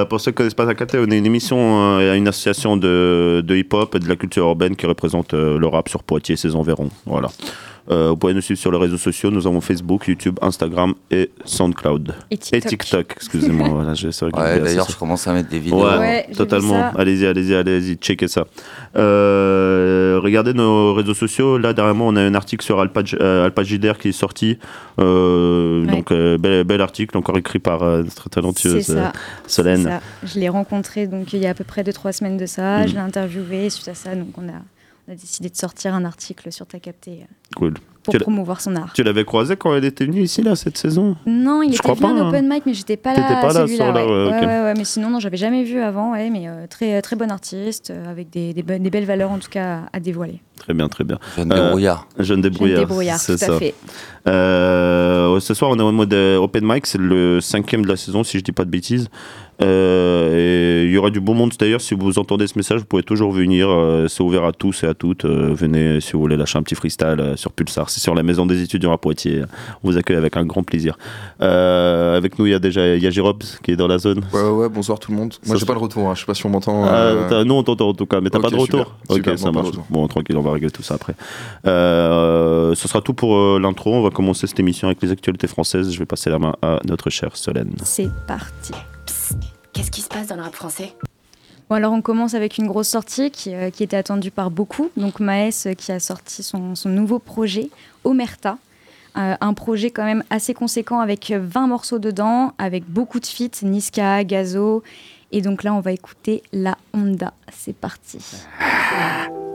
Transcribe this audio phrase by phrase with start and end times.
[0.00, 3.42] Euh, pour ceux qui connaissent pas Zakaté, on est une émission, euh, une association de,
[3.44, 6.36] de hip-hop et de la culture urbaine qui représente euh, le rap sur Poitiers et
[6.36, 6.90] ses environs.
[7.06, 7.28] Voilà.
[7.90, 9.30] Euh, vous pouvez nous suivre sur les réseaux sociaux.
[9.30, 12.14] Nous avons Facebook, YouTube, Instagram et SoundCloud.
[12.30, 13.14] Et TikTok.
[13.16, 13.68] excusez-moi.
[13.72, 13.94] voilà,
[14.30, 15.82] que Ouais, j'ai- d'ailleurs, je commence à mettre des vidéos.
[15.84, 16.90] Ouais, Ouais, totalement.
[16.96, 18.46] Allez-y, allez-y, allez-y, checkez ça.
[18.96, 21.58] Euh, regardez nos réseaux sociaux.
[21.58, 23.50] Là, dernièrement, on a un article sur Alpha, euh,
[24.00, 24.58] qui est sorti.
[24.98, 25.86] Euh, Ouais.
[25.96, 29.12] Donc, euh, bel, bel article, encore écrit par euh, notre talentueuse ça.
[29.46, 29.84] c'est Solène.
[29.84, 30.00] ça.
[30.24, 32.80] Je l'ai rencontré donc il y a à peu près 2-3 semaines de ça.
[32.84, 32.88] Mm.
[32.88, 33.70] Je l'ai interviewé.
[33.70, 34.52] Suite à ça, donc on a,
[35.10, 37.24] on a décidé de sortir un article sur Ta Capté euh,
[37.56, 37.74] Cool.
[38.04, 38.92] pour Tu promouvoir son art.
[38.94, 41.16] Tu l'avais croisé quand elle était venue ici, là, cette saison?
[41.26, 42.28] Non, il Je était crois venu pas, en hein.
[42.28, 43.40] open mic, mais j'étais pas là.
[43.40, 44.12] Pas là sur la- ouais.
[44.12, 44.32] ouais, ok.
[44.32, 47.16] Ouais, ouais, ouais, mais sinon, non, j'avais jamais vu avant, ouais, mais euh, très, très
[47.16, 50.40] bon artiste, euh, avec des, des, belles valeurs en tout cas à, dévoiler.
[50.58, 51.18] Très bien, très bien.
[51.36, 52.06] Jeune Euh, débrouillard.
[52.18, 52.80] Jeune Jeune débrouillard.
[52.80, 53.54] débrouillard, c'est tout ça.
[53.56, 53.74] à fait.
[54.28, 56.86] Euh, ce soir, on est en mode euh, open mic.
[56.86, 59.08] C'est le cinquième de la saison, si je dis pas de bêtises.
[59.62, 61.80] Euh, et il y aura du bon monde d'ailleurs.
[61.80, 63.68] Si vous entendez ce message, vous pouvez toujours venir.
[63.70, 65.24] euh, c'est ouvert à tous et à toutes.
[65.24, 67.90] Euh, venez si vous voulez lâcher un petit freestyle euh, sur Pulsar.
[67.90, 69.42] C'est sur la maison des étudiants à Poitiers.
[69.82, 70.96] On vous accueille avec un grand plaisir.
[71.42, 73.98] Euh, avec nous, il y a déjà il y a Jérôme qui est dans la
[73.98, 74.22] zone.
[74.32, 75.34] Ouais, ouais, ouais, bonsoir tout le monde.
[75.46, 76.14] Moi, j'ai pas le retour, hein.
[76.14, 76.84] je sais pas si on m'entend.
[76.84, 78.94] Ah, euh, nous on t'entend en tout cas, mais t'as ok, pas de retour super,
[79.08, 79.76] Ok, super, ça non, pas de marche.
[79.76, 79.86] retour.
[79.90, 81.14] Bon, tranquille, on va régler tout ça après.
[81.66, 83.94] Euh, ce sera tout pour euh, l'intro.
[83.94, 85.92] On va commencer cette émission avec les actualités françaises.
[85.92, 87.74] Je vais passer la main à notre chère Solène.
[87.84, 88.72] C'est parti.
[89.80, 90.92] Qu'est-ce qui se passe dans le rap français?
[91.70, 94.90] Bon, alors on commence avec une grosse sortie qui, euh, qui était attendue par beaucoup.
[94.98, 97.70] Donc Maës euh, qui a sorti son, son nouveau projet,
[98.04, 98.58] Omerta.
[99.16, 103.62] Euh, un projet quand même assez conséquent avec 20 morceaux dedans, avec beaucoup de feats,
[103.62, 104.82] Niska, Gazo.
[105.32, 107.32] Et donc là, on va écouter La Honda.
[107.50, 108.18] C'est parti.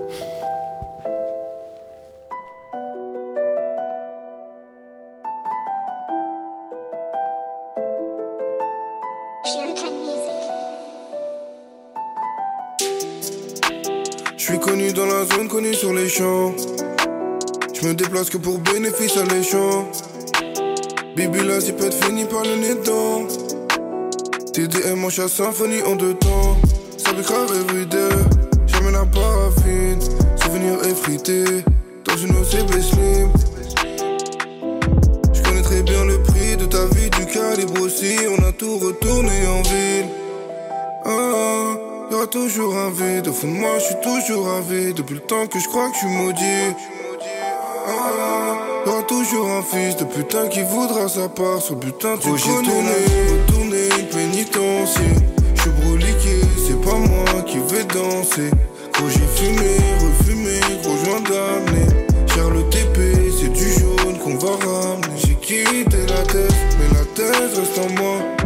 [14.48, 16.54] Je suis connu dans la zone, connu sur les champs.
[17.74, 19.90] Je me déplace que pour bénéfice alléchant.
[21.16, 23.26] Bibi la zipette finit par le nez dedans.
[24.54, 26.58] TDM en chasse symphonie en deux temps.
[26.96, 28.10] Ça grave everyday.
[28.68, 30.00] Jamais la paraffine.
[30.36, 31.44] Souvenir effrité.
[32.04, 33.32] Dans une OCB slim.
[35.34, 38.16] Je connais très bien le prix de ta vie, du calibre aussi.
[38.30, 40.06] On a tout retourné en ville.
[41.04, 43.28] Ah, y aura toujours un vide.
[43.28, 44.94] Au fond de moi, je suis toujours ravi.
[44.94, 46.76] Depuis le temps que je crois que je suis maudit.
[47.88, 52.16] Ah, y aura toujours un fils de putain qui voudra sa part le butin.
[52.20, 52.98] Tu j'ai tourné,
[53.32, 55.12] retourné une pénitencier.
[55.56, 58.52] Je suis broliqué, c'est pas moi qui vais danser.
[58.94, 61.88] Gros, j'ai fumé, refumé, gros joint d'amener.
[62.34, 63.00] Cher le TP,
[63.40, 65.18] c'est du jaune qu'on va ramener.
[65.18, 68.45] J'ai quitté la tête, mais la tête reste en moi.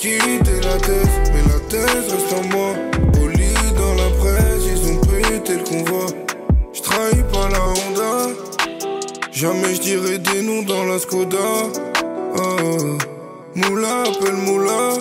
[0.00, 2.72] J'ai quitté la tête, mais la tête reste en moi.
[3.20, 6.06] Au lit dans la presse, ils ont pété le convoi.
[6.72, 8.32] Je trahis pas la Honda.
[9.32, 11.36] Jamais je dirai des noms dans la Skoda.
[12.36, 12.96] Oh.
[13.56, 14.98] Moula, appelle Moula.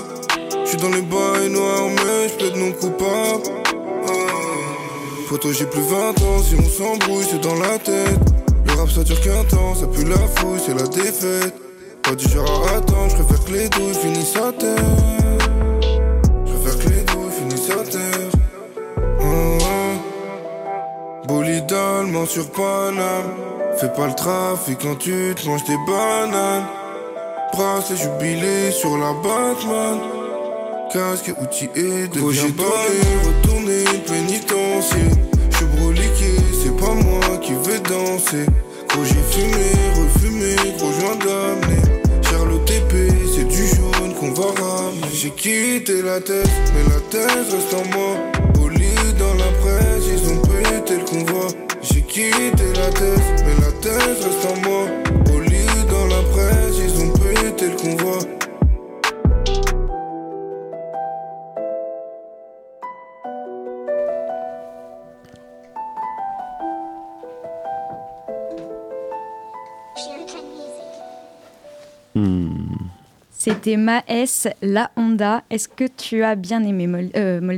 [0.63, 3.43] Je suis dans les bails noirs, mais je plaide non coupable.
[4.07, 5.27] Oh.
[5.27, 8.17] Photo, j'ai plus 20 ans, si on s'embrouille, c'est dans la tête.
[8.65, 11.66] Le rap, ça dure qu'un temps, ça pue la fouille, c'est la défaite.
[12.07, 14.77] Pas du genre à attendre, je préfère que les douilles finissent à terre.
[16.45, 18.31] Je préfère que les douilles finissent à terre.
[19.19, 21.27] Oh, oh.
[21.27, 23.33] Bolide allemand sur Paname.
[23.77, 26.67] Fais pas le trafic quand tu te manges des bananes.
[27.51, 29.99] Bracelet jubilé sur la Batman.
[30.93, 35.09] Casque outillé de j'ai donné, retourné pénitencier.
[35.51, 38.45] Je suis broliqué, c'est pas moi qui vais danser.
[38.87, 41.96] Gros j'ai fumé, refumé, gros joint d'amener.
[45.13, 48.17] J'ai quitté la tête, mais la tête reste en moi.
[48.61, 51.47] Au lit dans la presse, ils ont pété le convoi.
[51.81, 54.85] J'ai quitté la tête, mais la tête reste en moi.
[55.33, 58.19] Au lit dans la presse, ils ont pété le convoi.
[73.47, 75.41] C'était Maës, La Honda.
[75.49, 77.55] Est-ce que tu as bien aimé Mol euh,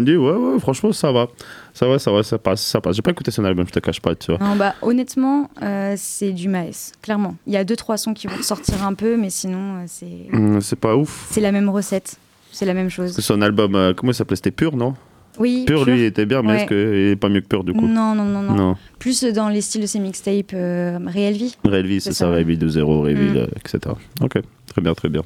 [0.00, 1.26] dit, ouais, ouais, franchement, ça va.
[1.74, 2.94] Ça va, ça va, ça passe, ça passe.
[2.94, 4.38] J'ai pas écouté son album, je te cache pas, tu vois.
[4.46, 7.34] Non, bah, honnêtement, euh, c'est du Maës, clairement.
[7.48, 10.06] Il y a deux, trois sons qui vont ressortir un peu, mais sinon, euh, c'est
[10.32, 11.26] Hum, C'est pas ouf.
[11.32, 12.18] c'est la même recette.
[12.52, 13.18] C'est la même chose.
[13.18, 14.36] Son album, euh, comment il s'appelait?
[14.36, 14.94] C'était Pur, non?
[15.38, 16.56] Oui, Pur, lui, il était bien, mais Ouais.
[16.58, 17.86] est-ce qu'il est pas mieux que Pur, du coup?
[17.88, 18.76] Non, non, non, non, Non.
[19.00, 21.56] Plus dans les styles de ces mixtapes euh, Réelle Vie.
[21.64, 23.32] Réelle vie, c'est ça, Réelle vie de zéro, Réelle Mm.
[23.32, 23.94] vie, euh, etc.
[24.20, 24.34] Ok,
[24.72, 25.22] Très bien, très bien.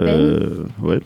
[0.00, 1.00] Euh, ouais.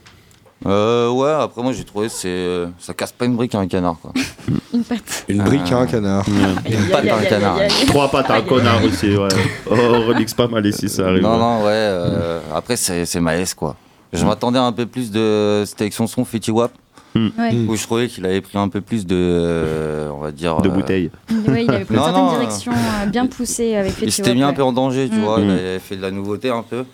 [0.66, 2.46] Euh, ouais, après moi j'ai trouvé c'est
[2.78, 4.12] ça casse pas une brique à un canard quoi.
[4.74, 5.24] Une patte.
[5.28, 6.24] Une brique à un canard.
[6.66, 7.58] Aïe, aïe, patte à un canard.
[7.86, 9.28] Trois pattes à un connard aussi, ouais.
[9.70, 9.74] Oh,
[10.06, 11.22] remix pas mal ici, ça arrive.
[11.22, 11.68] Non non ouais.
[11.70, 13.76] euh, après c'est c'est Maes quoi.
[14.12, 16.72] Je m'attendais à un peu plus de c'était avec son son Fetty Wap
[17.16, 17.30] Ouais.
[17.66, 20.68] où je trouvais qu'il avait pris un peu plus de euh, on va dire De
[20.68, 21.10] euh, bouteilles.
[21.48, 24.28] Ouais, il avait pris une certaine euh, direction euh, bien poussée avec Il Fetty s'était
[24.30, 25.20] Wap, mis un peu en danger, tu Mm.
[25.24, 25.40] vois.
[25.40, 25.50] Il Mm.
[25.50, 26.84] avait fait de la nouveauté un peu.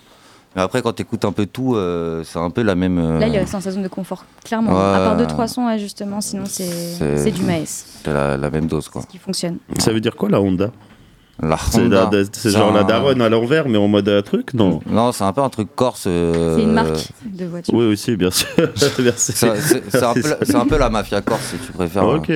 [0.55, 2.97] Mais après, quand tu écoutes un peu tout, euh, c'est un peu la même.
[2.97, 4.71] euh, Là, il est resté dans sa zone de confort, clairement.
[4.71, 4.95] Ouais.
[4.95, 7.85] À part deux, trois sons, justement, sinon c'est C'est- c'est du maïs.
[8.03, 9.01] c'est la, la même dose, quoi.
[9.03, 9.57] Ce qui fonctionne.
[9.77, 10.71] Ça veut dire quoi la Honda?
[11.39, 14.09] La C'est Honda, la- c'est c'est genre la un- daronne à l'envers, mais en mode
[14.09, 14.79] euh, truc Non?
[14.87, 16.05] Non, c'est un peu un truc corse.
[16.07, 17.73] euh, C'est une marque de voiture.
[17.75, 18.47] Oui, aussi, bien sûr.
[18.99, 19.33] Merci.
[19.33, 22.01] C'est c'est- c'est un, peu la- c'est un peu la mafia corse, si tu préfères.
[22.03, 22.31] Ah, ok.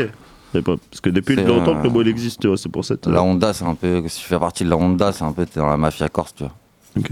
[0.53, 2.57] C'est pas- Parce que depuis C'est, longtemps euh, que le mot il existe, tu vois,
[2.57, 2.95] c'est pour ça.
[2.97, 4.03] que- La Honda, c'est un peu.
[4.07, 5.47] Si tu fais partie de la Honda, c'est un peu.
[5.47, 6.53] T'es dans la mafia corse, tu vois.
[6.99, 7.11] Ok.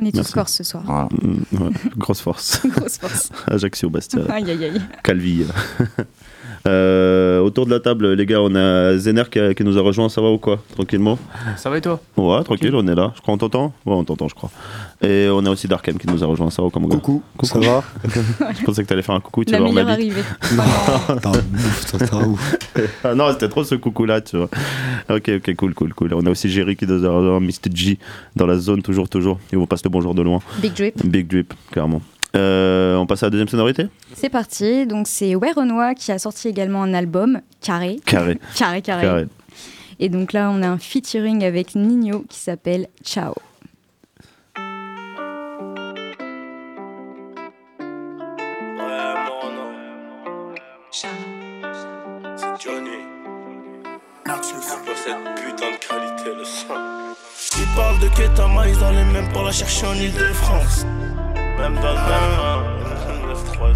[0.00, 0.84] On est tous corse ce soir.
[0.84, 1.08] Voilà.
[1.52, 1.70] Ouais.
[1.96, 2.60] Grosse force.
[2.66, 3.30] Grosse force.
[3.46, 4.80] Ajaccio, Bastia, Aïe, aïe, aïe.
[5.02, 5.44] Calvi.
[6.68, 9.80] Euh, autour de la table, les gars, on a Zener qui, a- qui nous a
[9.80, 10.58] rejoint, ça va ou quoi?
[10.74, 11.18] Tranquillement?
[11.56, 11.98] Ça va et toi?
[12.16, 13.12] Ouais, tranquille, on est là.
[13.16, 13.72] Je crois on t'entend?
[13.86, 14.50] Ouais, on t'entend, je crois.
[15.02, 16.96] Et on a aussi Darkem qui nous a rejoint, ça va comme gars?
[16.96, 17.82] Coucou, ça va?
[18.58, 20.22] Je pensais que t'allais faire un coucou, tu La ma meilleure arrivée.
[21.22, 22.56] T'as un ouf, ça, t'as un ouf.
[23.04, 24.48] Ah non, c'était trop ce coucou-là, tu vois.
[25.10, 26.14] Ok, ok, cool, cool, cool.
[26.14, 27.70] On a aussi Jerry qui nous a rejoint, Mr.
[27.74, 27.98] G,
[28.36, 29.38] dans la zone, toujours, toujours.
[29.52, 30.40] Il vous passe le bonjour de loin.
[30.60, 31.06] Big Drip.
[31.06, 32.02] Big Drip, clairement.
[32.36, 34.86] Euh, on passe à la deuxième sonorité C'est parti.
[34.86, 38.00] Donc, c'est Ouais Renoir qui a sorti également un album, Carré.
[38.04, 38.38] Carré.
[38.54, 39.02] Carré, carré.
[39.02, 39.26] Carré.
[40.00, 43.34] Et donc là, on a un featuring avec Nino qui s'appelle Ciao.
[54.84, 56.74] Pour cette putain de qualité, le son.
[57.58, 60.86] Ils parlent de Ketama, ils allaient même pas la chercher en Ile-de-France.
[61.58, 63.74] Même dans le même 9-3,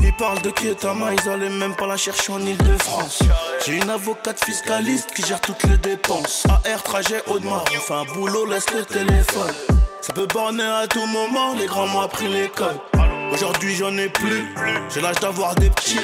[0.00, 3.22] ils parlent de Ketama, ils allaient même pas la chercher en Ile-de-France.
[3.64, 6.44] J'ai une avocate fiscaliste qui gère toutes les dépenses.
[6.48, 9.54] AR, trajet, Audemars, on fait un boulot, laisse le téléphone.
[10.00, 12.76] Ça peut borner à tout moment, les grands m'ont appris l'école.
[13.32, 14.54] Aujourd'hui j'en ai plus,
[14.88, 16.00] j'ai l'âge d'avoir des petits.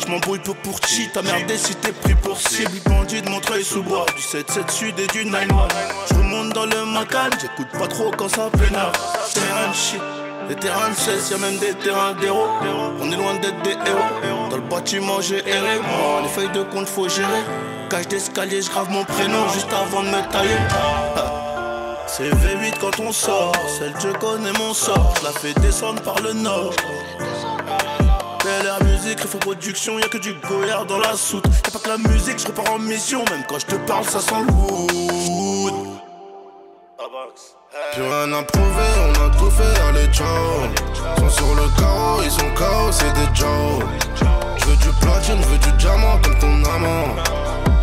[0.00, 2.70] Je m'embrouille peu pour chi, t'as merdé si t'es pris pour cible.
[2.86, 5.46] Bandit de Montreuil sous bois, du 7-7 sud et du 9-1.
[6.08, 8.92] Je remonte dans le macan, j'écoute pas trop quand ça pénale.
[9.34, 10.00] Terrain de shit.
[10.48, 12.48] Les terrains de 16, y'a même des terrains d'héros.
[13.00, 14.48] On est loin d'être des héros.
[14.50, 15.78] Dans le bâtiment, j'ai erré.
[16.22, 17.44] Les feuilles de compte, faut gérer.
[17.88, 20.56] Cage d'escalier, je grave mon prénom juste avant de me tailler.
[22.06, 23.52] C'est V8 quand on sort.
[23.78, 25.14] Celle je connais mon sort.
[25.22, 26.72] La fais descendre par le nord.
[28.50, 31.44] Air musique, refait production, y'a que du goyard dans la soute.
[31.46, 33.24] Y'a pas que la musique, je repars en mission.
[33.30, 35.74] Même quand je te parle, ça sent le wood.
[37.92, 40.26] Plus rien à prouver, on a tout fait, allez ciao
[41.18, 43.84] Sont sur le carreau, ils sont chaos, c'est des Joe
[44.58, 47.14] Je veux du platine, je veux du diamant comme ton amant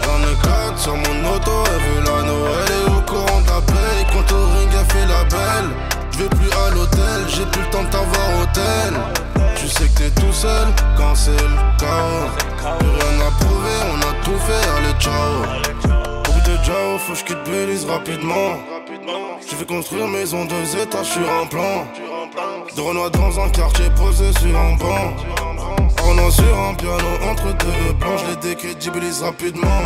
[0.04, 3.62] J'en ai quatre sur mon auto, elle veut la Noël Elle est au courant la
[3.62, 5.70] paye, quand au ring elle fait la belle
[6.12, 9.98] Je vais plus à l'hôtel, j'ai plus le temps de t'avoir hôtel Tu sais que
[9.98, 14.70] t'es tout seul quand c'est le chaos Plus rien à prouver, on a tout fait,
[14.78, 15.44] allez ciao
[16.24, 18.58] bout de Jao, faut que je quitte rapidement
[19.50, 21.88] je vais construire maison deux étages sur un plan.
[22.76, 25.14] De Renoir dans un quartier posé sur un banc.
[26.04, 28.18] Renoir sur un piano entre deux plans.
[28.18, 29.82] Je les décrédibilise rapidement.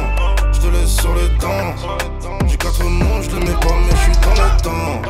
[0.51, 1.75] Je te laisse sur les dents.
[2.47, 5.01] J'ai quatre mots, je les mets pas, mais je suis dans le temps.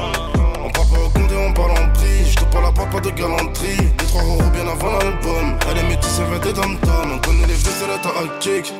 [0.63, 2.20] On parle pas au compte et on parle en prix.
[2.51, 3.77] Parle à pas de galanterie.
[3.99, 5.57] Les trois euros bien avant l'album.
[5.69, 8.01] Elle est métisse, elle des On connaît les faits, c'est la.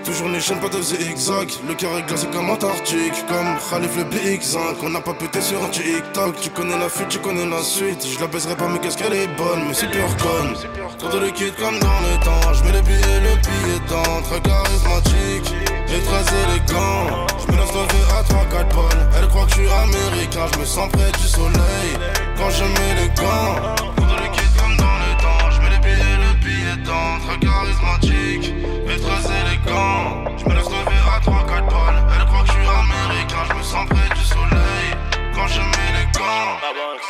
[0.04, 1.50] Toujours les chaînes, pas de zigzag.
[1.68, 3.25] Le cœur est glacé comme Antarctique.
[3.28, 4.58] Comme Khalif le BX5.
[4.84, 5.70] On n'a pas pété sur un.
[5.70, 8.06] Tu connais la fuite, tu connais la suite.
[8.06, 9.68] Je la baiserai pas, mais qu'est-ce qu'elle est bonne.
[9.68, 10.54] Mais c'est pure conne.
[10.98, 12.54] Trop de liquide comme dans le temps.
[12.54, 14.22] Je mets les billets, le billet dans.
[14.22, 15.80] Très charismatique.
[15.93, 17.27] Et très élégant.
[17.38, 19.10] Je me lance lever à 3-4 balles.
[19.17, 20.45] Elle croit que je suis américain.
[20.53, 21.89] Je me sens près du soleil.
[22.38, 23.75] Quand je mets les gants.
[23.98, 25.51] De liquide comme dans le temps.
[25.51, 27.19] Je mets les billets, le billet dans.
[27.27, 28.53] Très charismatique.
[28.88, 30.31] Et très élégant.
[30.38, 32.03] Je me laisse lever à 3-4 balles.
[32.15, 33.43] Elle croit que je suis américain.
[33.50, 34.88] Je me sens près du soleil.
[35.36, 36.55] Quand je mets les gants.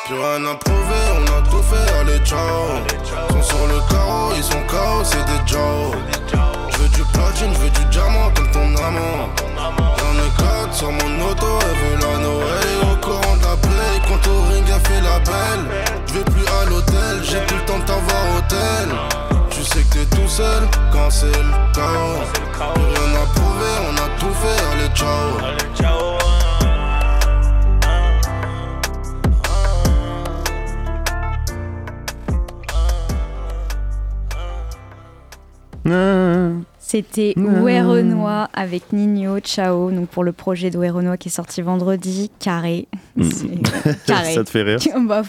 [0.07, 2.81] Plus rien à prouver, on a tout fait, allez ciao
[3.29, 6.50] Sont sur le carreau, ils sont chaos, c'est des veux
[7.01, 9.29] du platine, je veux du diamant comme ton amant.
[9.57, 13.93] Y'en a sur mon auto, elle veut la Elle est au courant de la play,
[14.07, 15.65] quand au ring a fait la belle.
[16.07, 18.89] Je vais plus à l'hôtel, j'ai plus le temps de t'avoir hôtel.
[19.49, 22.23] Tu sais que t'es tout seul quand c'est le chaos.
[22.73, 25.37] Plus rien à prouver, on a tout fait, allez ciao.
[35.83, 36.70] Ah.
[36.91, 41.31] C'était Ouais Renoir avec Nino, Ciao, donc pour le projet de Ouais Renoir qui est
[41.31, 42.89] sorti vendredi, carré.
[43.15, 43.29] Mm.
[44.05, 44.33] Carré.
[44.33, 45.21] Ça te fait rire Bah,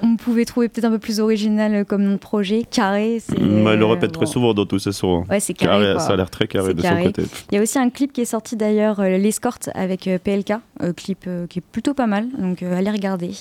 [0.00, 2.62] on pouvait trouver peut-être un peu plus original comme nom de projet.
[2.70, 3.34] Carré, c'est.
[3.36, 4.20] Bah, il le répète bon.
[4.20, 5.22] très souvent dans tous ses sons.
[5.22, 5.24] hein.
[5.28, 5.96] Ouais, c'est carré.
[5.98, 7.02] ça a l'air très carré de carré.
[7.02, 7.22] son côté.
[7.50, 10.52] Il y a aussi un clip qui est sorti d'ailleurs, euh, L'escorte avec euh, PLK,
[10.82, 13.32] euh, clip euh, qui est plutôt pas mal, donc euh, allez regarder.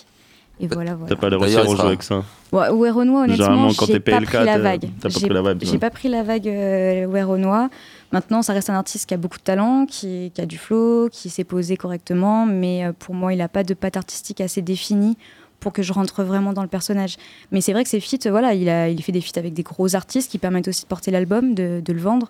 [0.60, 1.16] Et voilà, voilà.
[1.16, 2.24] T'as pas rejoué sera- avec ça.
[2.52, 4.82] Ouais, ouais Renoir, honnêtement, j'ai pas PLK, pris la vague.
[5.02, 7.70] t'as pas J'ai- pris la vague, J'ai pas pris la vague euh, ouais Renoir.
[8.12, 11.10] Maintenant, ça reste un artiste qui a beaucoup de talent, qui, qui a du flow,
[11.12, 14.62] qui s'est posé correctement, mais euh, pour moi, il a pas de patte artistique assez
[14.62, 15.18] définie
[15.60, 17.18] pour que je rentre vraiment dans le personnage.
[17.52, 19.64] Mais c'est vrai que ses feats, voilà, il, a, il fait des feats avec des
[19.64, 22.30] gros artistes qui permettent aussi de porter l'album, de, de le vendre.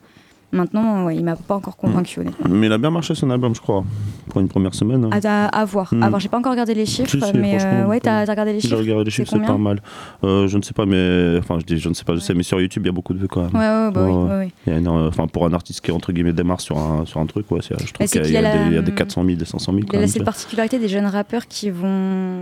[0.54, 2.46] Maintenant, ouais, il m'a pas encore convaincu, honnêtement.
[2.48, 3.84] Mais il a bien marché son album, je crois,
[4.30, 5.04] pour une première semaine.
[5.12, 5.20] hein.
[5.24, 5.92] À, à voir.
[5.94, 6.04] Hmm.
[6.04, 6.20] à voir.
[6.22, 8.32] J'ai pas encore regardé les chiffres, Si, si, mais euh, franchement, ouais, t'as euh, t'as
[8.34, 8.80] regardé les J'ai chiffres.
[8.80, 9.82] regardé les chiffres, c'est pas mal.
[10.24, 11.38] Euh, je ne sais pas, mais.
[11.40, 12.94] Enfin, je dis, je ne sais pas, je sais, mais sur YouTube, il y a
[12.94, 13.54] beaucoup de vues quand même.
[13.56, 14.52] Ouais, ouais, bah oui, Ouais, ouais, ouais.
[14.68, 17.20] Il y a énorme- Enfin, pour un artiste qui, entre guillemets, démarre sur un, sur
[17.20, 18.78] un truc, ouais, c'est- je trouve c'est qu'il y, qu'il a des- la- il y
[18.78, 20.08] a des 400 000, des 500 000 Il quand y a même.
[20.10, 22.42] cette particularité des jeunes rappeurs qui vont,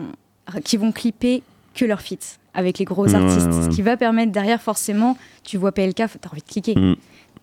[0.65, 3.47] qui vont clipper que leurs feats avec les gros Ouais, artistes.
[3.47, 3.61] ouais.
[3.63, 6.75] Ce qui va permettre derrière, forcément, tu vois PLK, t'as envie de cliquer.
[6.77, 6.95] Mm.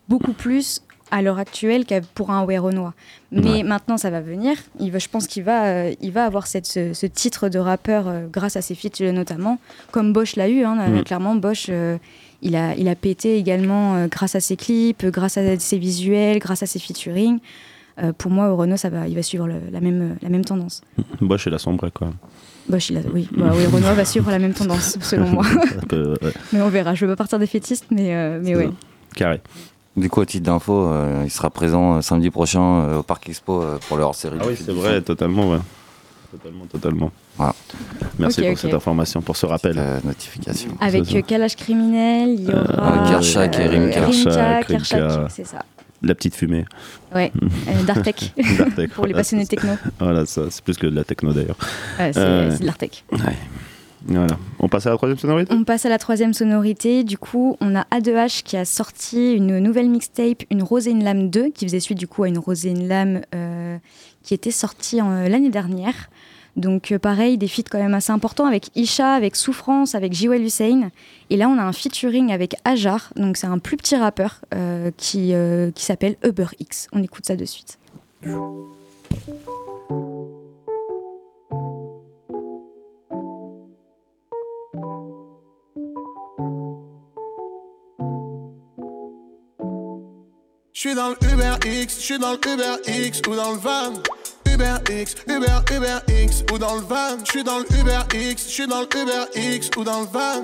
[0.08, 2.92] Beaucoup plus à l'heure actuelle qu'à pour un Renoir.
[3.32, 3.62] Mais Ouais.
[3.62, 4.56] maintenant, ça va venir.
[4.78, 7.58] Il va, je pense qu'il va, euh, il va avoir cette, ce, ce titre de
[7.58, 9.58] rappeur euh, grâce à ses feats euh, notamment,
[9.90, 10.64] comme Bosch l'a eu.
[10.64, 11.04] hein, Mm.
[11.04, 11.96] Clairement, Bosch, euh,
[12.42, 15.78] il, a, il a pété également euh, grâce à ses clips, euh, grâce à ses
[15.78, 17.38] visuels, grâce à ses featuring.
[18.02, 20.82] Euh, pour moi, Renault, ça va, il va suivre le- la, même, la même tendance.
[21.22, 22.14] Bosch, il a sombré quand même.
[22.68, 25.44] Bosch, il a, oui, bah, oui, Renault va suivre la même tendance, selon moi.
[25.82, 26.94] Un peu, ouais, mais on verra.
[26.94, 28.68] Je veux pas partir défaitiste, mais, euh, mais ouais.
[29.16, 29.40] Carré.
[29.98, 33.28] Du coup, au titre d'info, euh, il sera présent euh, samedi prochain euh, au Parc
[33.28, 34.38] Expo euh, pour le hors-série.
[34.40, 35.58] Ah oui, c'est vrai, totalement, ouais.
[36.30, 37.10] Totalement, totalement.
[37.36, 37.54] Voilà.
[38.18, 39.76] Merci pour cette information, pour ce rappel.
[39.78, 40.70] Euh, notification.
[40.80, 43.06] Avec euh, Calage criminel, il y aura.
[43.06, 44.06] Euh, Kershak et Rimka.
[44.06, 45.64] Rimka, Kershak, c'est ça.
[46.02, 46.64] La petite fumée.
[47.14, 47.82] Ouais, euh.
[47.84, 48.32] Dark Tech,
[48.94, 49.72] Pour les passionnés techno.
[49.98, 51.56] Voilà, ça, c'est plus que de la techno d'ailleurs.
[51.98, 53.04] Ouais, c'est Euh, de l'Art Tech.
[54.08, 54.38] Voilà.
[54.58, 55.54] On passe à la troisième sonorité?
[55.54, 57.04] On passe à la troisième sonorité.
[57.04, 61.04] Du coup, on a A2H qui a sorti une nouvelle mixtape, une Rose et une
[61.04, 63.76] Lame 2, qui faisait suite du coup à une Rose et une Lame euh,
[64.22, 66.10] qui était sortie euh, l'année dernière.
[66.56, 70.42] Donc euh, pareil, des feats quand même assez importants avec Isha, avec Souffrance, avec Jiwel
[70.42, 70.90] Hussein.
[71.30, 73.12] Et là, on a un featuring avec Ajar.
[73.16, 74.40] Donc c'est un plus petit rappeur
[74.96, 75.34] qui,
[75.74, 76.88] qui s'appelle Uber X.
[76.92, 77.78] On écoute ça de suite.
[90.78, 93.94] Suis dans le Uber X, je suis dans le Uber X ou dans le van.
[94.46, 97.18] Uber X, Uber, Uber X ou dans le van.
[97.24, 100.06] Je suis dans le Uber X, je suis dans le Uber X ou dans le
[100.06, 100.42] van.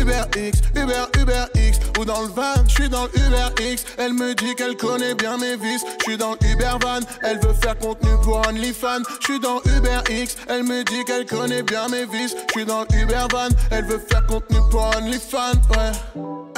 [0.00, 2.54] Uber X, Uber, Uber X ou dans le van.
[2.68, 5.84] Je suis dans le Uber X, elle me dit qu'elle connaît bien mes vices.
[6.00, 9.02] Je suis dans le Uber van, elle veut faire contenu pour OnlyFans.
[9.20, 12.36] Je suis dans Uber X, elle me dit qu'elle connaît bien mes vices.
[12.48, 15.92] Je suis dans le Uber van, elle veut faire contenu pour OnlyFans, ouais.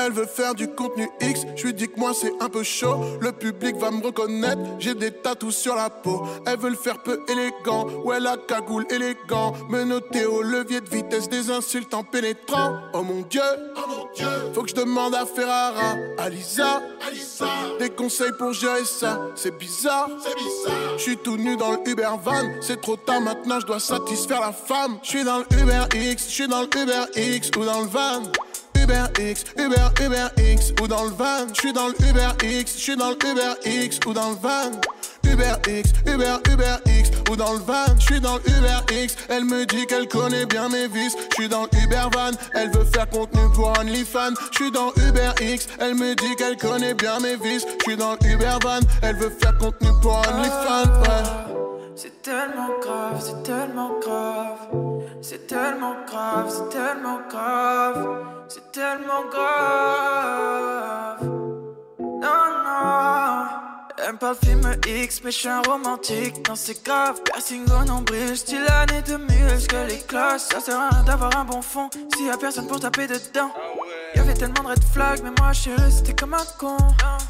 [0.00, 3.18] Elle veut faire du contenu X, je lui dis que moi c'est un peu chaud.
[3.20, 6.24] Le public va me reconnaître, j'ai des tatous sur la peau.
[6.46, 9.54] Elle veut le faire peu élégant, ouais la cagoule élégant.
[9.68, 12.78] Me au levier de vitesse des insultes en pénétrant.
[12.92, 13.42] Oh mon dieu,
[13.76, 17.46] oh mon dieu, faut que je demande à Ferrara, à Lisa, à Lisa.
[17.78, 20.92] Des conseils pour gérer ça, c'est bizarre, c'est bizarre.
[20.96, 24.40] Je suis tout nu dans le Uber van, c'est trop tard maintenant, je dois satisfaire
[24.40, 24.98] la femme.
[25.02, 27.88] Je suis dans le Uber X, je suis dans le Uber X ou dans le
[27.88, 28.22] van.
[28.76, 31.46] Uber X, Uber, Uber X ou dans le van.
[31.52, 34.36] Je suis dans le Uber X, je suis dans le Uber X ou dans le
[34.36, 34.70] van.
[35.24, 37.86] Uber X, Uber, Uber X ou dans le van.
[37.98, 41.16] Je suis dans le Uber X, elle me dit qu'elle connaît bien mes vices.
[41.30, 44.34] Je suis dans le Uber van, elle veut faire contenu pour OnlyFans.
[44.52, 47.66] Je suis dans Uber X, elle me dit qu'elle connaît bien mes vices.
[47.80, 51.00] Je suis dans le Uber van, elle veut faire contenu pour OnlyFans.
[51.02, 51.48] Ouais.
[51.96, 54.58] C'est tellement grave, c'est tellement grave.
[55.20, 58.24] C'est tellement grave, c'est tellement grave.
[58.48, 61.20] C'est tellement grave.
[61.98, 63.67] Non, non.
[64.06, 66.48] Elle me parle film X, mais je suis un romantique.
[66.48, 67.20] Non, c'est grave.
[67.24, 69.66] Piercing au nombril, style année 2000.
[69.66, 71.90] que les classes, ça sert à rien d'avoir un bon fond?
[72.16, 73.50] S'il y a personne pour taper dedans.
[74.14, 76.76] Y'avait tellement de red flags, mais moi je suis resté comme un con.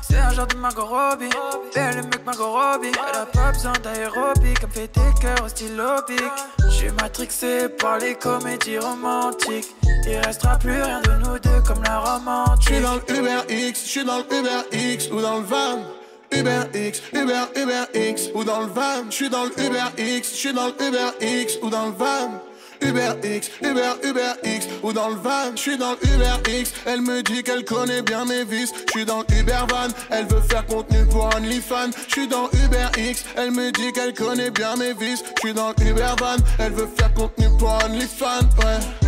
[0.02, 1.30] C'est un genre de Margot Robbie.
[1.74, 2.92] Belle mieux que Margot Robbie.
[2.92, 5.88] Elle a pas besoin d'aérobic, elle me fait des cœurs au stylo.
[6.64, 9.74] Je suis matrixé par les comédies romantiques.
[10.06, 12.68] Il restera plus rien de nous deux comme la Je romantique.
[12.68, 15.80] suis dans le Uber X, je suis dans le Uber X ou dans le van.
[16.38, 19.10] Uber X, Uber, Uber X ou dans le van.
[19.10, 21.92] Je suis dans le Uber X, je suis dans le Uber X ou dans le
[21.92, 22.40] van.
[22.80, 24.68] Uber X, Uber, Uber X.
[24.84, 26.72] Ou dans le van, je suis dans le Uber X.
[26.86, 28.72] Elle me dit qu'elle connaît bien mes vices.
[28.86, 31.90] Je suis dans le Uber van, elle veut faire contenu pour OnlyFans.
[32.06, 35.24] Je suis dans Uber X, elle me dit qu'elle connaît bien mes vices.
[35.36, 38.48] Je suis dans le Uber van, elle veut faire contenu pour OnlyFans.
[38.58, 39.07] Ouais.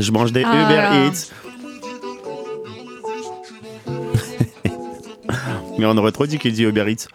[0.00, 0.62] Je mange des Ah.
[0.64, 1.30] Uber Eats.
[5.78, 7.06] Mais on aurait trop dit qu'il dit Uber Eats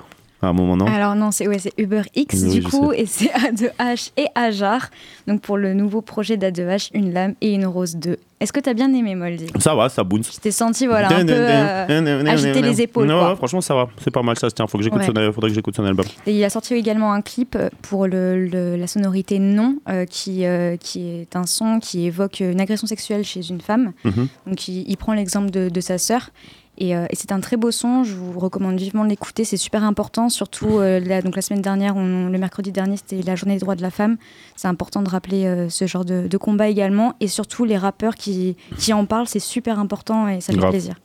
[0.45, 0.85] à un moment, non?
[0.87, 3.01] Alors non, c'est ouais, Uber X Oui, du coup, sais.
[3.01, 4.89] et c'est A2H et Ajar.
[5.27, 8.17] Donc pour le nouveau projet d'A2H, une lame et une rose 2.
[8.41, 9.47] Est-ce que t'as bien aimé Moldy?
[9.59, 10.31] Ça va, ça bounce.
[10.35, 13.07] Je t'ai senti voilà, un peu euh, agiter les épaules.
[13.07, 13.87] Non, ouais, franchement, ça va.
[14.03, 14.67] C'est pas mal, ça se tient.
[14.67, 15.05] Faut que j'écoute Ouais.
[15.05, 16.05] son, faudrait que j'écoute son album.
[16.27, 20.45] Et il a sorti également un clip pour le, le- la sonorité Non, euh, qui,
[20.45, 23.93] euh, qui est un son qui évoque une agression sexuelle chez une femme.
[24.03, 24.27] Mhm.
[24.47, 26.29] Donc il, il prend l'exemple de, de sa sœur.
[26.77, 29.55] Et, euh, et c'est un très beau son, je vous recommande vivement de l'écouter, c'est
[29.57, 33.35] super important, surtout euh, la, donc la semaine dernière, on- le mercredi dernier, c'était la
[33.37, 34.17] journée des droits de la femme.
[34.57, 38.15] C'est important de rappeler euh, ce genre de, de combat également, et surtout les rappeurs
[38.15, 40.71] qui, qui en parlent, c'est super important et ça fait Grave.
[40.71, 40.95] plaisir.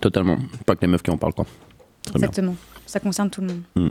[0.00, 0.36] Totalement.
[0.66, 1.46] Pas que les meufs qui en parlent, quoi.
[2.02, 2.28] Très bien.
[2.28, 2.54] Exactement,
[2.84, 3.90] ça concerne tout le monde.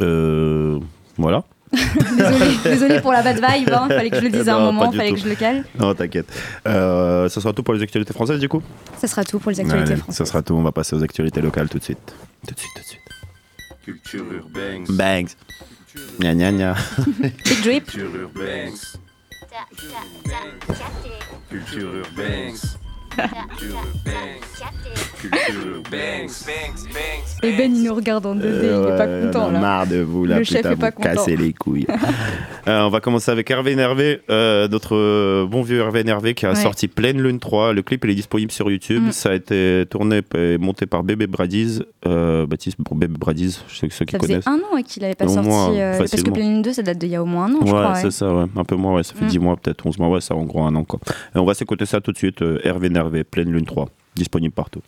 [0.00, 0.78] Euh,
[1.16, 1.44] voilà.
[2.64, 4.92] Désolée pour la bad vibe, hein, fallait que je le dise à un Non, moment,
[4.92, 5.14] fallait tout.
[5.16, 5.64] que je le cale.
[5.78, 6.26] Non, t'inquiète.
[6.66, 8.62] Euh, ça sera tout pour les actualités françaises, du coup?
[8.98, 10.16] Ça sera tout pour les actualités Allez, françaises.
[10.16, 10.54] Ça sera tout.
[10.54, 11.98] On va passer aux actualités locales tout de suite.
[12.46, 13.00] Tout de suite, tout de suite.
[13.84, 14.84] Culture urbaine.
[14.90, 15.34] Bangs.
[16.20, 16.74] Gna gna gna.
[17.44, 17.86] Big drip.
[17.90, 18.72] Culture urbaine.
[21.50, 22.54] Culture urbaine.
[27.42, 29.52] Et Ben, il nous regarde en 2D, il est pas Euh, Ouais, content on a
[29.52, 29.58] là.
[29.60, 31.08] marre de vous, là, Le chef putain, est pas content.
[31.14, 31.86] cassez les couilles.
[32.68, 36.50] Euh, on va commencer avec Hervé Nervé, euh, notre bon vieux Hervé Nervé qui a
[36.50, 36.54] Ouais.
[36.54, 37.72] sorti Pleine Lune 3.
[37.72, 39.04] Le clip il est disponible sur YouTube.
[39.04, 39.12] Mm.
[39.12, 41.82] Ça a été tourné et monté par Bébé Bradiz.
[42.06, 44.46] Euh, Baptiste pour Bébé Bradiz, je sais que ceux qui Ça faisait connaissent.
[44.46, 45.48] un an qu'il avait pas Au sorti.
[45.48, 46.30] moins, parce que.
[46.30, 47.94] Pleine Lune 2, ça date d'il y a au moins un an, je ouais, crois.
[47.94, 48.10] c'est ouais.
[48.10, 48.44] ça, ouais.
[48.54, 49.02] un peu moins, ouais.
[49.02, 49.28] ça fait Mm.
[49.28, 50.84] 10 mois, peut-être 11 mois, ouais, ça en gros un an.
[50.84, 51.00] Quoi.
[51.34, 52.44] Et on va s'écouter ça tout de suite.
[52.64, 54.82] Hervé Nervé, Pleine Lune 3, disponible partout.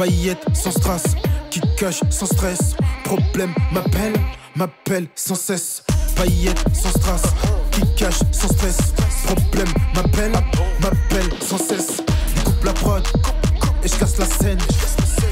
[0.00, 1.02] Paillettes sans strass,
[1.50, 2.74] qui cache sans stress.
[3.04, 4.14] Problème m'appelle,
[4.56, 5.84] m'appelle sans cesse.
[6.16, 7.22] Paillettes sans strass,
[7.70, 8.78] qui cache sans stress.
[9.26, 10.32] Problème m'appelle,
[10.80, 12.02] m'appelle sans cesse.
[12.42, 13.06] Coupe la prod
[13.84, 14.58] et je casse la scène.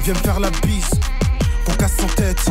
[0.04, 0.90] Viens me faire la bise,
[1.64, 2.44] qu'on casse en tête.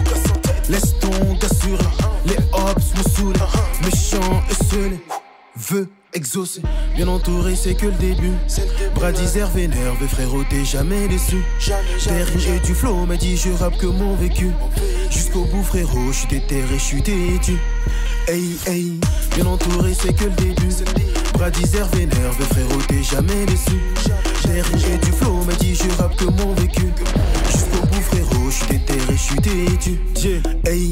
[0.70, 1.78] Laisse ton gars sur
[2.26, 3.48] les hops me saoulent.
[3.84, 4.98] Méchant et seul,
[5.56, 6.62] veut exaucer.
[6.96, 8.34] Bien entouré, c'est que le début.
[8.96, 11.44] Bradisère vénère, frérot, t'es jamais déçu.
[12.08, 14.50] Rimes et du flow m'a dit je rappe que mon vécu.
[15.10, 17.58] Jusqu'au bout, frérot, je suis déterré, je suis têtu.
[18.28, 19.00] Hey, hey,
[19.36, 20.74] bien entouré, c'est que le début.
[21.34, 23.78] Bradisère vénère, frérot, t'es jamais déçu.
[24.46, 26.88] Rimes et du flow m'a dit je rappe que mon vécu.
[27.52, 30.42] Jusqu'au bout, frérot, je suis déterré, je suis têtu.
[30.66, 30.92] Hey,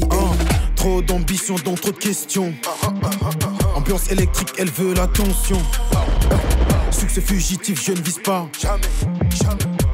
[0.76, 2.52] trop d'ambition, donc trop de questions.
[3.76, 5.60] Ambiance électrique, elle veut l'attention.
[6.90, 8.48] Succès fugitif, je ne vise pas.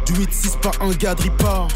[0.07, 1.67] Du 8-6, pas un gars de ripard.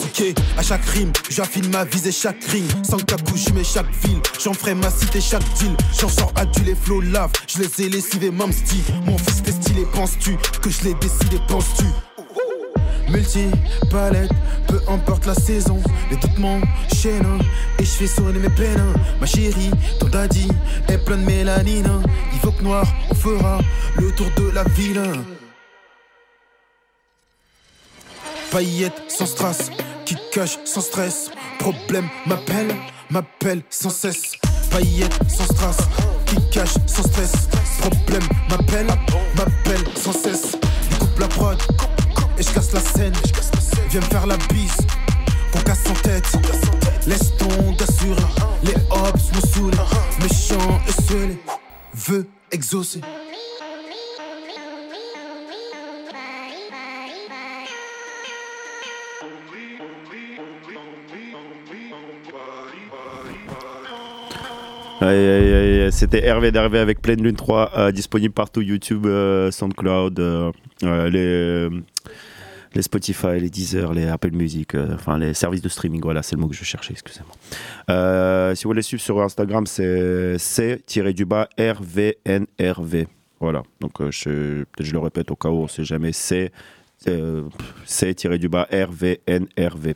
[0.00, 0.22] Ok,
[0.58, 2.70] à chaque rime, j'affine ma visée chaque ring.
[2.82, 4.20] Sans capou, je mets chaque ville.
[4.38, 5.74] J'en ferai ma cité, chaque deal.
[5.98, 7.32] J'en sors du les flots lave.
[7.48, 8.84] Je les ai lessivés, même style.
[9.06, 11.86] Mon fils t'es stylé, penses-tu que je l'ai décidé, penses-tu?
[13.10, 13.50] Multi,
[13.90, 14.30] palette,
[14.66, 17.38] peu importe la saison, les doutes m'enchaînent
[17.78, 18.94] et je fais sonner mes peines.
[19.20, 20.48] Ma chérie, ton daddy
[20.88, 22.02] est plein de mélanine.
[22.32, 23.58] Il faut que noir, on fera
[23.96, 25.02] le tour de la ville.
[28.50, 29.70] Paillettes sans strass,
[30.04, 31.30] qui cache sans stress.
[31.58, 32.74] Problème m'appelle,
[33.10, 34.32] m'appelle sans cesse.
[34.70, 35.78] Paillettes sans strass,
[36.26, 37.48] qui cache sans stress.
[37.80, 38.86] Problème m'appelle,
[39.36, 40.56] m'appelle sans cesse.
[40.98, 41.58] Coupe la prod
[42.38, 43.12] et je casse la scène.
[43.90, 44.76] Viens me faire la bise,
[45.52, 46.32] qu'on casse en tête.
[47.06, 48.16] Laisse ton gars sur
[48.62, 49.74] les hops me saoulent.
[50.20, 51.36] Méchant et seul,
[51.94, 53.00] veut exaucer.
[65.00, 70.52] C'était Hervé d'Hervé avec Pleine Lune 3, euh, disponible partout YouTube, euh, SoundCloud, euh,
[70.82, 71.68] les,
[72.74, 76.00] les Spotify, les Deezer, les Apple Music, enfin les services de streaming.
[76.02, 78.54] Voilà, c'est le mot que je cherchais, excusez-moi.
[78.54, 83.06] Si vous voulez suivre sur Instagram, c'est C-du-bas RVNRV.
[83.40, 86.52] Voilà, donc je, je le répète au cas où on sait jamais, c'est
[87.08, 87.42] euh,
[87.84, 89.94] C-du-bas RVNRV.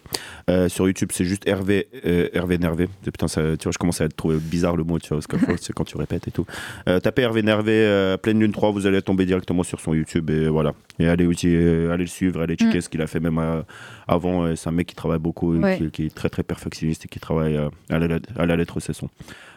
[0.50, 2.86] Euh, sur YouTube, c'est juste RV, euh, RVNRV.
[3.04, 5.72] Putain, ça, tu vois, je commence à trouver bizarre le mot, tu vois, parce c'est
[5.72, 6.46] quand tu répètes et tout.
[6.88, 10.48] Euh, tapez RVNRV, euh, Pleine Lune 3, vous allez tomber directement sur son YouTube et
[10.48, 10.72] voilà.
[10.98, 12.80] Et allez, aussi, euh, allez le suivre, allez checker Mm.
[12.82, 13.40] ce qu'il a fait même
[14.06, 14.54] avant.
[14.56, 15.78] C'est un mec qui travaille beaucoup, et Ouais.
[15.78, 18.92] qui, qui est très très perfectionniste et qui travaille à, la, à la lettre ses
[18.92, 19.08] sons.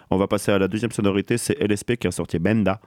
[0.09, 2.79] On va passer à la deuxième sonorité, c'est LSP qui a sorti Benda.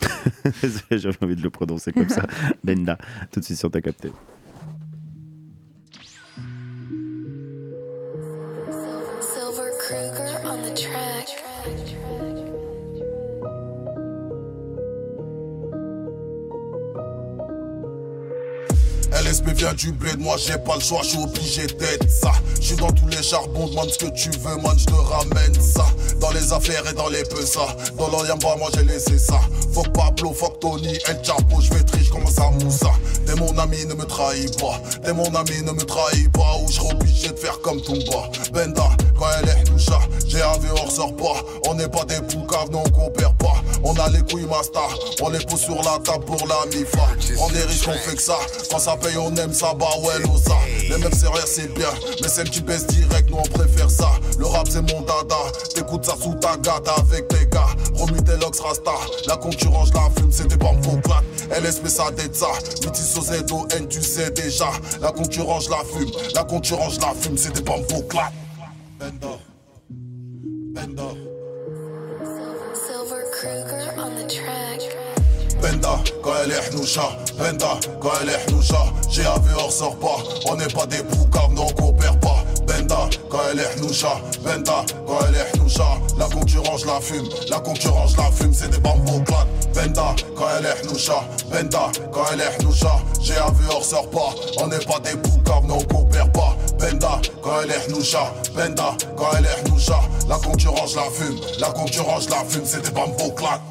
[0.90, 2.26] J'avais envie de le prononcer comme ça.
[2.64, 2.98] Benda.
[3.30, 4.10] Tout de suite sur ta capté.
[19.34, 22.30] LSP vient du bled, moi j'ai pas le choix, je suis obligé d'être ça.
[22.60, 25.54] Je suis dans tous les charbons, demande ce que tu veux, man, je te ramène
[25.60, 25.86] ça.
[26.20, 29.40] Dans les affaires et dans les pesas, dans l'Oriamba, moi j'ai laissé ça.
[29.72, 32.92] Fuck Pablo, fuck Tony, El Chapo, je vais tricher, commence à moussa.
[33.26, 34.80] T'es mon ami, ne me trahis pas.
[35.02, 36.56] T'es mon ami, ne me trahis pas.
[36.62, 38.30] Ou je obligé de faire comme Tumba.
[38.52, 41.42] Benda, quand elle est toucha, j'ai un vieux, on ressort pas.
[41.68, 43.54] On n'est pas des poucaves, non, on coopère pas.
[43.82, 44.88] On a les couilles master,
[45.22, 47.08] on les pose sur la table pour la mifa.
[47.40, 48.38] On est riche, on fait que ça.
[48.70, 50.56] Quand ça paye, on aime ça, bah ouais, ça.
[50.88, 51.88] Les mêmes serrures, c'est bien,
[52.22, 54.10] mais celles qui baissent direct, nous on préfère ça.
[54.38, 55.36] Le rap, c'est mon dada.
[55.74, 57.66] T'écoutes ça sous ta gata avec tes gars.
[57.94, 58.92] Romy Deluxe Rasta,
[59.26, 61.22] la concurrence, la fume, c'était pas mon plat.
[61.50, 62.48] LSP, ça dette ça.
[62.84, 64.70] Métis au Z-O-N, tu sais déjà.
[65.00, 68.30] La concurrence, la fume, la concurrence, la fume, c'était pas mon clat.
[68.98, 69.38] Benda,
[69.90, 71.10] Benda.
[72.74, 75.03] Silver Kruger on the track.
[75.64, 78.84] Benda, quand elle est hnoucha, Benda, quand elle est hnoucha,
[79.16, 82.44] GAV on ressort pas, on n'est pas des poucaves, non on coopère pas.
[82.66, 85.86] Benda, quand elle est hnoucha, Benda, quand elle est hnoucha,
[86.18, 89.46] la concurrence la fume, la concurrence la fume, c'est des bambous plates.
[89.74, 94.66] Benda, quand elle est hnoucha, Benda, quand elle est hnoucha, GAV on ressort pas, on
[94.66, 96.54] n'est pas des poucaves, non on coopère pas.
[96.78, 99.98] Benda, quand elle est hnoucha, Benda, quand elle est hnoucha,
[100.28, 103.62] la concurrence la fume, la concurrence la fume, c'est des bambous plates.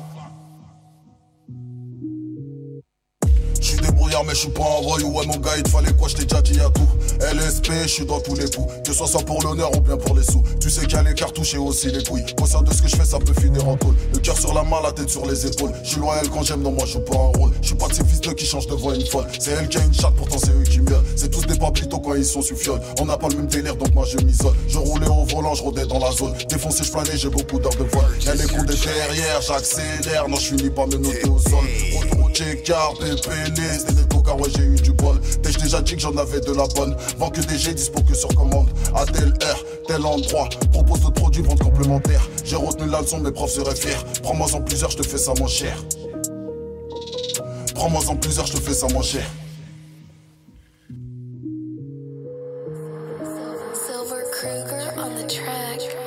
[4.34, 6.60] Mais j'suis pas un voyou Ouais mon gars il te fallait quoi j't'ai déjà dit
[6.60, 6.88] à tout.
[7.22, 8.74] LSP j'suis dans tous les coups.
[8.84, 10.44] Que ce soit pour l'honneur ou bien pour les sous.
[10.60, 12.26] Tu sais qu'il y a les cartouches et aussi les couilles.
[12.46, 13.96] Sein de ce que je fais ça peut finir en tôle.
[14.12, 15.72] Le cœur sur la main la tête sur les épaules.
[15.84, 17.52] J'suis loyal quand j'aime non moi je joue pas un rôle.
[17.62, 19.26] J'suis pas de ces fils de qui changent de voix une folle.
[19.40, 21.04] C'est elle qui a une chatte pourtant c'est eux qui miaulent.
[21.16, 22.82] C'est tous des papitos quand ils sont sous fiole.
[23.00, 24.56] On n'a pas le même délire donc moi je m'isole.
[24.68, 26.34] Je roulais au volant je rôdais dans la zone.
[26.50, 28.04] Défoncé je planais j'ai beaucoup d'heures de vol.
[28.26, 30.28] Y'a les coups de derrière j'accélère.
[30.28, 32.14] Non je finis pas me noter au sol.
[32.34, 35.20] Checkard, PPL, c'était des tocards, ouais j'ai eu du bol.
[35.42, 36.96] T'ai déjà dit que j'en avais de la bonne.
[37.18, 38.70] Vends que des G, dispo que sur commande.
[38.96, 40.50] À tel heure, tel endroit.
[40.72, 42.28] Propose d'autres produits, vente complémentaire.
[42.44, 43.98] J'ai retenu la leçon, mes profs seraient fiers.
[44.22, 45.76] Prends-moi en plusieurs, je te fais ça moins cher.
[47.76, 49.26] Prends-moi en plusieurs, je te fais ça moins cher.
[53.74, 55.98] Silver Kruger on the track.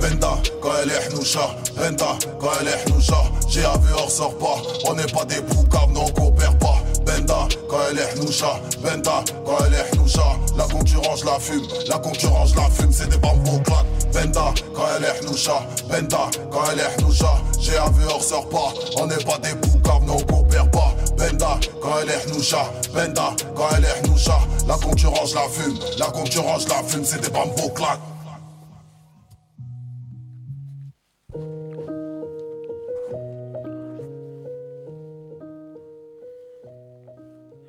[0.00, 3.22] Benda, quand elle est hnoucha, Benda, quand elle est hnoucha,
[3.54, 4.56] GAV on ressort pas,
[4.88, 6.81] on n'est pas des poucaves, non on coopère pas.
[7.12, 10.22] Benda, quand elle est hnoucha, Benda, quand elle est hnoucha,
[10.56, 13.84] la concurrence la fume, la concurrence la fume, c'est des bambous plates.
[14.14, 19.06] Benda, quand elle est hnoucha, Benda, quand elle est hnoucha, GAV on ressort pas, on
[19.06, 20.94] n'est pas des poucaves, non on coopère pas.
[21.18, 26.06] Benda, quand elle est hnoucha, Benda, quand elle est hnoucha, la concurrence la fume, la
[26.06, 28.00] concurrence la fume, c'est des bambous plates.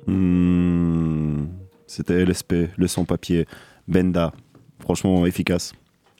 [0.06, 1.46] Hmm,
[1.86, 3.46] C'était LSP, le sans-papier,
[3.88, 4.32] Benda.
[4.80, 5.72] Franchement, efficace.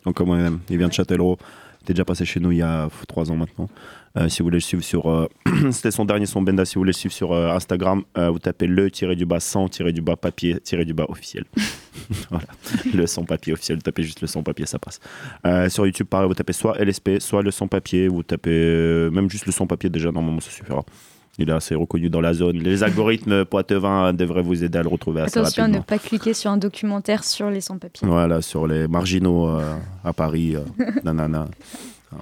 [0.05, 0.61] Encore moi-même.
[0.71, 1.39] Il vient de Châtellerault.
[1.81, 3.69] Il était déjà passé chez nous il y a pff, trois ans maintenant.
[4.17, 5.11] Euh, si vous voulez le suivre sur.
[5.11, 5.27] euh,
[5.71, 6.65] C'était son dernier son Benda.
[6.65, 9.69] Si vous voulez le suivre sur euh, Instagram, vous tapez le tiré du bas sans
[9.69, 11.45] tiré du bas papier tiré du bas officiel.
[12.31, 12.47] voilà.
[12.95, 13.77] Le sans papier officiel.
[13.79, 15.01] Vous tapez juste le sans papier, ça passe.
[15.71, 18.09] Sur YouTube, pareil, vous tapez soit LSP, soit le sans papier.
[18.09, 20.11] Vous tapez même juste le sans papier déjà.
[20.13, 20.85] Normalement, ça suffira.
[21.39, 22.59] Il est assez reconnu dans la zone.
[22.59, 26.35] Les algorithmes poitevins devraient vous aider à le retrouver assez Attention à ne pas cliquer
[26.35, 28.07] sur un documentaire sur les sans-papiers.
[28.07, 30.55] Voilà, sur les marginaux euh, à Paris.
[30.55, 30.61] euh,
[31.05, 31.47] nanana.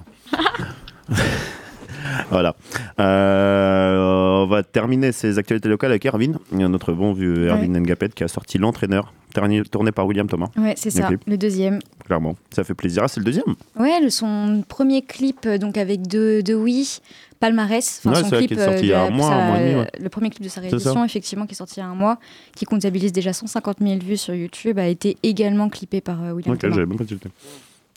[2.31, 2.57] voilà.
[2.98, 8.25] Euh, on va terminer ces actualités locales avec Erwin, notre bon vieux Erwin Ngapet qui
[8.25, 10.49] a sorti L'entraîneur, tourné par William Thomas.
[10.57, 11.23] Ouais, c'est ça, clip.
[11.27, 11.79] le deuxième.
[12.05, 12.37] clairement.
[12.55, 13.03] Ça fait plaisir.
[13.05, 16.99] Ah, c'est le deuxième Ouais, le, son premier clip euh, donc avec de, de Oui,
[17.40, 18.01] Palmarès.
[18.05, 19.61] Ouais, son clip qu'il est sorti euh, il y a un mois, sa- un mois
[19.61, 19.90] et demi, ouais.
[20.01, 22.18] Le premier clip de sa réédition, effectivement, qui est sorti il y a un mois,
[22.55, 26.55] qui comptabilise déjà 150 000 vues sur YouTube, a été également clippé par euh, William
[26.55, 26.75] Ok, Thomas.
[26.75, 27.29] j'avais même consulté.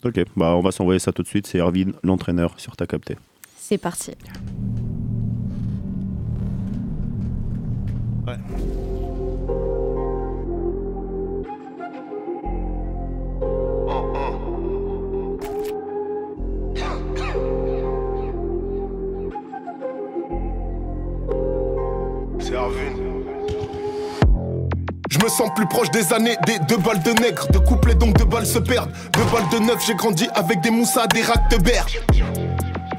[0.04, 1.46] Ok, bah on va s'envoyer ça tout de suite.
[1.46, 3.16] C'est Erwin, l'entraîneur, sur ta capté.
[3.58, 4.12] C'est parti.
[8.26, 8.75] C'est
[13.86, 13.92] Je
[25.22, 27.46] me sens plus proche des années des deux balles de nègre.
[27.52, 28.90] De couple et donc deux balles se perdent.
[29.12, 32.00] Deux balles de neuf, j'ai grandi avec des moussas, des racks de berge.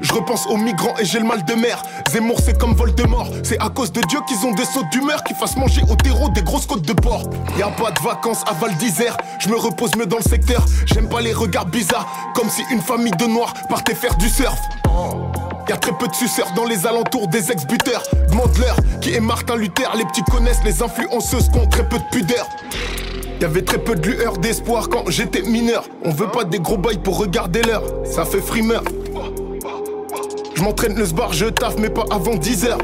[0.08, 1.82] Je repense aux migrants et j'ai le mal de mer.
[2.10, 3.28] Zemmour, c'est comme Voldemort.
[3.42, 6.30] C'est à cause de Dieu qu'ils ont des sauts d'humeur qui fassent manger au terreau
[6.30, 7.24] des grosses côtes de porc.
[7.58, 9.18] Y a pas de vacances à Val d'Isère.
[9.38, 10.64] Je me repose mieux dans le secteur.
[10.86, 12.06] J'aime pas les regards bizarres.
[12.34, 14.58] Comme si une famille de noirs partait faire du surf.
[15.68, 18.02] Y a très peu de suceurs dans les alentours des ex-buteurs.
[18.30, 19.94] Demande-leur qui est Martin Luther.
[19.94, 22.48] Les petits connaissent les influenceuses qui ont très peu de pudeur.
[23.42, 25.84] Y avait très peu de lueur d'espoir quand j'étais mineur.
[26.02, 27.84] On veut pas des gros bails pour regarder l'heure.
[28.06, 28.82] Ça fait frimeur.
[30.58, 32.80] Je m'entraîne le sbar, je taffe, mais pas avant 10 heures.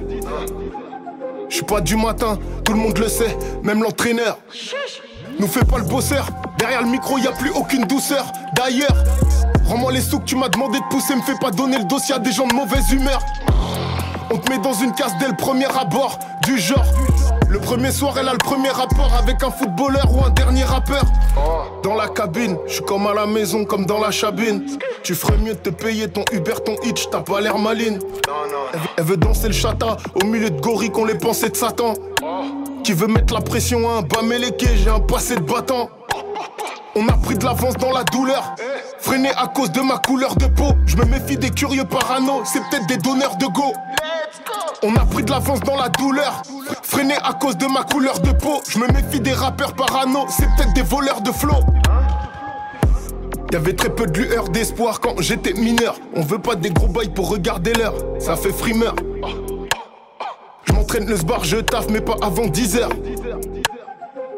[1.48, 4.38] Je suis pas du matin, tout le monde le sait, même l'entraîneur.
[5.40, 8.26] Nous fais pas le bosseur, derrière le micro y a plus aucune douceur.
[8.54, 8.94] D'ailleurs,
[9.64, 12.14] rends-moi les sous que tu m'as demandé de pousser, me fais pas donner le dossier
[12.14, 13.18] à des gens de mauvaise humeur.
[14.30, 16.86] On te met dans une case dès le premier abord, du genre.
[17.54, 21.04] Le premier soir, elle a le premier rapport avec un footballeur ou un dernier rappeur.
[21.84, 24.66] Dans la cabine, je suis comme à la maison, comme dans la cabine.
[25.04, 28.00] Tu ferais mieux de te payer ton Uber, ton Hitch, t'as pas l'air maline.
[28.96, 31.94] Elle veut- danser le chata au milieu de gorilles qu'on les pensées de Satan.
[32.82, 34.18] Qui veut mettre la pression à un bas
[34.58, 35.90] j'ai un passé de battant.
[36.96, 38.56] On a pris de l'avance dans la douleur.
[38.98, 40.72] Freiné à cause de ma couleur de peau.
[40.86, 43.72] Je me méfie des curieux parano, c'est peut-être des donneurs de go.
[44.82, 46.42] On a pris de l'avance dans la douleur.
[46.82, 48.60] Freiné à cause de ma couleur de peau.
[48.68, 51.56] Je me méfie des rappeurs parano, c'est peut-être des voleurs de flow.
[53.52, 55.96] Y'avait très peu de lueur d'espoir quand j'étais mineur.
[56.14, 57.94] On veut pas des gros bails pour regarder l'heure.
[58.18, 58.94] Ça fait frimeur.
[60.64, 62.90] Je m'entraîne le sbar, je taffe, mais pas avant 10 heures.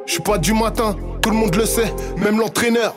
[0.04, 2.94] Je suis pas du matin, tout le monde le sait, même l'entraîneur.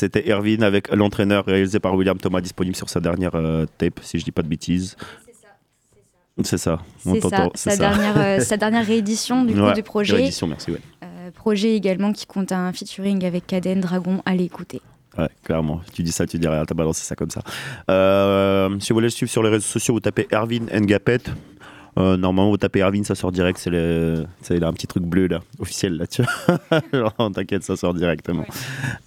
[0.00, 4.18] C'était Erwin avec l'entraîneur réalisé par William Thomas, disponible sur sa dernière euh, tape, si
[4.18, 4.96] je dis pas de bêtises.
[6.42, 6.80] C'est ça.
[7.04, 7.76] C'est ça, sa ça.
[7.76, 10.16] dernière, euh, sa dernière réédition du, coup, Ouais, du projet.
[10.16, 10.80] réédition, merci, ouais.
[11.04, 14.80] Euh, projet également qui compte un featuring avec Caden Dragon à l'écouter.
[15.18, 15.82] Ouais, clairement.
[15.92, 17.42] Tu dis ça, tu dis rien, t'as balancé ça comme ça.
[17.90, 21.18] Euh, si vous voulez le suivre sur les réseaux sociaux, vous tapez Erwin Ngapet.
[22.00, 23.58] Euh, normalement, vous tapez Erwin, ça sort direct.
[23.58, 26.22] C'est le, c'est il a un petit truc bleu là, officiel là, tu
[26.92, 27.30] vois.
[27.34, 28.44] T'inquiète, ça sort directement.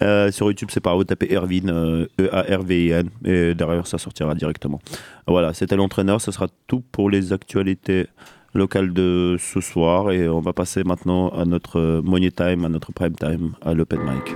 [0.01, 4.79] Euh, sur YouTube, c'est pareil, vous tapez Erwin, euh, E-A-R-V-I-N, et derrière, ça sortira directement.
[5.27, 6.21] Voilà, c'était l'entraîneur.
[6.21, 8.07] Ça sera tout pour les actualités
[8.53, 10.11] locales de ce soir.
[10.11, 14.01] Et on va passer maintenant à notre Money Time, à notre Prime Time, à l'Open
[14.01, 14.35] Mic.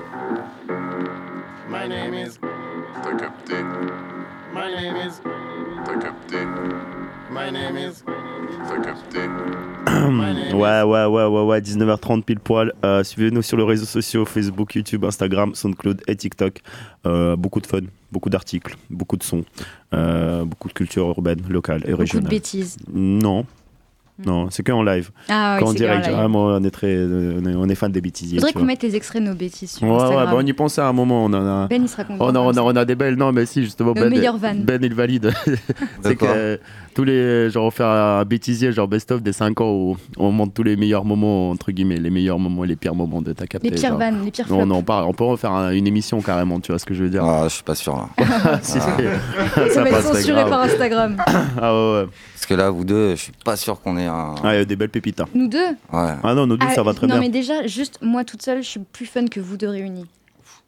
[1.70, 2.40] My name is.
[3.04, 3.56] T'as capté.
[4.54, 5.22] My name is.
[5.86, 6.38] T'as capté.
[7.30, 8.04] My name is.
[10.54, 12.74] Ouais, ouais, ouais, ouais, ouais, 19h30 pile poil.
[12.86, 16.62] Euh, Suivez-nous sur les réseaux sociaux Facebook, YouTube, Instagram, SoundCloud et TikTok.
[17.06, 19.44] Euh, beaucoup de fun, beaucoup d'articles, beaucoup de sons,
[19.94, 22.30] euh, beaucoup de culture urbaine, locale et Beaucoup de régionale.
[22.30, 22.78] bêtises.
[22.94, 23.46] Non.
[24.26, 25.12] Non, c'est qu'en live.
[25.30, 26.18] Ah oui, Qu'en c'est direct, qu'en live.
[26.18, 28.40] vraiment, on est très, on est, on est fan des bêtisiers.
[28.40, 30.54] Faudrait tu qu'on mette les extraits de nos bêtises sur Ouais, ouais, bah, on y
[30.54, 31.26] pensait à un moment.
[31.26, 32.26] On en a, Ben, il sera content.
[32.26, 33.16] on a, on a, on a des belles.
[33.16, 34.64] Non, mais si, justement, Nos Ben, vannes.
[34.64, 35.32] Ben, il valide.
[36.04, 36.58] c'est que euh,
[36.96, 37.50] tous les.
[37.52, 40.76] Genre, on fait un bêtisier, genre best-of des 5 ans où on montre tous les
[40.76, 43.70] meilleurs moments, entre guillemets, les meilleurs moments et les pires moments de ta capté.
[43.70, 44.00] Les pires genre.
[44.00, 44.72] vannes, les pires On flops.
[44.72, 45.06] en parle.
[45.06, 47.24] On peut en faire un- une émission carrément, tu vois ce que je veux dire
[47.24, 48.60] Ah, je suis pas sûr là.
[48.64, 48.88] Si, Ah.
[49.72, 51.18] Ça va être censuré par Instagram.
[51.62, 52.06] Ah ouais, ouais.
[52.34, 54.36] Parce que là, vous deux, je suis pas sûr qu'on un.
[54.44, 55.20] Ah, il y a des belles pépites.
[55.22, 55.28] hein.
[55.34, 55.58] Nous deux
[55.92, 56.14] Ouais.
[56.24, 57.22] Ah non, nous deux, Ah, ça va très non, bien.
[57.22, 60.06] mais déjà, juste moi toute seule, je suis plus fun que vous deux réunis.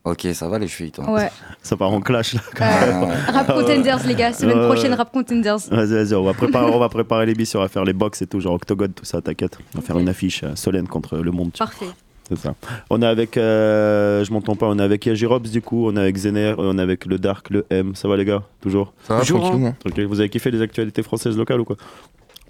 [0.05, 1.11] Ok, ça va les chevilles, toi.
[1.11, 1.29] Ouais.
[1.61, 2.39] Ça part en clash là.
[2.61, 4.31] Euh, rap Contenders, les gars.
[4.31, 4.93] Semaine Ouais, prochaine.
[4.93, 5.57] Rap Contenders.
[5.69, 8.27] Vas-y, vas-y, on va préparer, on va préparer l'émission, on va faire les box et
[8.27, 9.57] tout, genre Octogone, tout ça, t'inquiète.
[9.75, 11.51] On va faire une affiche euh, Solène contre le monde.
[11.53, 11.67] tu vois.
[11.67, 11.85] Parfait.
[12.29, 12.53] C'est ça.
[12.91, 15.97] On est avec, euh, je m'entends pas, on est avec Yaji Robs du coup, on
[15.97, 17.93] est avec Zener, on est avec le Dark, le M.
[17.95, 18.43] Ça va les gars?
[18.61, 18.93] Toujours?
[19.03, 19.75] Ça va, Toujours, tranquille, hein.
[19.85, 21.75] Ok, vous avez kiffé les actualités françaises locales ou quoi?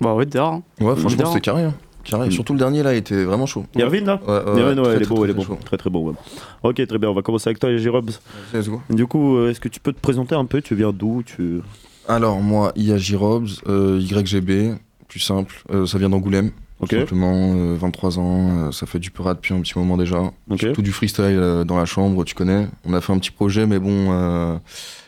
[0.02, 0.54] Bah ouais, dehors.
[0.54, 0.64] hein.
[0.82, 1.64] Ouais, franchement, c'était carré.
[1.64, 1.74] hein.
[2.04, 2.28] Carré.
[2.30, 2.32] Mm.
[2.32, 3.66] Surtout le dernier, là, il était vraiment chaud.
[3.76, 5.58] Irvine là Ouais, ouais, Irvine, ouais, très, il est très, beau, il est bon.
[5.66, 6.08] Très très bon.
[6.10, 6.16] ouais.
[6.64, 8.12] Ok, très bien, on va commencer avec toi Yaji Robs.
[8.54, 8.82] Let's go.
[8.90, 11.60] Du coup, euh, est-ce que tu peux te présenter un peu Tu viens d'où tu...
[12.08, 12.74] Alors, moi,
[13.16, 14.76] Robs, euh, YGB,
[15.08, 16.52] plus simple, euh, ça vient d'Angoulême.
[16.80, 16.90] Ok.
[16.92, 20.22] Tout simplement, euh, 23 ans, euh, ça fait du pura depuis un petit moment déjà.
[20.50, 20.60] Ok.
[20.62, 22.68] Surtout du freestyle euh, dans la chambre, tu connais.
[22.86, 24.58] On a fait un petit projet, mais bon, euh,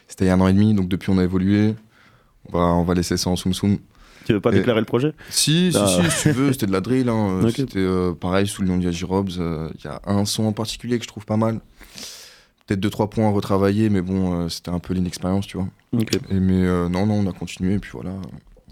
[0.10, 1.74] c'était il y a un an et demi, donc depuis on a évolué.
[2.52, 3.78] On va, on va laisser ça en soum soum.
[4.26, 5.88] Tu veux pas Et- déclarer le projet Si, si, Ah.
[5.88, 7.10] si, si tu veux, c'était de la drill.
[7.10, 7.42] hein.
[7.56, 9.30] C'était euh, pareil sous le nom d'IAJ Robs.
[9.40, 11.60] euh, Il y a un son en particulier que je trouve pas mal.
[12.68, 15.68] Peut-être deux, trois points à retravailler, mais bon, euh, c'était un peu l'inexpérience, tu vois.
[16.30, 18.12] Et mais non, non, on a continué, et puis voilà.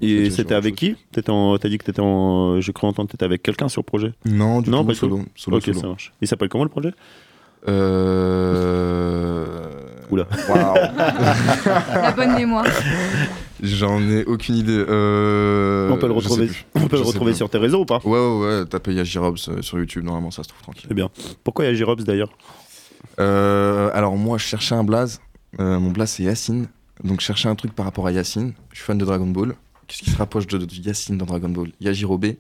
[0.02, 1.22] Et c'était avec qui T'as
[1.68, 2.62] dit que t'étais en.
[2.62, 4.94] Je crois entendre que t'étais avec quelqu'un sur le projet Non, du Non, tout, pas
[4.94, 5.26] solo.
[5.36, 5.80] solo, ok, solo.
[5.82, 6.14] ça marche.
[6.22, 6.94] Il s'appelle comment le projet?
[7.68, 9.68] Euh...
[10.10, 10.28] Oula.
[10.96, 12.66] La bonne mémoire.
[13.62, 14.86] J'en ai aucune idée.
[14.88, 18.18] Euh, On peut le retrouver, on peut le retrouver sur tes réseaux ou pas Ouais,
[18.20, 18.66] ouais, ouais.
[18.66, 20.86] Tapez Yaji Robs euh, sur YouTube, normalement ça se trouve tranquille.
[20.88, 21.10] C'est bien.
[21.44, 22.30] Pourquoi Yaji Robs d'ailleurs
[23.20, 25.20] Euh, alors moi, je cherchais un blaze.
[25.60, 26.68] Euh, mon blaze c'est Yacine.
[27.04, 28.54] Donc je cherchais un truc par rapport à Yacine.
[28.72, 29.56] Je suis fan de Dragon Ball.
[29.88, 31.70] Qu'est-ce qui se rapproche de, de Yacine dans Dragon Ball?
[31.82, 32.38] Yajirobé.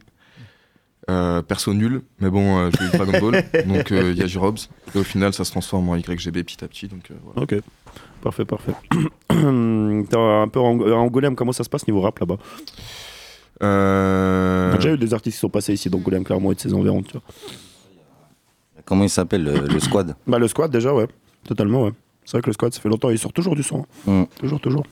[1.09, 4.59] Euh, perso nul, mais bon, euh, j'ai eu Dragon Ball, donc euh, Yaji Robs.
[4.93, 6.87] Et au final, ça se transforme en YGB petit à petit.
[6.87, 7.41] Donc, euh, voilà.
[7.41, 7.55] Ok.
[8.21, 8.73] Parfait, parfait.
[9.29, 12.37] T'as un peu en Angoulême, comment ça se passe niveau rap là-bas?
[13.63, 16.73] Euh, a déjà eu des artistes qui sont passés ici d'Angoulême, clairement, et de ses
[16.73, 17.21] environs, tu vois.
[18.85, 20.15] Comment il s'appelle le, le squad?
[20.27, 21.07] Bah, le squad, déjà, ouais.
[21.43, 21.91] Totalement, ouais.
[22.25, 23.85] C'est vrai que le squad, ça fait longtemps, il sort toujours du son.
[24.07, 24.11] hein.
[24.21, 24.25] Mm.
[24.39, 24.85] Toujours, toujours.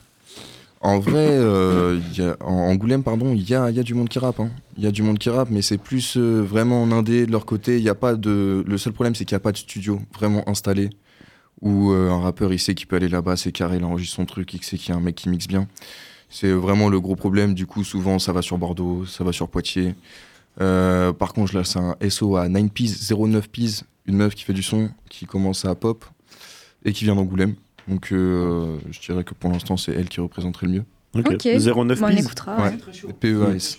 [0.80, 2.00] En vrai, euh,
[2.40, 4.38] en Angoulême, pardon, il y a, du monde qui rappe.
[4.38, 4.50] hein.
[4.76, 7.32] Il y a du monde qui rappe, mais c'est plus euh, vraiment en indé de
[7.32, 7.78] leur côté.
[7.78, 8.64] Il a pas de.
[8.66, 10.90] Le seul problème, c'est qu'il n'y a pas de studio vraiment installé
[11.60, 14.26] où euh, un rappeur il sait qu'il peut aller là-bas, c'est carré, il enregistre son
[14.26, 15.66] truc, il sait qu'il y a un mec qui mixe bien.
[16.30, 17.54] C'est vraiment le gros problème.
[17.54, 19.94] Du coup, souvent, ça va sur Bordeaux, ça va sur Poitiers.
[20.58, 24.52] Par contre, là, c'est un SO à 9 pies, 09 pies, une meuf qui fait
[24.52, 26.04] du son, qui commence à pop
[26.84, 27.54] et qui vient d'Angoulême.
[27.88, 30.84] Donc, euh, je dirais que pour l'instant, c'est elle qui représenterait le mieux.
[31.16, 31.32] Ok.
[31.32, 31.44] Ok.
[31.46, 32.56] 09 Bon, on écoutera.
[32.56, 32.70] Ouais.
[33.04, 33.12] ouais.
[33.18, 33.78] PEAS.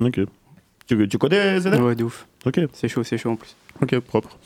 [0.00, 0.20] Ok.
[0.86, 2.26] Tu, tu connais Zedek Ouais, de ouf.
[2.46, 2.60] Ok.
[2.72, 3.56] C'est chaud, c'est chaud en plus.
[3.82, 4.38] Ok, propre.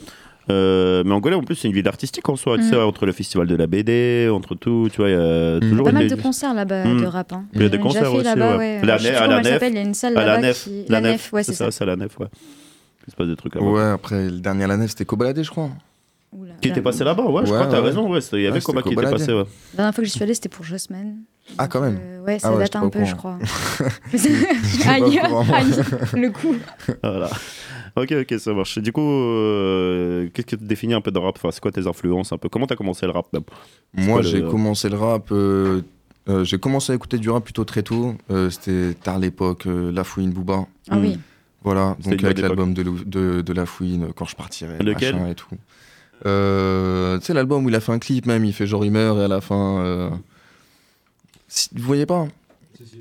[0.50, 2.70] Euh, mais Angoulême, en plus, c'est une ville artistique en soi, tu Mm.
[2.70, 5.84] sais, entre le festival de la BD, entre tout, tu vois, il y a toujours
[5.84, 7.00] Pas mal de concerts là-bas Mm.
[7.00, 7.32] de rap.
[7.32, 7.44] hein.
[7.54, 8.80] Il y a des concerts aussi, là-bas, ouais.
[8.80, 8.84] ouais.
[8.86, 9.62] La Je sais nef- à la nef.
[9.68, 11.42] il y a une salle à la là-bas nef, qui- la La nef, nef, ouais,
[11.44, 11.70] c'est ça.
[11.70, 12.26] c'est la nef, ouais.
[13.06, 13.66] Il se passe des trucs là-bas.
[13.68, 15.70] Ouais, après, le dernier à la nef, c'était Kobalade, je crois.
[16.60, 17.86] Qui était passé là-bas, ouais, je Ouais, crois, t'as ouais.
[17.88, 19.44] raison, ouais, il y avait Ouais, Koba qui était passé, ouais.
[19.74, 21.16] La dernière fois que je suis allée, c'était pour Jossman.
[21.58, 21.98] Ah, quand même.
[22.00, 23.38] Euh, ouais, ça Ah ouais, date un peu, je crois.
[24.86, 25.74] Aïe, aïe,
[26.14, 26.54] le coup.
[27.02, 27.28] Voilà.
[27.96, 28.78] Ok, ok, ça marche.
[28.78, 31.86] Du coup, euh, qu'est-ce que tu définis un peu de rap enfin, C'est quoi tes
[31.86, 32.48] influences un peu?
[32.48, 33.26] Comment t'as commencé le rap
[33.92, 35.30] Moi, le- j'ai commencé le rap.
[35.32, 35.82] euh,
[36.28, 38.14] euh, j'ai commencé à écouter du rap plutôt très tôt.
[38.30, 40.64] Euh, c'était tard l'époque, euh, La Fouine Booba.
[40.88, 41.18] Ah oui.
[41.64, 44.78] Voilà, donc avec l'album de, Lou- de, de La Fouine, Quand je partirai.
[44.78, 45.14] Lequel?
[45.14, 45.46] machin et tout.
[46.26, 48.90] Euh, tu sais, l'album où il a fait un clip même, il fait genre il
[48.92, 49.80] meurt et à la fin.
[49.84, 50.10] euh,
[51.48, 52.26] si- vous voyez pas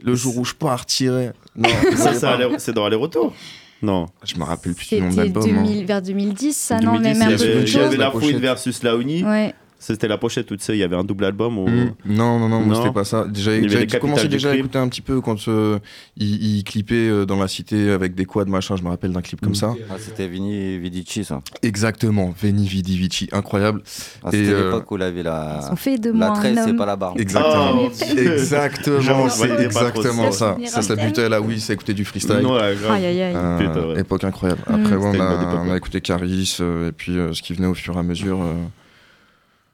[0.03, 1.31] Le jour où je partirai.
[1.55, 1.69] Non,
[2.57, 3.33] c'est dans Aller-Retour
[3.81, 4.07] Non.
[4.23, 5.43] Je me rappelle plus du nom de l'album.
[5.43, 5.63] hein.
[5.63, 7.79] 2000 vers 2010, ça, non 2010, Même un il y peu avait, plus il y
[7.79, 7.97] avait tôt.
[8.01, 9.23] la La Fouine versus Laouni.
[9.23, 9.53] Ouais.
[9.83, 11.57] C'était la pochette, tu sais, il y avait un double album.
[11.57, 11.67] Où...
[11.67, 11.93] Hmm.
[12.05, 12.75] Non, non, non, Non.
[12.75, 13.25] c'était pas ça.
[13.27, 15.79] Déjà, j'avais commencé déjà à écouter un petit peu quand euh,
[16.17, 18.75] il, il clippait euh, dans la cité avec des quads, machin.
[18.75, 19.55] Je me rappelle d'un clip comme Hmm.
[19.55, 19.73] ça.
[19.89, 21.41] Ah, C'était Vini Vidici, ça.
[21.63, 23.81] Exactement, Veni Vidi Vici, incroyable.
[24.23, 25.61] Ah, C'était euh, l'époque où il avait la.
[25.67, 27.19] Ils ont fait de La tresse, c'est pas la barbe.
[27.19, 30.57] Exactement, Oh, exactement, c'est exactement ça.
[30.63, 30.67] ça.
[30.67, 32.45] Ça, ça butait à la Wii, ça écoutait du freestyle.
[32.45, 32.91] Ouais, grave.
[32.91, 33.35] Aïe, aïe, aïe.
[33.35, 33.95] Euh.
[33.97, 34.61] Époque incroyable.
[34.67, 34.73] Mm.
[34.73, 37.99] Après, C'était on, a, on écouté Caris et puis ce qui venait au fur et
[37.99, 38.39] à mesure.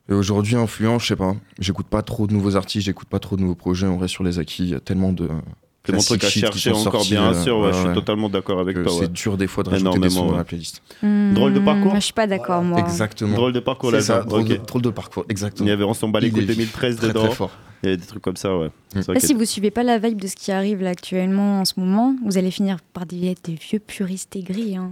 [0.10, 1.36] Et aujourd'hui, influent, je sais pas.
[1.60, 3.88] J'écoute pas trop de nouveaux artistes, j'écoute pas trop de nouveaux projets.
[3.88, 4.64] On reste sur les acquis.
[4.64, 5.28] Il y a tellement de.
[5.86, 7.68] C'est mon truc à classiques shit qui chercher sont encore, sortis, bien euh, sûr, ouais,
[7.68, 7.93] ouais, je suis ouais.
[7.93, 8.91] totalement d'accord avec toi.
[8.91, 8.99] ouais.
[9.03, 10.82] C'est dur des fois de rajouter des sons dans la playlist.
[11.01, 12.80] Drôle de parcours Hmm, Je suis pas d'accord, moi.
[12.80, 13.34] Exactement.
[13.36, 14.01] Drôle de parcours, C'est là.
[14.01, 15.70] ça, drôle, de, drôle de parcours, Il exactement.
[15.70, 17.26] y avait On s'en bat les Il couilles est 2013 très, dedans.
[17.28, 17.51] Très fort.
[17.84, 18.70] Il y a des trucs comme ça, ouais.
[18.95, 21.66] Là, que- si vous suivez pas la vibe de ce qui arrive là actuellement en
[21.66, 24.76] ce moment, vous allez finir par des, des vieux puristes aigris.
[24.76, 24.91] Hein.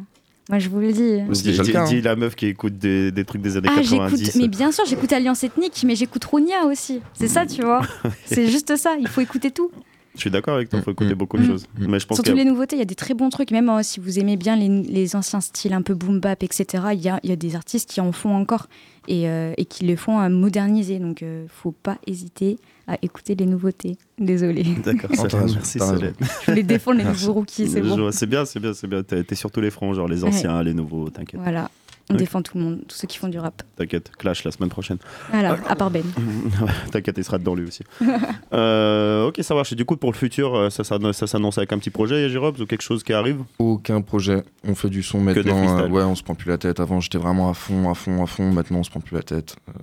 [0.49, 1.21] Moi, je vous le dis.
[1.29, 1.85] Dis, dis- hein.
[1.85, 4.17] dis la meuf qui écoute des, des trucs des années Ah, 90.
[4.19, 7.01] j'écoute, mais bien sûr, j'écoute Alliance Ethnique, mais j'écoute Ronia aussi.
[7.13, 7.81] C'est ça, tu vois.
[8.25, 9.71] C'est juste ça, il faut écouter tout.
[10.13, 11.47] Je suis d'accord avec toi, il faut écouter beaucoup de Mm.
[11.47, 11.65] choses.
[11.77, 13.81] Mais je pense Surtout les nouveautés, il y a des très bons trucs, même euh,
[13.83, 16.83] si vous aimez bien les, les anciens styles un peu boom bap, etc.
[16.93, 18.67] Il y a, il y a des artistes qui en font encore
[19.09, 20.99] et, euh, et qui le font à moderniser.
[20.99, 22.57] Donc, euh, faut pas hésiter
[22.88, 23.97] à écouter les nouveautés.
[24.19, 24.63] Désolée.
[24.83, 25.79] D'accord, Solène, raison, merci.
[25.79, 26.13] Solène.
[26.45, 28.11] Je voulais défendre les nouveaux rookies, c'est bon.
[28.11, 29.03] C'est bien, c'est bien, c'est bien.
[29.03, 30.29] T'es sur tous les fronts, genre les Ouais.
[30.29, 31.39] anciens, les nouveaux, t'inquiète.
[31.41, 31.69] Voilà,
[32.11, 33.63] on défend tout le monde, tous ceux qui font du rap.
[33.75, 34.97] T'inquiète, Clash la semaine prochaine.
[35.31, 36.03] Voilà, à part Ben.
[36.91, 37.83] T'inquiète, il sera dedans lui aussi.
[38.53, 39.73] Euh, ok, ça marche.
[39.73, 42.21] Et du coup, pour le futur, euh, ça, s'annon- ça s'annonce avec un petit projet,
[42.21, 43.39] Yajirobs, ou quelque chose qui arrive?
[43.59, 44.43] Aucun projet.
[44.65, 45.79] On fait du son Que des maintenant.
[45.79, 46.79] euh, ouais, on se prend plus la tête.
[46.79, 48.51] Avant, j'étais vraiment à fond, à fond, à fond.
[48.53, 49.55] Maintenant, on se prend plus la tête.
[49.67, 49.73] Euh,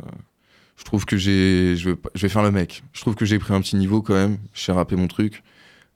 [0.82, 1.76] je trouve que j'ai.
[1.76, 2.82] Je vais, faire le mec.
[2.92, 4.38] Je trouve que j'ai pris un petit niveau quand même.
[4.52, 5.44] Je sais mon truc.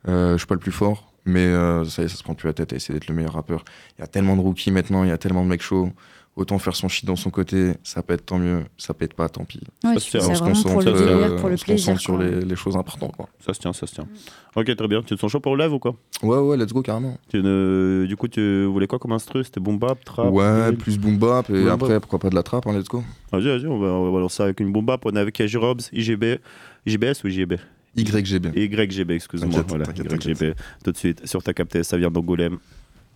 [0.07, 1.12] Euh, je suis pas le plus fort.
[1.24, 3.14] Mais euh, ça y est, ça se prend plus la tête à essayer d'être le
[3.16, 3.64] meilleur rappeur.
[3.99, 5.03] Il y a tellement de rookies maintenant.
[5.03, 5.91] Il y a tellement de mecs chauds.
[6.37, 7.72] Autant faire son shit dans son côté.
[7.82, 8.64] Ça pète, tant mieux.
[8.76, 9.59] Ça pète pas, tant pis.
[9.82, 10.20] Ouais, Ça se tient.
[10.20, 13.16] On concentre, euh, pour le on se concentre sur les, les choses importantes.
[13.16, 13.30] Quoi.
[13.41, 14.07] Ça se tient, ça se tient.
[14.55, 15.03] Ok, très bien.
[15.03, 15.95] Tu te sens chaud pour le live ou quoi?
[16.22, 17.16] Ouais, ouais, let's go carrément.
[17.30, 19.45] Tu ne- Du coup, tu voulais quoi comme instru?
[19.45, 21.49] C'était boom bap, trap ouais, drill plus boom bap.
[21.49, 21.82] Et Boom bap.
[21.82, 23.03] après, pourquoi pas de la trappe, hein, let's go.
[23.32, 25.01] Vas-y, vas-y, on va, on va lancer avec une boom bap.
[25.07, 26.39] On est avec Yajirobs, IGB,
[26.84, 27.55] IGBS ou IGB
[27.97, 28.49] YGB.
[28.55, 29.64] YGB, excuse-moi.
[29.68, 30.53] Voilà, YGB.
[30.84, 32.59] Tout de suite, sur ta capté, ça vient d'Angoulême.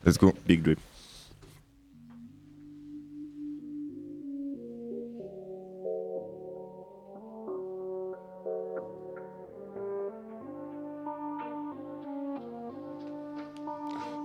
[0.06, 0.32] Let's go.
[0.48, 0.78] Big Drip.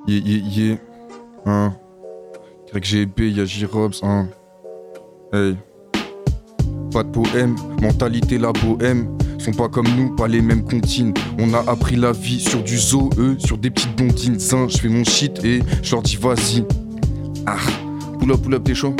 [0.08, 0.76] Yeah, yeah, yeah.
[1.46, 1.74] Hein.
[2.74, 4.28] YGB, y'a J-Robs, hein.
[5.34, 5.56] Hey.
[6.92, 9.18] Pas de poème, mentalité la bohème.
[9.40, 11.14] Sont pas comme nous, pas les mêmes comptines.
[11.40, 14.40] On a appris la vie sur du zoo, eux, sur des petites blondines.
[14.40, 16.64] Zin, je fais mon shit et je leur dis vas-y.
[17.48, 17.58] Ah,
[18.20, 18.96] pull up, pull up, t'es chaud?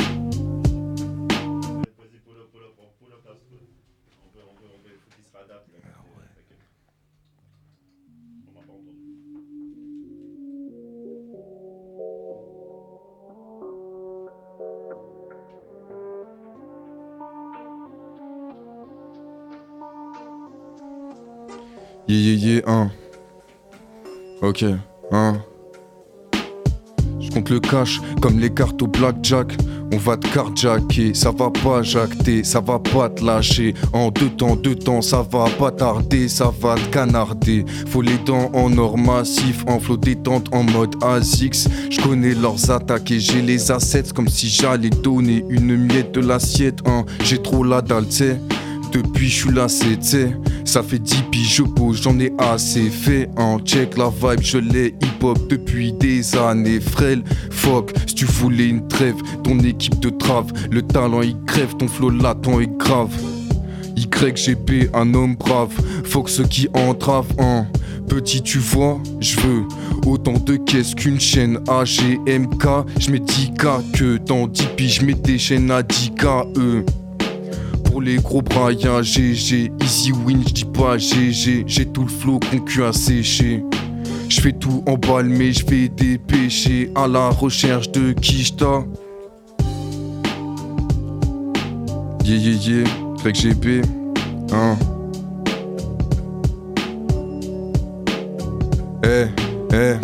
[22.08, 22.90] Yeah, yeah, yeah, hein.
[24.40, 24.64] Ok,
[25.10, 25.42] hein.
[27.18, 29.56] Je compte le cash comme les cartes au blackjack.
[29.92, 33.74] On va te carjacker, ça va pas jacter, ça va pas te lâcher.
[33.92, 37.64] En deux temps, deux temps, ça va pas tarder, ça va te canarder.
[37.88, 41.68] Faut les dents en or massif, en flot détente en mode ASICS.
[41.90, 46.20] Je connais leurs attaques et j'ai les assets comme si j'allais donner une miette de
[46.20, 46.78] l'assiette.
[46.86, 47.04] Hein.
[47.24, 48.40] J'ai trop la dalle, t'sais.
[48.92, 50.36] Depuis je suis lassé, t'sais.
[50.64, 53.28] Ça fait 10 piges, je pose, j'en ai assez fait.
[53.36, 56.80] En check la vibe, je l'ai hip-hop depuis des années.
[56.80, 60.52] Frêle, fuck, si tu voulais une trêve, ton équipe te trave.
[60.70, 63.12] Le talent il crève, ton flow latent est grave.
[63.96, 65.72] YGP, un homme brave.
[66.04, 67.66] Faut que ceux qui entravent, hein.
[68.08, 69.64] Petit, tu vois, je veux
[70.06, 72.66] autant de caisses qu'une chaîne AGMK.
[73.00, 76.84] Je mets 10K que dans 10 piges, je mets des chaînes à 10K, eux.
[77.96, 82.38] Pour les gros bras, y'a GG, easy win, j'dis pas GG, j'ai tout le flow
[82.38, 83.64] qu'on cul à sécher.
[84.28, 88.84] J'fais tout en balle, mais j'fais des péchés à la recherche de Kishta.
[92.22, 92.84] Yeah, yeah, yeah,
[93.16, 93.86] Greg GP,
[94.52, 94.76] hein.
[99.04, 99.24] Eh,
[99.72, 99.94] eh,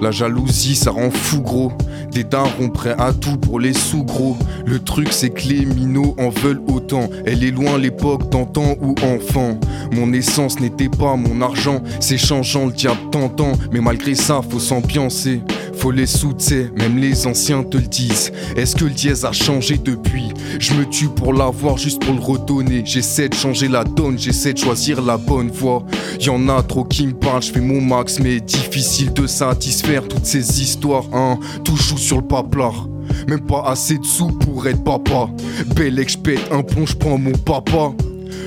[0.00, 1.72] la jalousie ça rend fou gros.
[2.12, 4.36] Des darons prêts à tout pour les sous gros.
[4.66, 7.08] Le truc c'est que les minots en veulent autant.
[7.24, 9.58] Elle est loin l'époque d'antan ou enfant.
[9.92, 11.82] Mon essence n'était pas mon argent.
[12.00, 13.52] C'est changeant le diable t'entend.
[13.72, 15.40] Mais malgré ça faut s'ambiancer.
[15.82, 18.30] Faut les sous, t'sais, même les anciens te le disent.
[18.54, 20.28] Est-ce que le dièse a changé depuis?
[20.60, 22.82] Je me tue pour l'avoir, juste pour le redonner.
[22.84, 25.84] J'essaie de changer la donne, j'essaie de choisir la bonne voie.
[26.20, 30.24] Y'en a trop qui me parlent, je fais mon max, mais difficile de satisfaire toutes
[30.24, 31.40] ces histoires, hein.
[31.64, 32.86] Tout joue sur le paplard.
[33.26, 35.30] Même pas assez de sous pour être papa.
[35.74, 37.92] Bel ex, j'pète un plomb, j'prends mon papa.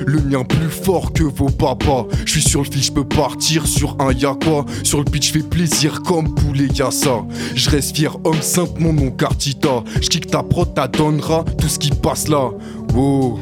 [0.05, 2.07] Le mien plus fort que vos papas.
[2.25, 4.65] Je suis sur le fil, je peux partir sur un y'a quoi.
[4.83, 7.23] Sur le pitch, fais plaisir comme poulet y'a ça.
[7.55, 9.83] Je reste fier, homme simple, mon nom Cartita.
[10.01, 12.49] Je ta prod, t'adonnera tout ce qui passe là.
[12.93, 13.39] Wow.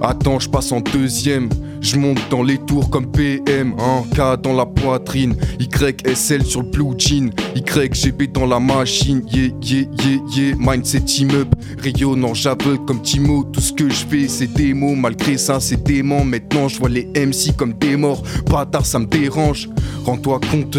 [0.00, 1.48] Attends, je passe en deuxième.
[1.80, 6.70] Je monte dans les tours comme PM, un K dans la poitrine, YSL sur le
[6.70, 11.48] blue jean, YGB dans la machine, yeah yeah yeah yeah, mindset team up,
[11.82, 15.82] rayonnant j'aveugle comme Timo, tout ce que je fais c'est des mots, malgré ça c'est
[15.82, 19.68] dément, maintenant je vois les MC comme des morts, bâtard ça me dérange,
[20.04, 20.78] rends-toi compte.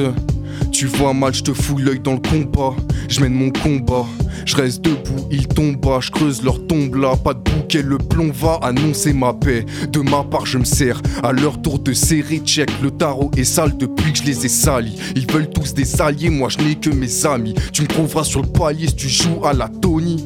[0.71, 2.75] Tu vois mal, je te fous l'œil dans le compas.
[3.07, 4.05] je mène mon combat.
[4.45, 7.15] Je reste debout, ils tombent bas, je creuse leur tombe là.
[7.17, 9.65] Pas de bouquet, le plomb va annoncer ma paix.
[9.91, 12.41] De ma part, je me sers à leur tour de serrer.
[12.45, 14.97] Check, le tarot est sale depuis que je les ai salis.
[15.15, 17.55] Ils veulent tous des alliés, moi je n'ai que mes amis.
[17.73, 20.25] Tu me trouveras sur le palier si tu joues à la Tony.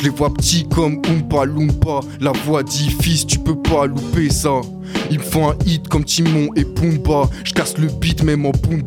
[0.00, 2.00] Je les vois petits comme Oompa Loompa.
[2.22, 4.62] La voix dit fils, tu peux pas louper ça.
[5.10, 7.28] Ils me font un hit comme Timon et Pumba.
[7.44, 8.82] Je casse le beat même en boom.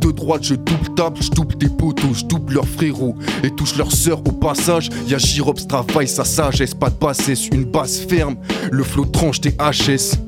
[0.00, 3.76] De droite, je double tape, je double des potos, je double leurs frérots et touche
[3.76, 4.90] leur sœur au passage.
[5.06, 8.34] Y'a Girops travaille sa sagesse, pas de bassesse, une basse ferme.
[8.72, 10.18] Le flot tranche tes HS.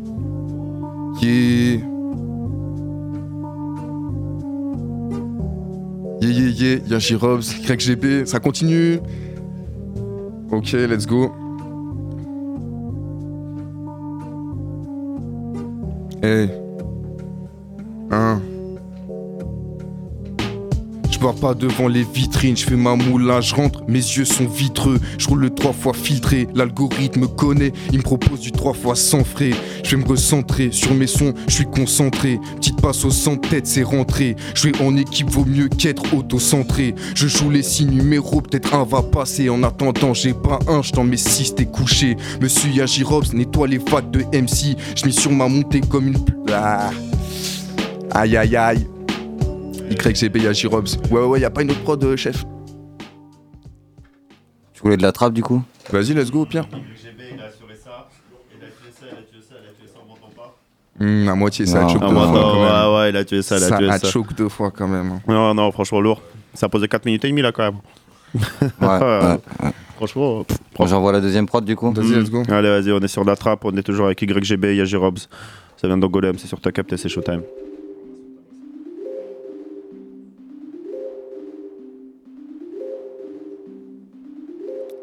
[1.21, 1.81] Yeah.
[6.21, 9.01] Yeah, yeah, yeah, y'a Girops, Greg GB, ça continue.
[10.53, 11.33] Ok, let's go.
[16.21, 16.47] Hey.
[18.11, 18.52] 1
[21.23, 24.99] pars pas devant les vitrines, je fais ma moulin, je rentre, mes yeux sont vitreux,
[25.19, 29.23] je roule le trois fois filtré, l'algorithme connaît, il me propose du trois fois sans
[29.23, 29.53] frais,
[29.85, 33.69] je vais me recentrer sur mes sons, je suis concentré, petite passe au centre tête,
[33.69, 38.41] c'est rentré, je vais en équipe vaut mieux qu'être auto-centré, je joue les six numéros,
[38.41, 42.17] peut-être un va passer, en attendant j'ai pas un, je t'en mets six, t'es couché,
[42.41, 46.19] Monsieur Yagirops nettoie les vagues de MC, je mis sur ma montée comme une...
[46.53, 46.91] Ah.
[48.11, 48.87] Aïe aïe aïe
[49.93, 50.97] YGB Yagirobs.
[51.11, 52.45] Ouais, ouais, ouais, y a pas une autre prod, euh, chef
[54.73, 56.67] Tu voulais de la trappe du coup Vas-y, let's go, Pierre.
[61.01, 62.93] Hmm, à moitié, ça a À deux fois moitié, quand même.
[62.93, 64.09] ouais, ouais, il a tué ça, il a tué a ça.
[64.11, 65.21] choke deux fois quand même.
[65.27, 66.21] Non, non, franchement, lourd.
[66.55, 67.79] Ça a posé 4 minutes et demie là quand même.
[68.81, 69.39] Ouais,
[69.97, 70.45] Franchement,
[70.77, 71.91] Bon, J'envoie la deuxième prod du coup.
[71.91, 72.45] Mm.
[72.51, 75.19] Allez, vas-y, on est sur la trappe, on est toujours avec YGB, Yaji Robs.
[75.77, 77.43] Ça vient d'Angolem, c'est sur ta capte et c'est Showtime.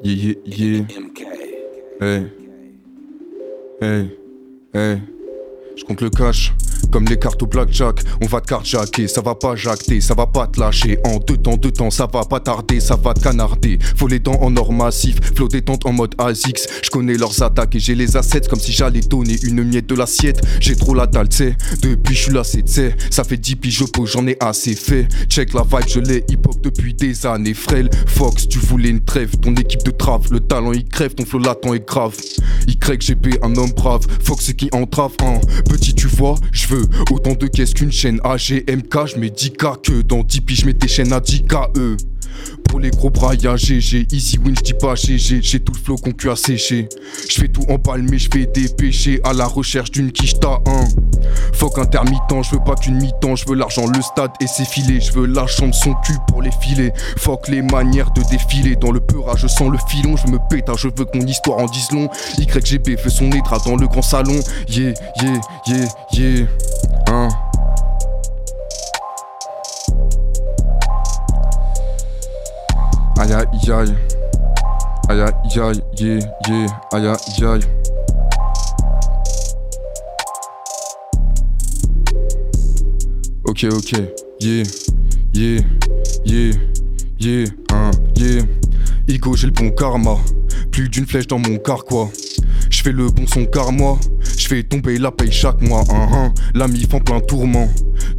[0.01, 1.09] Yeah, yeah, yeah.
[1.99, 2.31] Hey.
[3.81, 4.17] Hey.
[4.71, 5.18] Hey.
[5.79, 6.53] Je compte le cash.
[6.91, 10.25] Comme les cartes au blackjack, on va te carjacker, ça va pas jacter, ça va
[10.25, 10.97] pas te lâcher.
[11.05, 13.77] En deux temps, deux temps, ça va pas tarder, ça va te canarder.
[13.95, 16.67] Faut les dents en or massif, flot détente en mode ASIX.
[16.83, 19.95] Je connais leurs attaques et j'ai les assets comme si j'allais donner une miette de
[19.95, 20.41] l'assiette.
[20.59, 21.55] J'ai trop la dalle, t'sais.
[21.81, 22.95] Depuis je suis là, c'est t'sais.
[23.11, 25.07] Ça fait 10 piges, je pose, j'en ai assez fait.
[25.29, 27.53] Check la vibe, je l'ai hip hop depuis des années.
[27.53, 30.27] Frêle, Fox, tu voulais une trêve, ton équipe de trave.
[30.31, 32.15] Le talent il crève, ton flow latent est grave.
[32.89, 34.05] YGP, un homme brave.
[34.23, 35.39] Fox qui entrave, hein.
[35.69, 39.05] Petit, tu vois, je veux autant de caisses qu'une chaîne AGMK.
[39.05, 41.97] Je mets 10K que dans 10 piges, je mets des chaînes à 10KE.
[42.69, 45.95] Pour les gros bras, y'a GG, easy win, j'dis pas GG, j'ai tout le flow
[45.95, 46.87] qu'on cul à sécher.
[47.27, 50.87] J'fais tout embalmer, j'fais des péchés à la recherche d'une quiche ta un.
[51.53, 55.47] Fuck intermittent, j'veux pas qu'une mi-temps, j'veux l'argent, le stade et ses filets, j'veux la
[55.47, 56.93] chambre, son cul pour les filets.
[57.17, 60.77] Fuck les manières de défiler, dans le peurage, je sens le filon, je me pétard,
[60.77, 62.09] je veux que mon histoire en dise long.
[62.37, 66.45] YGB fait son édra dans le grand salon, yeah, yeah, yeah, yeah,
[67.07, 67.29] hein.
[73.19, 73.95] Aïe aïe aïe.
[75.09, 77.61] Aïe aïe aïe, yeah, yeah, aïe aïe aïe.
[83.43, 83.91] Ok, ok,
[84.39, 84.63] yeah,
[85.33, 85.59] yeah,
[86.23, 86.53] yeah,
[87.19, 88.43] yeah, hein, yeah.
[89.09, 90.15] Igo, j'ai le bon karma.
[90.71, 92.09] Plus d'une flèche dans mon carquois.
[92.69, 93.99] Je fais le bon son car moi.
[94.49, 95.83] Fais tomber la paye chaque mois.
[95.91, 96.33] Hein, hein.
[96.55, 97.69] La mif en plein tourment.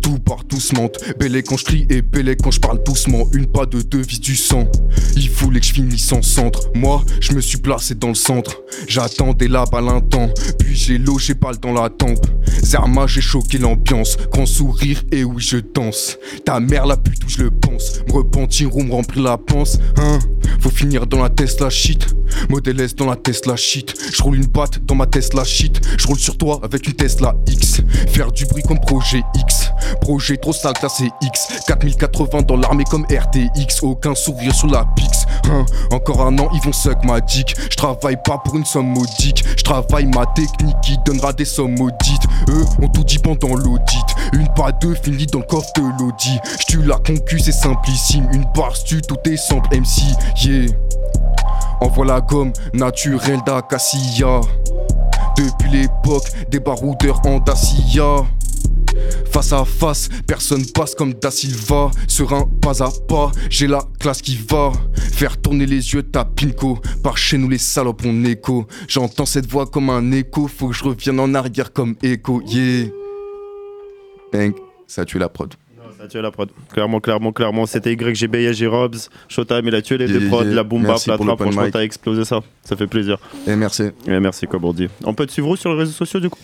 [0.01, 0.45] Tout part,
[0.77, 0.97] mente.
[1.19, 3.27] Bélé quand je crie et bélé quand je parle doucement.
[3.33, 4.71] Une pas de deux vis du sang.
[5.17, 6.71] Il voulait que je finisse en centre.
[6.73, 8.61] Moi, je me suis placé dans le centre.
[8.87, 10.31] J'attendais la balle un temps.
[10.61, 12.25] Puis j'ai logé balle dans la tempe.
[12.63, 14.17] Zerma, j'ai choqué l'ambiance.
[14.31, 16.17] Grand sourire et oui, je danse.
[16.45, 18.03] Ta mère la pute où je le pense.
[18.07, 19.79] Me repentir ou me remplir la panse.
[19.97, 20.21] Hein,
[20.61, 22.07] faut finir dans la Tesla shit.
[22.49, 23.95] Modèle S dans la Tesla shit.
[24.15, 25.81] Je roule une batte dans ma Tesla shit.
[25.99, 27.81] Je roule sur toi avec une Tesla X.
[28.09, 29.71] Faire du bruit comme projet X.
[30.01, 31.49] Projet trop sale, classé X.
[31.67, 33.83] 4080 dans l'armée comme RTX.
[33.83, 35.25] Aucun sourire sur la Pix.
[35.51, 37.57] Hein, encore un an, ils vont suck ma dick.
[37.71, 39.45] Je pas pour une somme modique.
[39.57, 42.25] Je travaille ma technique qui donnera des sommes maudites.
[42.49, 44.05] Eux ont tout dit pendant l'audit.
[44.35, 46.41] Une pas deux finie dans le coffre de l'audit.
[46.61, 48.29] J'tue la concu, c'est simplissime.
[48.33, 50.03] Une barre tue tout est simple MC.
[50.45, 50.67] Yeah.
[51.81, 54.41] Envoie la gomme naturelle d'Acacia.
[55.41, 58.27] Depuis l'époque des baroudeurs en Dacia.
[59.33, 61.91] Face à face, personne passe comme Da Silva.
[62.09, 64.71] Serein, pas à pas, j'ai la classe qui va.
[64.97, 66.79] Faire tourner les yeux ta pinko.
[67.03, 68.67] Par chez nous, les salopes, on écho.
[68.87, 70.47] J'entends cette voix comme un écho.
[70.47, 72.43] Faut que je revienne en arrière comme écho.
[72.47, 72.89] Yeah.
[74.33, 74.53] Bang,
[74.87, 75.55] ça a tué la prod.
[76.01, 76.49] T'as tué la prod.
[76.73, 77.67] Clairement, clairement, clairement.
[77.67, 78.97] C'était YGB, Yaji Robs,
[79.29, 81.39] Showtime, il a tué les deux prods, la boom bap, la trap.
[81.39, 82.41] Franchement, t'as explosé ça.
[82.63, 83.19] Ça fait plaisir.
[83.47, 83.91] Et merci.
[84.07, 84.89] Et merci, comme on dit.
[85.05, 86.39] On peut te suivre sur les réseaux sociaux du coup?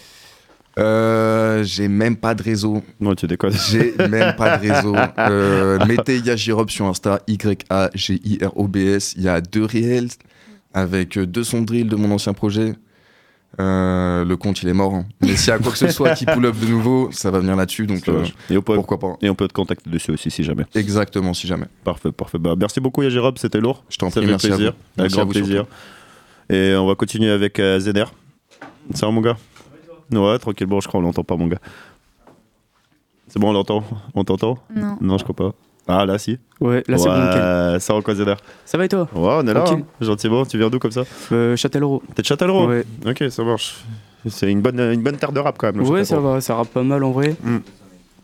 [0.78, 2.82] Euh, j'ai même pas de réseau.
[3.00, 3.54] Non, tu déconnes.
[3.70, 4.94] J'ai même pas de réseau.
[5.18, 9.14] Euh, mettez Yajirob sur Insta, Y-A-G-I-R-O-B-S.
[9.16, 10.08] Il y a deux réels
[10.74, 12.74] avec deux sons drill de mon ancien projet.
[13.58, 14.94] Euh, le compte il est mort.
[14.94, 15.06] hein.
[15.22, 17.38] Mais s'il y a quoi que ce soit qui pull up de nouveau, ça va
[17.40, 17.86] venir là-dessus.
[17.86, 18.34] Donc euh, marche.
[18.50, 19.16] Et on peut, pourquoi pas.
[19.22, 20.64] et on peut te contacter dessus aussi si jamais.
[20.74, 21.66] Exactement, si jamais.
[21.84, 22.38] Parfait, parfait.
[22.38, 23.82] Bah, merci beaucoup, Yaji Robs, c'était lourd.
[23.88, 24.72] Je t'en prie, fait merci à plaisir.
[24.72, 25.00] vous.
[25.02, 25.64] Avec Merci à grand vous plaisir.
[26.50, 28.04] Et on va continuer avec euh, Zener.
[28.94, 29.36] Ça va, mon gars?
[30.12, 30.66] Ouais, tranquille.
[30.66, 31.58] Bon, je crois qu'on l'entend pas, mon gars.
[33.28, 33.82] C'est bon, on l'entend?
[34.14, 34.58] On t'entend?
[34.74, 34.98] Non.
[35.00, 35.54] Non, je crois pas.
[35.88, 36.38] Ah, là, si.
[36.60, 38.34] Ouais, là c'est bon, ça quoi, Zener
[38.64, 39.64] Ça va et toi Ouais, on est là.
[39.68, 39.82] Hein.
[40.00, 40.44] Gentiment.
[40.44, 42.02] Tu viens d'où comme ça euh, Châtellerault.
[42.14, 42.84] T'es de Châtellerault Ouais.
[43.06, 43.76] Ok, ça marche.
[44.28, 45.86] C'est une bonne, une bonne terre de rap quand même.
[45.88, 47.36] Ouais, ça va, ça rappe pas mal en vrai.
[47.44, 47.58] Mm.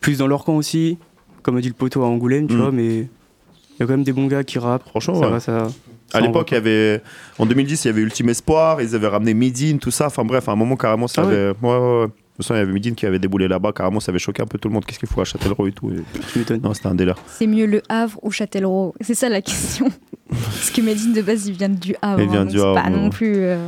[0.00, 0.98] Plus dans leur camp aussi,
[1.42, 2.58] comme a dit le poteau à Angoulême, tu Mm.
[2.60, 4.88] vois, mais il y a quand même des bons gars qui rappent.
[4.88, 5.30] Franchement, ça ouais.
[5.30, 5.68] va, ça.
[6.14, 7.00] À l'époque, il y avait.
[7.38, 10.06] En 2010, il y avait Ultime Espoir, ils avaient ramené Midin, tout ça.
[10.06, 11.50] Enfin bref, à un moment, carrément, ça Ah avait.
[11.62, 12.06] Ouais, ouais, ouais.
[12.32, 14.40] De toute façon, il y avait Midin qui avait déboulé là-bas, carrément, ça avait choqué
[14.42, 14.84] un peu tout le monde.
[14.86, 16.58] Qu'est-ce qu'il faut à Châtellerault et tout et-.
[16.62, 17.16] Non, c'était un délire.
[17.26, 18.94] C'est mieux le Havre ou Châtellerault?
[19.02, 19.88] C'est ça la question.
[20.30, 22.22] Parce que Medine de base, il vient du Havre.
[22.22, 23.34] Il vient hein, du Havre, pas non plus.
[23.36, 23.58] euh,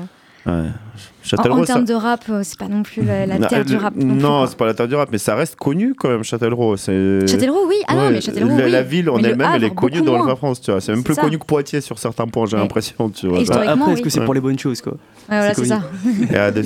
[0.47, 0.69] Ouais.
[1.25, 3.75] En, Châtellerault, en termes ça- de rap, euh, c'est pas non plus la, terre du
[3.77, 3.95] euh, rap.
[3.97, 6.77] Non, c'est pas la terre du rap, mais ça reste connu quand même, Châtellerault.
[6.77, 7.77] Châtellerault, oui.
[7.89, 8.71] Ah non, mais Châtellerault, la, oui.
[8.71, 10.81] la ville en elle-même, elle est connue dans la France, tu vois.
[10.81, 11.23] C'est même plus ça.
[11.23, 13.39] connu que Poitiers sur certains points, j'ai l'impression, tu vois.
[13.41, 14.93] Après, est-ce que c'est pour les bonnes choses, quoi
[15.31, 15.81] Ouais, voilà, c'est ça.
[16.05, 16.63] Il y a des,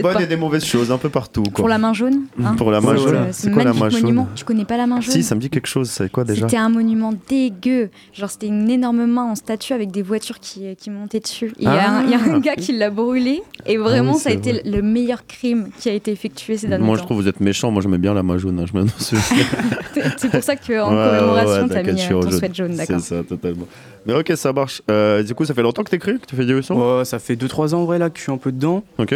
[0.00, 1.42] bonnes- et des mauvaises choses, un peu partout.
[1.42, 1.52] Quoi.
[1.56, 2.22] Pour la main jaune.
[2.42, 2.54] hein.
[2.56, 3.18] Pour la main C'est- jaune.
[3.32, 4.28] C'est C'est un quoi la main jaune monument.
[4.34, 6.46] Tu connais pas la main jaune Si, ça me dit quelque chose, c'est quoi déjà
[6.46, 7.90] C'était un monument dégueu.
[8.14, 11.52] Genre, c'était une énorme main en statue avec des voitures qui, qui montaient dessus.
[11.58, 12.38] Il y, a un- il y a un Ah.
[12.40, 13.42] gars qui l'a brûlé.
[13.68, 14.62] Et vraiment, oui, ça a été vrai.
[14.64, 17.06] le meilleur crime qui a été effectué ces derniers Moi, je temps.
[17.06, 17.70] trouve que vous êtes méchant.
[17.70, 18.60] Moi, j'aimais bien la main jaune.
[18.60, 19.16] hein, Je
[20.18, 22.38] C'est pour ça qu'en Ouais, commémoration, ouais, t'as mis je suis euh, ton jaune.
[22.38, 23.00] sweat jaune, d'accord.
[23.00, 23.66] C'est ça, totalement.
[24.06, 24.82] Mais ok, ça marche.
[24.90, 27.18] Euh, du coup, ça fait longtemps que t'écris, que tu fais des sons Ouais, ça
[27.18, 28.84] fait 2-3 ans en vrai là que je suis un peu dedans.
[28.98, 29.14] Ok.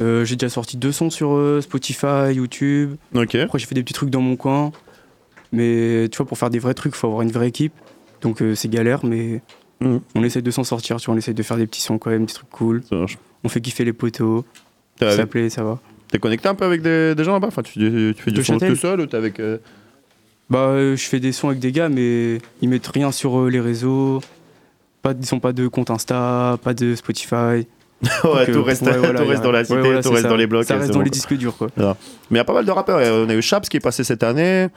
[0.00, 2.94] Euh, j'ai déjà sorti deux sons sur euh, Spotify, YouTube.
[3.14, 3.34] Ok.
[3.36, 4.70] Après, j'ai fait des petits trucs dans mon coin.
[5.52, 7.72] Mais tu vois, pour faire des vrais trucs, faut avoir une vraie équipe.
[8.20, 9.40] Donc euh, c'est galère, mais
[9.80, 10.00] Mhm.
[10.16, 10.96] on essaie de s'en sortir.
[10.96, 12.82] Tu vois, on essaie de faire des petits sons quand même, des trucs cool.
[12.88, 13.16] Ça marche.
[13.44, 14.44] On fait kiffer les poteaux.
[14.98, 15.78] Ça avec- plaît, ça va.
[16.10, 17.48] T'es connecté un peu avec des, des gens là-bas?
[17.48, 19.38] Enfin, tu, tu fais du De son Châtel tout seul ou t'es avec.
[19.40, 19.58] euh,
[20.50, 23.50] Bah, euh, je fais des sons avec des gars, mais ils mettent rien sur euh,
[23.50, 24.20] les réseaux.
[25.02, 27.34] Pas, ils sont pas de compte Insta, pas de Spotify.
[28.24, 30.10] ouais, tout reste, ouais, voilà, tout y a reste dans la cité, Ouais, voilà, tout
[30.10, 30.28] reste ça.
[30.28, 30.64] dans les blocs.
[30.64, 31.68] Ça reste dans bon, les disques durs, quoi.
[31.76, 31.96] Voilà.
[32.30, 32.98] Mais il y a pas mal de rappeurs.
[33.26, 34.68] On a eu Chaps qui est passé cette année.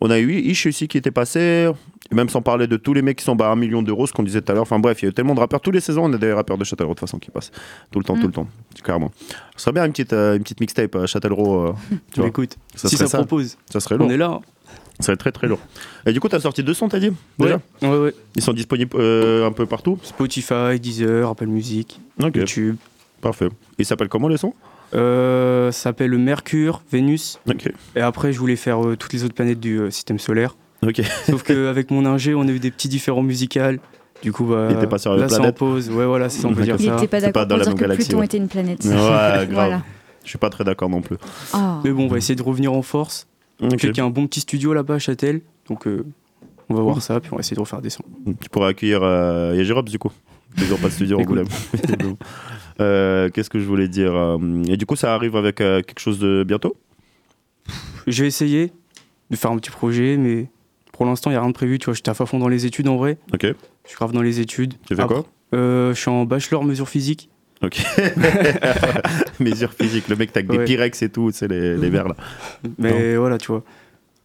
[0.00, 1.70] On a eu Ish aussi qui était passé.
[2.12, 4.06] Et même sans parler de tous les mecs qui sont bas à un million d'euros,
[4.06, 4.62] ce qu'on disait tout à l'heure.
[4.62, 5.60] Enfin bref, il y a eu tellement de rappeurs.
[5.60, 7.52] Tous les saisons, on a des rappeurs de Châtellerault de toute façon qui passent.
[7.92, 8.20] Tout le temps, Mm.
[8.20, 8.48] tout le temps.
[8.84, 9.12] Carrément.
[9.56, 11.66] Ce serait bien une petite, euh, une petite mixtape à Châtellerault.
[11.68, 11.72] euh,
[12.12, 12.28] tu vois.
[12.28, 14.08] Écoute, Ça si serait ça propose, Ça serait lourd.
[14.08, 14.30] on est là.
[14.32, 14.40] hein.
[14.98, 15.60] Ça serait très très lourd.
[16.04, 18.14] Et du coup, t'as sorti deux sons, t'as dit Déjà Ouais, ouais, ouais.
[18.36, 22.00] Ils sont disponibles euh, un peu partout Spotify, Deezer, Apple Music.
[22.34, 22.76] YouTube.
[23.22, 23.48] Parfait.
[23.78, 24.52] Ils s'appellent comment les sons
[24.94, 27.38] Euh, ça s'appelle Mercure, Vénus.
[27.96, 30.56] Et après, je voulais faire euh, toutes les autres planètes du euh, système solaire.
[30.82, 31.02] Ok.
[31.26, 33.60] Sauf qu'avec mon ingé, on a eu des petits différents musicaux.
[34.22, 35.56] Du coup, bah, Il était pas sur la là, c'est en planète.
[35.56, 35.90] pause.
[35.90, 36.96] Ouais, voilà, c'est on peut dire Il ça.
[36.96, 38.24] était pas C'est pas d'accord dans pour la dire même que galaxie, Pluton ouais.
[38.26, 38.84] était une planète.
[38.84, 39.48] Ouais, grave.
[39.50, 39.82] Voilà.
[40.24, 41.16] Je suis pas très d'accord non plus.
[41.52, 41.80] Ah.
[41.84, 43.26] Mais bon, on va essayer de revenir en force.
[43.62, 43.70] Ok.
[43.72, 45.40] Je sais qu'il y a un bon petit studio là-bas à Châtel.
[45.68, 46.04] Donc, euh,
[46.68, 48.04] on va voir ça, puis on va essayer de refaire des sons.
[48.40, 50.12] Tu pourrais accueillir euh, du coup.
[50.58, 51.38] Ils ont pas de studio en Écoute.
[51.38, 52.16] Angoulême.
[52.80, 55.98] Euh, Qu'est-ce que je voulais dire euh, Et du coup, ça arrive avec euh, quelque
[55.98, 56.76] chose de bientôt?
[58.06, 58.72] Je vais essayer
[59.30, 60.48] de faire un petit projet, mais
[61.00, 61.78] pour l'instant, il n'y a rien de prévu.
[61.78, 63.16] Tu vois, j'étais à fond dans les études en vrai.
[63.32, 63.40] Ok.
[63.44, 63.54] Je
[63.88, 64.74] suis grave dans les études.
[64.86, 65.24] Tu fais quoi?
[65.54, 67.30] Euh, Je suis en bachelor mesure physique.
[67.62, 67.80] Ok.
[69.40, 70.64] Mesure physique, le mec, t'as avec des Ouais.
[70.66, 72.16] pyrex et tout, c'est les, les verres là.
[72.78, 73.62] Mais voilà, tu vois.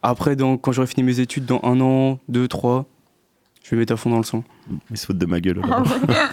[0.04, 2.86] Après, dans, quand j'aurai fini mes études, dans un an, deux, trois,
[3.64, 4.44] je vais mettre à fond dans le son.
[4.92, 5.62] Ils se foutent de ma gueule.
[5.66, 5.82] Là.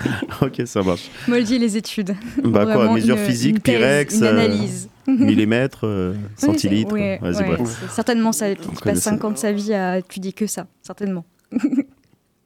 [0.42, 1.08] ok, ça marche.
[1.28, 2.16] Moldy les études.
[2.42, 4.88] Bah quoi, mesure une- physique, une thèse, pyrex, Une euh, analyse.
[5.06, 6.92] Millimètres, euh, centilitres.
[6.92, 9.10] ouais, Vas-y, ouais, c'est Certainement, ça, tu passes ça.
[9.10, 10.66] 5 ans de sa vie à étudier que ça.
[10.82, 11.24] Certainement.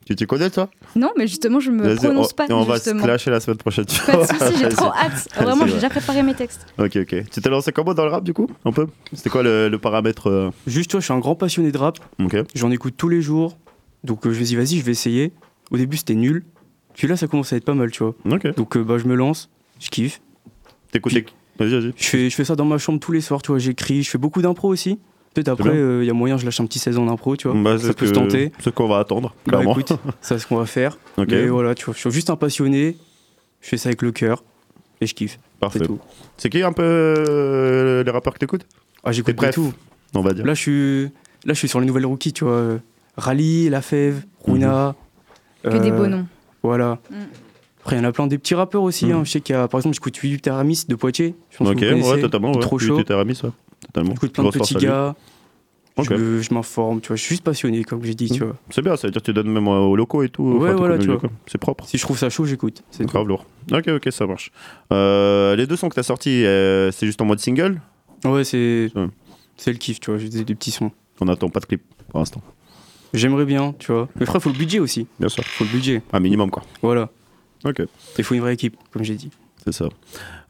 [0.09, 0.71] Tu t'y connais, toi?
[0.95, 2.47] Non, mais justement, je me Vas-y, prononce on, pas.
[2.55, 3.87] on va se clasher la semaine prochaine.
[3.87, 4.27] tu Pas de vois.
[4.29, 5.29] soucis, j'ai trop hâte.
[5.35, 5.79] Vraiment, j'ai ouais.
[5.79, 6.65] déjà préparé mes textes.
[6.79, 7.25] Ok, ok.
[7.29, 8.87] Tu t'es lancé comment dans le rap du coup Un peu?
[9.13, 11.79] C'était quoi le, le paramètre euh, Juste, tu vois, je suis un grand passionné de
[11.79, 11.99] rap.
[12.23, 12.37] Ok.
[12.55, 13.59] J'en écoute tous les jours.
[14.05, 15.33] Donc, euh, je me dis, vas-y, je vais essayer.
[15.73, 16.45] Au début, c'était nul.
[16.95, 18.15] Puis là, ça commence à être pas mal, tu vois.
[18.31, 18.55] Ok.
[18.55, 19.51] Donc, euh, bah, je me lance,
[19.81, 20.21] je kiffe.
[20.93, 21.27] T'écoutes les-
[21.59, 21.93] Vas-y, vas-y.
[21.97, 23.59] Je fais, je fais ça dans ma chambre tous les soirs, tu vois.
[23.59, 24.99] J'écris, je fais beaucoup d'impro aussi.
[25.35, 26.01] Peut-être après, bien.
[26.01, 27.61] il y a moyen, je lâche un petit 16 ans d'impro, tu vois.
[27.61, 28.53] Bah, ça c'est peut ce se tenter.
[28.59, 29.73] C'est ce qu'on va attendre, Bah clairement.
[29.79, 29.93] écoute,
[30.23, 30.97] c'est ce qu'on va faire.
[31.19, 31.27] Ok.
[31.31, 32.97] Mais voilà, tu vois, je suis juste un passionné.
[33.61, 34.43] Je fais ça avec le cœur
[35.01, 35.39] et je kiffe.
[35.61, 35.81] Parfait.
[35.81, 35.99] C'est tout.
[36.37, 38.67] C'est qui un peu euh, les rappeurs que t'écoutes?
[39.05, 39.73] Ah, j'écoute préf, tout.
[40.15, 40.45] On va dire.
[40.47, 41.03] Là, je suis.
[41.45, 42.53] Là, je suis sur les nouvelles rookies, tu vois.
[42.55, 42.79] euh,
[43.17, 44.95] Rally, La Fève, Runa.
[45.63, 46.27] Que des euh, beaux noms.
[46.63, 46.99] Voilà.
[47.11, 47.15] Mm.
[47.87, 49.13] Après, il y en a plein des petits rappeurs aussi.
[49.13, 49.23] hein.
[49.25, 51.37] Je sais qu'il y a, par exemple, j'écoute Philippe Teramis de Poitiers.
[51.51, 52.11] Je pense que Ok, vous connaissez.
[52.15, 52.51] ouais, totalement.
[52.53, 52.59] Ouais.
[52.59, 52.97] Trop chaud.
[52.97, 53.51] t'étais Aramis, ouais.
[53.87, 54.11] Totalement.
[54.15, 55.15] J'écoute plein de petits gars.
[55.97, 56.09] Ok.
[56.11, 57.17] Je, je m'informe, tu vois.
[57.17, 58.57] Je suis juste passionné, comme j'ai dit, tu vois.
[58.71, 60.43] C'est bien, ça veut dire que tu donnes même aux locaux et tout.
[60.43, 61.21] Ouais, voilà, tu vois.
[61.47, 61.87] C'est propre.
[61.87, 62.83] Si je trouve ça chaud, j'écoute.
[62.91, 63.47] C'est grave lourd.
[63.73, 64.51] Ok, ok, ça marche.
[64.93, 67.81] Euh, les deux sons que t'as sortis, euh, c'est juste en mode single?
[68.25, 68.91] Ouais, c'est
[69.57, 70.19] c'est le kiff, tu vois.
[70.19, 70.91] J'ai des, des petits sons.
[71.21, 72.43] On n'attend pas de clip pour l'instant.
[73.15, 74.09] J'aimerais bien, tu vois.
[74.19, 75.07] Mais frère, faut le budget aussi.
[75.21, 75.45] Bien sûr.
[75.45, 76.03] Faut le budget.
[76.13, 76.65] Un minimum, quoi.
[76.83, 77.11] Voilà.
[77.67, 77.83] Ok.
[78.19, 79.31] Il faut une vraie équipe, comme j'ai dit.
[79.65, 79.89] C'est ça.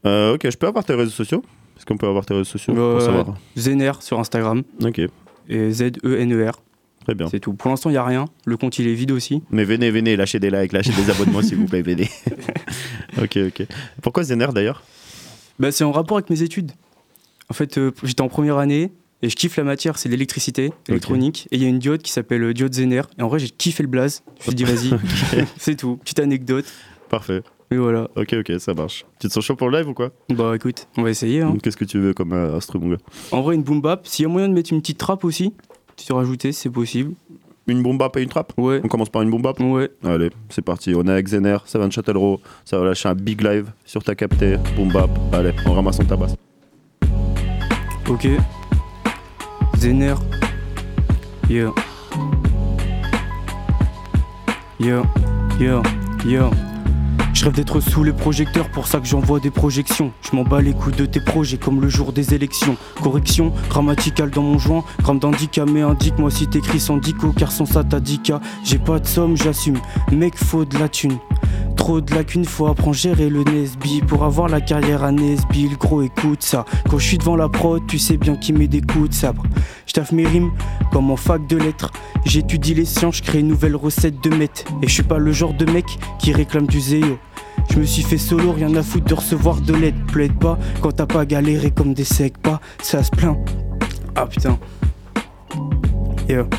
[0.05, 1.43] Euh, ok, je peux avoir tes réseaux sociaux?
[1.75, 3.35] Est-ce qu'on peut avoir tes réseaux sociaux pour Euh, savoir?
[3.57, 4.63] Zener sur Instagram.
[4.83, 5.01] Ok.
[5.49, 6.61] Et Z-E-N-E-R.
[7.03, 7.27] Très bien.
[7.29, 7.53] C'est tout.
[7.53, 8.25] Pour l'instant, il n'y a rien.
[8.45, 9.41] Le compte, il est vide aussi.
[9.49, 12.09] Mais venez, venez, lâchez des likes, lâchez des abonnements s'il vous plaît, venez.
[13.21, 13.65] ok, ok.
[14.01, 14.83] Pourquoi Zener d'ailleurs?
[15.59, 16.71] Bah, c'est en rapport avec mes études.
[17.49, 18.91] En fait, euh, j'étais en première année
[19.21, 21.47] et je kiffe la matière, c'est l'électricité, électronique.
[21.51, 23.01] Et il y a une diode qui s'appelle euh, diode Zener.
[23.17, 24.21] Et en vrai, j'ai kiffé le blaze.
[24.41, 25.95] Je me suis dit, vas-y, c'est tout.
[25.97, 26.65] Petite anecdote.
[27.09, 27.41] Parfait.
[27.71, 28.07] Et voilà.
[28.15, 29.05] Ok, ok, ça marche.
[29.19, 30.09] Tu te sens chaud pour le live ou quoi?
[30.29, 31.41] Bah écoute, on va essayer.
[31.41, 31.55] hein.
[31.61, 32.97] Qu'est-ce que tu veux comme euh, instru, mon gars?
[33.31, 35.53] En vrai, une boom bap, s'il y a moyen de mettre une petite trappe aussi,
[35.97, 37.13] tu te rajouter, c'est possible.
[37.69, 38.53] Une bombe bap et une trappe?
[38.57, 38.79] Ouais.
[38.83, 39.59] On commence par une bombe bap?
[39.59, 39.89] Ouais.
[40.05, 40.93] Allez, c'est parti.
[40.95, 42.39] On est avec Zener, ça va de Châtellerault.
[42.63, 44.55] Ça va lâcher un big live sur ta captée.
[44.77, 45.09] Boom bap.
[45.33, 46.27] Allez, on ramasse son tabac.
[48.09, 48.25] Ok.
[49.77, 50.15] Zener.
[51.49, 51.73] Yeah.
[54.79, 55.03] Yeah.
[55.59, 55.81] Yeah.
[56.25, 56.49] Yeah.
[57.37, 60.11] Je rêve d'être sous les projecteurs, pour ça que j'envoie des projections.
[60.23, 62.75] Je m'en bats les coups de tes projets comme le jour des élections.
[63.03, 65.19] Correction grammaticale dans mon joint, gramme
[65.71, 67.99] mais indique-moi si t'écris sans dico, car sans ça t'as.
[68.63, 69.77] J'ai pas de somme, j'assume.
[70.11, 71.19] Mec, faut de la thune.
[71.87, 74.01] Trop de lacunes, faut apprendre à gérer le Nesby.
[74.01, 76.65] Pour avoir la carrière à Nesby, le gros écoute ça.
[76.89, 79.43] Quand je suis devant la prod, tu sais bien qu'il met des coups de sabre
[79.85, 80.51] Je mes rimes
[80.91, 81.93] comme en fac de lettres.
[82.25, 85.31] J'étudie les sciences, je crée une nouvelle recette de meth Et je suis pas le
[85.31, 85.85] genre de mec
[86.19, 87.17] qui réclame du zéo.
[87.71, 89.95] Je me suis fait solo, rien à foutre de recevoir de l'aide.
[90.07, 92.59] Plaide pas quand t'as pas galéré comme des secs pas.
[92.83, 93.37] Ça se plaint.
[94.13, 94.59] Ah putain.
[96.27, 96.49] Yeah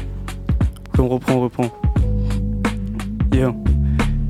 [0.98, 1.70] On reprend, reprend
[3.30, 3.54] Yeah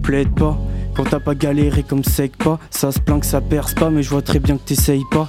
[0.03, 0.59] Plaide pas
[0.99, 4.03] quand t'as pas galéré comme sec pas, ça se plaint que ça perce pas, mais
[4.03, 5.29] je vois très bien que t'essayes pas.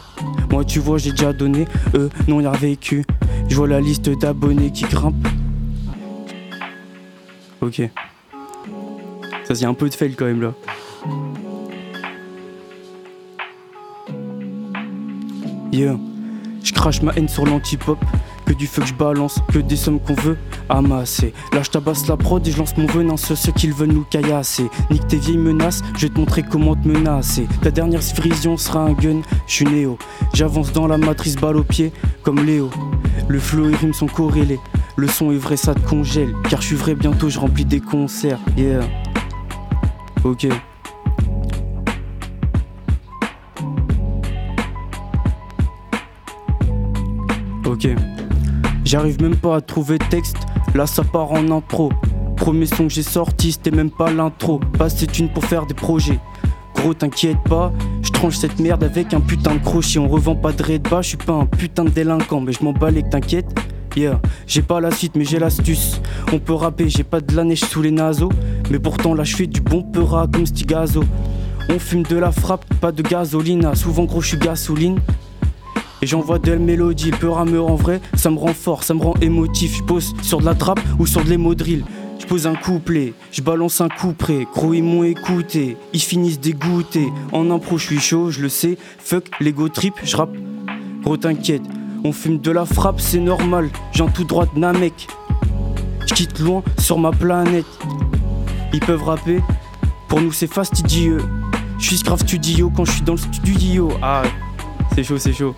[0.50, 3.06] Moi, tu vois, j'ai déjà donné, eux, non, y'a vécu.
[3.48, 5.28] Je vois la liste d'abonnés qui grimpe.
[7.62, 7.84] Ok.
[9.44, 10.54] Ça, a un peu de fail quand même là.
[15.72, 16.00] Yeah.
[16.64, 18.00] Je crache ma haine sur l'anti-pop.
[18.48, 20.38] Que du feu que je balance, que des sommes qu'on veut
[20.70, 21.34] amasser.
[21.54, 24.06] Là, je tabasse la prod et je lance mon venin sur ceux qui veulent nous
[24.10, 24.70] caillasser.
[24.90, 27.48] Nique tes vieilles menaces, je vais te montrer comment te menacer.
[27.62, 29.98] Ta dernière vision sera un gun, je suis néo.
[30.34, 31.92] J'avance dans la matrice balle au pied,
[32.24, 32.70] comme Léo.
[33.28, 34.60] Le flow et rime sont corrélés.
[34.96, 36.34] Le son est vrai, ça te congèle.
[36.50, 38.40] Car je suis vrai, bientôt je remplis des concerts.
[38.58, 38.82] Yeah.
[40.24, 40.48] Ok.
[47.66, 47.88] Ok.
[48.84, 50.38] J'arrive même pas à trouver texte,
[50.76, 51.92] là ça part en impro.
[52.36, 54.60] Premier son que j'ai sorti, c'était même pas l'intro.
[54.78, 56.20] Passer une pour faire des projets.
[56.76, 60.00] Gros, t'inquiète pas, je tranche cette merde avec un putain de crochet.
[60.00, 62.64] On revend pas de raid bas, je suis pas un putain de délinquant, mais je
[62.64, 63.48] m'en bats t'inquiète.
[63.96, 66.00] Yeah, j'ai pas la suite, mais j'ai l'astuce.
[66.32, 68.30] On peut rapper, j'ai pas de la neige sous les naseaux.
[68.72, 71.04] Mais pourtant, là, je fais du bon peura comme Stigazo.
[71.70, 73.76] On fume de la frappe, pas de gasoline.
[73.76, 75.00] Souvent, gros, je suis gasoline.
[76.02, 79.02] Et j'envoie de la mélodie, peu rameur en vrai, ça me rend fort, ça me
[79.02, 79.78] rend émotif.
[79.78, 81.84] Je pose sur de la trappe ou sur de l'hémodrill.
[82.20, 84.48] Je pose un couplet, je balance un coup près.
[84.54, 87.10] Gros, ils m'ont écouté, ils finissent dégoûtés.
[87.32, 88.78] En impro, je suis chaud, je le sais.
[89.00, 90.36] Fuck l'ego trip, je rappe.
[91.04, 91.64] Gros, t'inquiète,
[92.04, 93.70] on fume de la frappe, c'est normal.
[93.94, 95.08] J'en tout droit Namek.
[96.08, 97.66] Je quitte loin sur ma planète.
[98.74, 99.42] Ils peuvent rapper,
[100.08, 101.18] pour nous c'est fastidieux.
[101.80, 103.90] Je suis grave studio quand je suis dans le studio.
[104.02, 104.24] Ah,
[104.94, 105.56] c'est chaud, c'est chaud.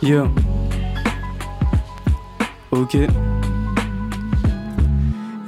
[0.00, 0.28] Yeah.
[2.70, 2.94] Ok.
[2.94, 3.08] Et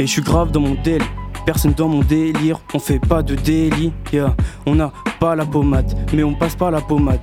[0.00, 1.02] je suis grave dans mon dél.
[1.46, 2.58] Personne dans mon délire.
[2.74, 3.92] On fait pas de délit.
[4.12, 4.34] Yeah.
[4.66, 7.20] On n'a pas la pommade, mais on passe pas la pommade.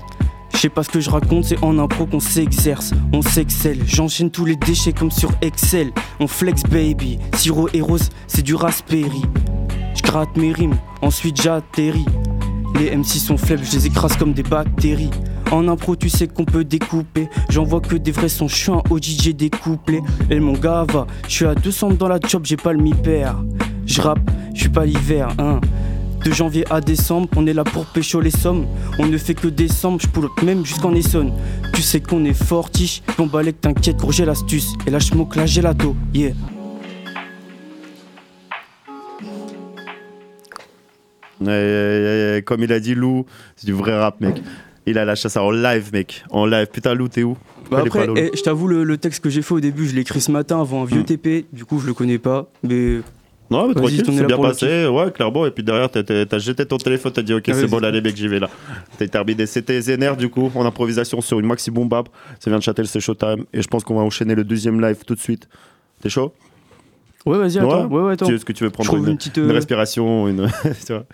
[0.54, 3.78] Je sais pas ce que je raconte, c'est en impro qu'on s'exerce, on s'excelle.
[3.86, 5.92] J'enchaîne tous les déchets comme sur Excel.
[6.20, 9.22] On flex baby, sirop et rose, c'est du raspberry.
[9.96, 12.08] Je gratte mes rimes, ensuite j'atterris.
[12.80, 15.12] Les MC sont faibles, je les écrase comme des bactéries.
[15.52, 17.30] En impro, tu sais qu'on peut découper.
[17.50, 20.02] J'en vois que des vrais sons, je suis un ODJ découplé.
[20.30, 23.36] Et mon gars va, je suis à 200 dans la job, j'ai pas le mi-père.
[23.86, 24.20] Je rappe,
[24.54, 25.62] je suis pas l'hiver, hein.
[26.26, 28.66] De janvier à décembre, on est là pour pécho les sommes.
[29.00, 31.32] On ne fait que décembre, je pull même jusqu'en Essonne.
[31.74, 34.74] Tu sais qu'on est fortiche, bon balèque, t'inquiète, gros j'ai l'astuce.
[34.86, 36.34] Et là, smoke la gelato, yeah.
[42.46, 43.26] Comme il a dit Lou,
[43.56, 44.42] c'est du vrai rap, mec.
[44.88, 46.24] Il a lâché ça en live, mec.
[46.32, 46.68] En live.
[46.72, 47.38] Putain, Lou, t'es où
[47.70, 50.02] Bah après, eh, je t'avoue, le, le texte que j'ai fait au début, je l'ai
[50.02, 51.06] écrit ce matin avant un vieux Mm.
[51.06, 51.46] TP.
[51.52, 52.50] Du coup, je le connais pas.
[52.64, 53.00] Mais.
[53.50, 54.88] Non, mais tranquille, c'est bien passé.
[54.88, 55.46] Ouais, clairement.
[55.46, 57.70] Et puis derrière, t'as- jeté ton téléphone, t'as dit, ok, Ah, c'est vas-y.
[57.70, 58.50] bon, là, les mecs, j'y vais là.
[58.98, 59.46] T'as terminé.
[59.46, 62.10] C'était ZNR, du coup, en improvisation sur une maxi boom bap.
[62.40, 63.46] Ça vient de Châtel, c'est Showtime.
[63.54, 65.48] Et je pense qu'on va enchaîner le deuxième live tout de suite.
[66.02, 66.34] T'es chaud?
[67.26, 67.88] Ouais, vas-y, attends.
[67.88, 68.30] Ouais, ouais, attends.
[68.30, 70.48] Est-ce que tu veux prendre une, une petite, une euh, respiration une...
[70.86, 71.06] tu vois?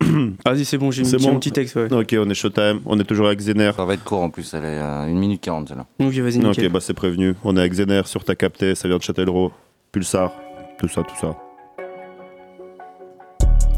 [0.44, 1.92] Vas-y, c'est bon, j'ai mis bon un petit texte, ouais.
[1.92, 2.80] Ok, on est Showtime.
[2.86, 3.70] On est toujours avec Zener.
[3.76, 5.86] Ça va être court en plus, elle est à 1 minute 40 celle-là.
[6.00, 6.44] Ok, vas-y.
[6.44, 7.34] Ok, bah c'est prévenu.
[7.44, 8.74] On est avec Zener sur ta capté.
[8.74, 9.52] Ça vient de Châtellerault.
[9.92, 10.32] Pulsar.
[10.78, 11.36] Tout ça, tout ça.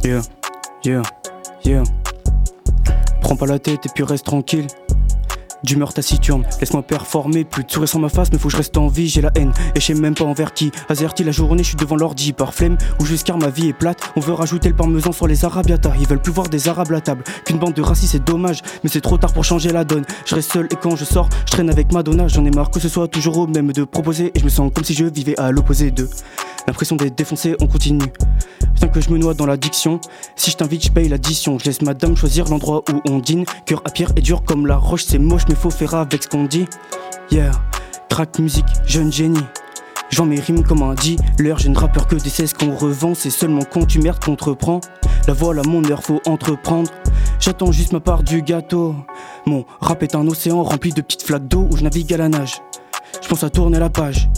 [0.04, 0.22] Yeah,
[0.84, 1.02] yeah,
[1.64, 1.82] yeah.
[3.20, 4.66] Prends pas la tête et puis reste tranquille.
[5.66, 7.42] D'humeur taciturne, laisse-moi performer.
[7.42, 9.08] Plus de sourire sur ma face, mais faut que je reste en vie.
[9.08, 10.70] J'ai la haine et je sais même pas envers qui.
[10.88, 12.32] Azerty, la journée, je suis devant l'ordi.
[12.32, 13.98] Par flemme ou car ma vie est plate.
[14.14, 15.92] On veut rajouter le parmesan sur les arabiata.
[15.98, 17.24] Ils veulent plus voir des arabes à table.
[17.44, 18.62] Qu'une bande de racistes, c'est dommage.
[18.84, 20.04] Mais c'est trop tard pour changer la donne.
[20.24, 22.28] Je reste seul et quand je sors, je traîne avec Madonna.
[22.28, 24.30] J'en ai marre que ce soit toujours au même de proposer.
[24.36, 26.08] Et je me sens comme si je vivais à l'opposé d'eux.
[26.68, 28.12] L'impression d'être défoncé, on continue.
[28.74, 30.00] Putain que je me noie dans l'addiction.
[30.36, 31.58] Si je t'invite, je paye l'addition.
[31.58, 33.44] Je laisse madame choisir l'endroit où on dîne.
[33.64, 36.28] Cœur à pierre et dur comme la roche, c'est moche, mais faut faire avec ce
[36.28, 36.66] qu'on dit.
[37.30, 37.50] Yeah,
[38.08, 39.44] track musique, jeune génie.
[40.10, 41.58] Je vends mes rimes comme un dealer.
[41.58, 43.14] Je ne rappeur que des cesses qu'on revend.
[43.14, 44.80] C'est seulement quand tu merdes qu'on te reprend.
[45.26, 46.90] La voile à mon heure, faut entreprendre.
[47.40, 48.94] J'attends juste ma part du gâteau.
[49.46, 52.28] Mon rap est un océan rempli de petites flaques d'eau où je navigue à la
[52.28, 52.62] nage.
[53.20, 54.28] Je pense à tourner la page.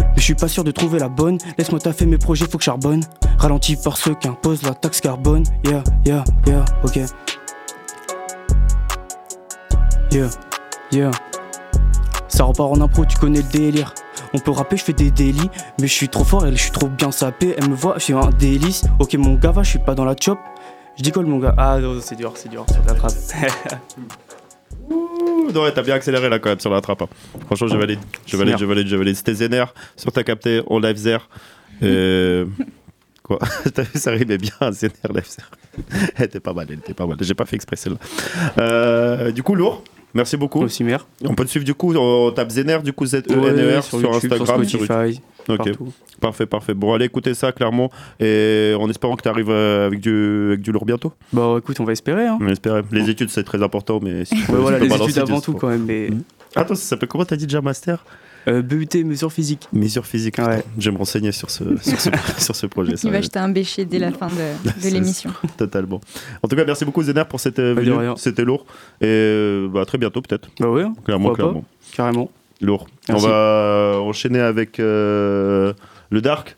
[0.00, 1.38] Mais je suis pas sûr de trouver la bonne.
[1.58, 3.02] Laisse-moi taffer mes projets, faut que charbonne.
[3.38, 5.44] Ralenti par ceux qui imposent la taxe carbone.
[5.64, 7.00] Yeah, yeah, yeah, ok.
[10.10, 10.28] Yeah,
[10.92, 11.10] yeah.
[12.28, 13.94] Ça repart en impro, tu connais le délire.
[14.34, 16.70] On peut rapper, je fais des délits, mais je suis trop fort et je suis
[16.70, 17.54] trop bien sapé.
[17.58, 18.84] Elle me voit, je suis un délice.
[18.98, 20.38] Ok, mon gars va, je suis pas dans la chop.
[20.96, 21.54] Je décolle, mon gars.
[21.56, 23.12] Ah, non, c'est dur, c'est dur, sur la trappe.
[24.90, 27.02] Ouh, non, ouais, t'as bien accéléré là quand même sur la trappe.
[27.02, 27.08] hein.
[27.46, 27.98] Franchement, je valide.
[28.26, 29.16] Je valide, je valide, je valide.
[29.16, 29.64] C'était Zener
[29.96, 31.28] sur ta capté, on live zer.
[31.82, 32.46] Euh,
[33.22, 33.38] Quoi?
[33.74, 35.50] T'as vu, ça rimait bien, Zener live zer.
[36.16, 37.16] Elle était pas mal, elle était pas mal.
[37.20, 37.98] J'ai pas fait exprès celle-là.
[38.58, 39.82] Euh, du coup, lourd.
[40.14, 40.62] Merci beaucoup.
[40.62, 41.02] Aussi, merde.
[41.24, 44.84] On peut te suivre du coup, on tape Zener, du coup Z-E-N-E-R sur, Instagram, sur
[44.84, 45.92] Spotify, Ok, partout.
[46.20, 46.74] parfait, parfait.
[46.74, 47.90] Bon, allez écouter ça clairement
[48.20, 51.12] et en espérant que tu arrives avec du, avec du lourd bientôt.
[51.32, 52.26] Bah écoute, on va espérer.
[52.26, 52.38] Hein.
[52.40, 52.82] On espère.
[52.90, 55.84] Les études, c'est très important, mais si Ouais, voilà, les études avant tout quand même.
[55.84, 56.10] Mais...
[56.56, 58.04] Attends, ça s'appelle comment t'as dit déjà master?
[58.46, 59.68] Euh, BUT mesure physique.
[59.72, 60.36] Mesure physique.
[60.36, 60.62] putain.
[60.78, 62.94] Je vais me renseigner sur ce, sur ce, sur ce projet.
[63.02, 65.30] Il va jeter un bécher dès la fin de, l'émission.
[65.56, 66.00] Totalement.
[66.42, 67.92] En tout cas, merci beaucoup Zener pour cette euh, venue.
[68.16, 68.64] C'était lourd.
[69.00, 70.48] Et euh, bah, à très bientôt peut-être.
[70.60, 71.50] Bah ouais, Clairement, pourquoi pas.
[71.52, 71.64] clairement.
[71.92, 72.30] Carrément.
[72.60, 72.86] Lourd.
[73.08, 73.24] Merci.
[73.24, 75.72] On va enchaîner avec euh,
[76.10, 76.56] le Dark.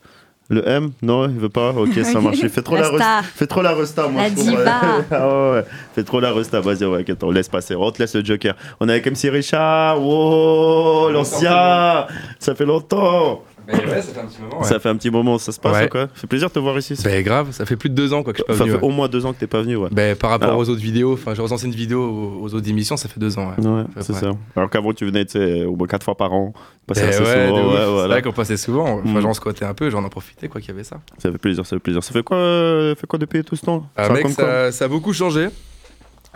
[0.50, 2.38] Le M Non, il veut pas Ok, ça marche.
[2.42, 3.22] Il fait trop La la, resta.
[3.22, 4.22] Fait trop la resta, moi.
[4.22, 4.80] La diva.
[5.12, 5.64] ah ouais.
[5.94, 6.60] Fait trop la resta.
[6.60, 7.76] Vas-y, ouais, attends, on laisse passer.
[7.76, 8.56] On te laisse le Joker.
[8.80, 10.02] On est avec MC Richard.
[10.02, 12.06] Wow, l'ancien.
[12.40, 13.44] Ça fait longtemps.
[13.72, 14.58] Ouais, ça fait un petit moment.
[14.60, 14.64] ouais.
[14.66, 15.86] Ça fait un petit moment, ça se passe Ouais.
[15.86, 16.94] ou quoi Ça fait plaisir de te voir ici.
[17.04, 18.72] Bah grave, ça fait plus de deux ans quoi, que je suis pas Ça venu.
[18.72, 18.84] fait ouais.
[18.84, 19.88] au moins deux ans que t'es pas venu, ouais.
[19.90, 22.96] Bah, par rapport Alors- aux autres vidéos, enfin aux anciennes vidéos, aux, aux autres émissions,
[22.96, 23.48] ça fait deux ans.
[23.58, 24.32] Ouais, c'est ça.
[24.56, 25.24] Alors qu'avant, tu venais,
[25.66, 26.52] au moins quatre fois par an.
[26.86, 28.06] Passer Eh assez ouais, souvent, ouais, C'est voilà.
[28.08, 29.00] vrai qu'on passait souvent.
[29.04, 29.22] Enfin, Mm.
[29.22, 30.96] j'en squattais un peu, j'en en profitais quoi qu'il y avait ça.
[31.18, 32.02] Ça fait plaisir, ça fait plaisir.
[32.02, 33.86] Ça fait quoi, euh, fait quoi depuis tout ce temps?
[33.96, 35.48] Ah, Ça mec, ça, ça a beaucoup changé.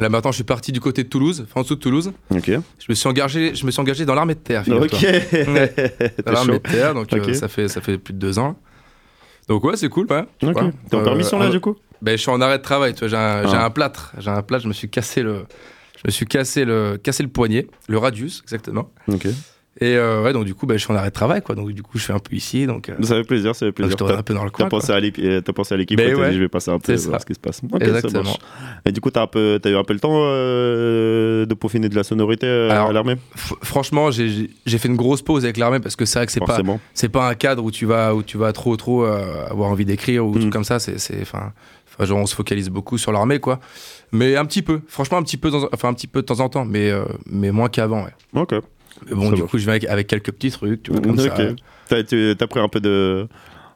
[0.01, 2.13] Là maintenant, je suis parti du côté de Toulouse, enfin en dessous de Toulouse.
[2.31, 2.47] Ok.
[2.49, 4.65] Je me suis engagé, je me suis engagé dans l'armée de terre.
[4.69, 4.91] Ok.
[6.27, 8.57] Dans l'armée de terre, donc euh, ça fait ça fait plus de deux ans.
[9.49, 10.25] Donc ouais, c'est cool, ouais.
[10.41, 13.09] T'es en permission, là, du coup Ben je suis en arrêt de travail, tu vois.
[13.09, 13.67] J'ai un, j'ai Ah.
[13.67, 14.65] un plâtre, j'ai un plâtre.
[14.65, 15.45] Je me suis cassé le,
[15.97, 18.91] je me suis cassé le, cassé le poignet, le radius exactement.
[19.07, 19.27] Ok.
[19.81, 21.57] Et euh, ouais, donc du coup, ben, je suis en arrêt de travail, quoi.
[21.57, 22.89] Donc du coup, je fais un peu ici, donc.
[22.89, 23.97] euh, Ça fait plaisir, ça fait plaisir.
[23.99, 24.67] je te un peu dans le coin.
[24.67, 24.97] T'as pensé, quoi.
[24.97, 26.29] à l'équipe- euh, t'as pensé à l'équipe, Ben t'as ouais.
[26.31, 27.19] dit, je vais passer un peu, voir ça.
[27.21, 27.61] ce qui se passe.
[27.81, 28.37] Exactement.
[28.87, 31.89] Et du coup, t'as un peu, t'as eu un peu le temps euh, de peaufiner
[31.89, 33.17] de la sonorité Alors, à l'armée?
[33.35, 36.59] franchement, j'ai- fait une grosse pause avec l'armée parce que c'est vrai que c'est pas,
[36.93, 40.25] c'est pas un cadre où tu vas, où tu vas trop, trop avoir envie d'écrire
[40.27, 40.41] ou Mm.
[40.41, 40.79] tout comme ça.
[40.79, 41.53] C'est, c'est, enfin,
[41.93, 43.61] enfin, genre, on se focalise beaucoup sur l'armée, quoi.
[44.13, 46.41] Mais un petit peu, franchement, un petit peu, dans- enfin, un petit peu de temps
[46.41, 48.13] en temps, mais, euh, mais moins qu'avant, ouais.
[48.41, 48.55] Ok.
[49.07, 51.19] Mais bon, Ça du coup, je vais avec, avec quelques petits trucs, tu vois, comme
[51.19, 51.35] ça.
[51.35, 52.37] Ok.
[52.39, 53.27] T'as pris un peu de.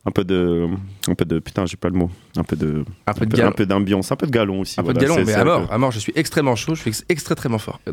[0.06, 0.66] Un peu de.
[1.08, 1.38] Un peu de.
[1.38, 2.10] Putain, j'ai pas le mot.
[2.36, 2.84] Un peu de.
[3.06, 3.48] Un peu de galon.
[3.50, 4.80] Un peu d'ambiance, un peu de galon aussi.
[4.80, 6.80] Un peu de galon, mais à mort, peu- à mort, je suis extrêmement chaud, je
[6.80, 7.80] suis ex- extrêmement fort.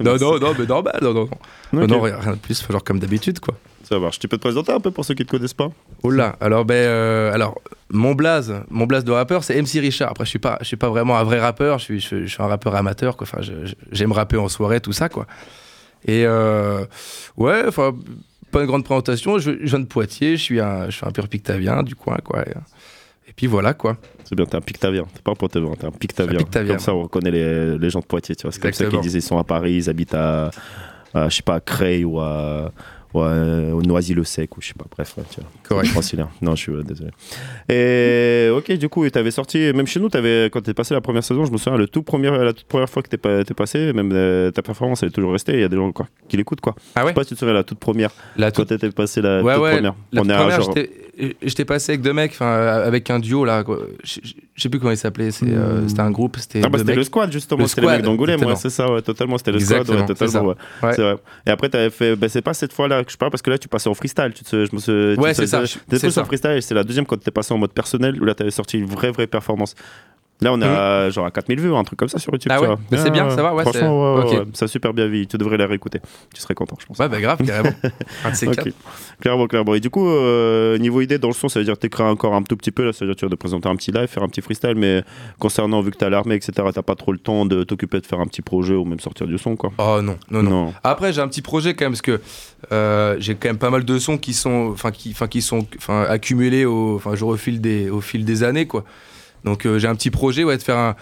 [0.00, 1.28] non, non, non, mais normal, non, non,
[1.72, 1.86] non.
[1.86, 3.54] Non, rien, de plus, genre comme d'habitude, quoi.
[3.82, 4.20] Ça marche.
[4.20, 5.68] Tu peux te présenter un peu pour ceux qui te connaissent pas?
[6.02, 7.60] Oh là, alors ben, euh, alors
[7.90, 10.10] mon blaze, mon blaze de rappeur, c'est MC Richard.
[10.12, 11.78] Après, je suis pas, je suis pas vraiment un vrai rappeur.
[11.78, 13.16] Je suis, je, je suis un rappeur amateur.
[13.16, 13.26] Quoi.
[13.30, 13.42] Enfin,
[13.90, 15.26] j'aime rapper en soirée, tout ça, quoi.
[16.06, 16.84] Et euh,
[17.36, 17.94] ouais, enfin,
[18.50, 19.38] pas une grande présentation.
[19.38, 20.36] Je, je viens de Poitiers.
[20.36, 22.42] Je suis un, je suis un pur pictavien du coin, quoi.
[22.42, 22.52] Et,
[23.28, 23.96] et puis voilà, quoi.
[24.24, 25.04] C'est bien, t'es un pictavien.
[25.14, 26.38] T'es pas un poitevin, t'es un pictavien.
[26.66, 28.52] Comme ça, on reconnaît les, les gens de Poitiers, tu vois.
[28.52, 30.50] C'est comme ça qu'ils disent ils sont à Paris, ils habitent à,
[31.14, 32.72] à, je sais pas, à Creil ou à,
[33.14, 35.50] ou à, euh, au Noisy-le-Sec ou je sais pas, bref, ouais, tu vois.
[35.68, 35.88] Correct.
[35.90, 36.28] Francilien.
[36.40, 37.10] Non, je suis euh, désolé.
[37.68, 41.24] Et ok, du coup, t'avais sorti, même chez nous, avais, quand t'es passé la première
[41.24, 43.54] saison, je me souviens, le tout premier, la toute première fois que t'es pas- t'es
[43.54, 45.52] passé, même euh, ta performance, elle est toujours restée.
[45.54, 46.74] Il y a des gens encore qui l'écoutent, quoi.
[46.94, 48.10] Ah ouais Je sais pas si tu te souviens, la toute première.
[48.36, 49.72] La Quand t'étais passé la ouais, toute ouais.
[49.74, 49.94] première.
[50.12, 50.74] La On est à première, genre-
[51.42, 52.52] j'étais- passé avec deux mecs, enfin,
[52.84, 53.64] avec un duo là.
[54.04, 54.20] Je
[54.56, 55.30] sais plus comment il s'appelait.
[55.44, 56.36] euh, C'était un groupe.
[56.38, 58.90] C'était Ah bah c'était le squad justement, Le c'était les mecs d'Angoulême, ouais, c'est ça,
[58.92, 60.54] ouais, totalement, c'était le squad, ouais, totalement, ouais.
[60.96, 61.16] vrai.
[61.46, 63.68] Et après t'avais fait, c'est pas cette fois-là que je parle parce que là tu
[63.68, 66.52] passais en freestyle, tu te, je me suis, Ouais, c'est ça, c'est plus en freestyle,
[66.52, 68.86] et c'est la deuxième quand t'es passé en mode personnel où là t'avais sorti une
[68.86, 69.74] vraie vraie performance.
[70.42, 72.52] Là on est à, genre à 4000 vues, un truc comme ça sur YouTube.
[72.54, 72.74] Ah tu ouais.
[72.90, 75.56] Mais c'est bien, ça va, ouais, Franchement, ouais, ça a super bien vie, tu devrais
[75.56, 76.00] la réécouter,
[76.34, 76.98] tu serais content je pense.
[76.98, 77.74] Ouais, bah grave, carrément.
[78.24, 78.56] Un de ces Ok.
[78.56, 78.68] quatre.
[79.20, 79.74] Clairement, clairement.
[79.74, 82.34] Et du coup, euh, niveau idée dans le son, ça veut dire que t'écris encore
[82.34, 83.92] un tout petit peu, là, ça veut dire que tu vas te présenter un petit
[83.92, 85.04] live, faire un petit freestyle, mais
[85.38, 88.20] concernant, vu que t'as l'armée, etc., t'as pas trop le temps de t'occuper de faire
[88.20, 89.72] un petit projet ou même sortir du son, quoi.
[89.78, 90.74] Oh non, non, non.
[90.82, 92.20] Après, j'ai un petit projet quand même, parce que
[92.72, 95.66] euh, j'ai quand même pas mal de sons qui sont, enfin, qui, enfin, qui sont,
[96.08, 98.84] accumulés au, je refile des, au fil des années, quoi.
[99.44, 100.96] Donc, euh, j'ai un petit projet, ouais, de faire un,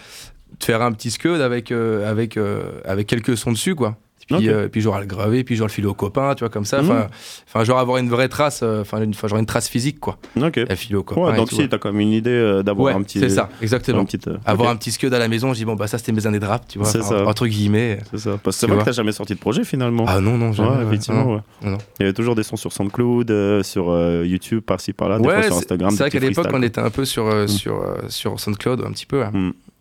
[0.59, 3.97] de faire un petit scud avec, euh, avec, euh, avec quelques sons dessus, quoi.
[4.31, 4.55] Puis, Ok.
[4.55, 6.81] euh, puis genre le graver, puis genre le filer aux copains, tu vois, comme ça.
[6.83, 6.91] Mhm.
[6.91, 7.07] Enfin,
[7.49, 10.19] enfin, genre avoir une vraie trace, euh, enfin, une, genre une trace physique, quoi.
[10.41, 10.57] Ok.
[10.69, 11.33] La filer aux copains.
[11.33, 13.19] Ouais, donc si, t'as quand même une idée euh, d'avoir Ouais, un petit.
[13.19, 14.01] c'est ça, exactement.
[14.01, 15.99] un petit, euh, Avoir un petit scud à la maison, je dis bon bah ça
[15.99, 17.27] c'était mes années de rap, tu vois, C'est ça.
[17.27, 17.99] entre guillemets.
[18.13, 18.39] C'est ça.
[18.43, 20.05] Parce que c'est vrai que t'as jamais sorti de projet finalement.
[20.07, 21.41] Ah non, non, jamais, Ouais, effectivement.
[21.63, 21.71] Il
[22.01, 25.43] y avait toujours des sons sur SoundCloud, euh, sur euh, YouTube, par-ci par-là, des fois
[25.43, 25.91] sur Instagram.
[25.91, 27.49] c'est vrai qu'à l'époque on était un peu sur, euh, Mm.
[27.49, 29.21] sur, euh, SoundCloud un petit peu.
[29.21, 29.27] ouais.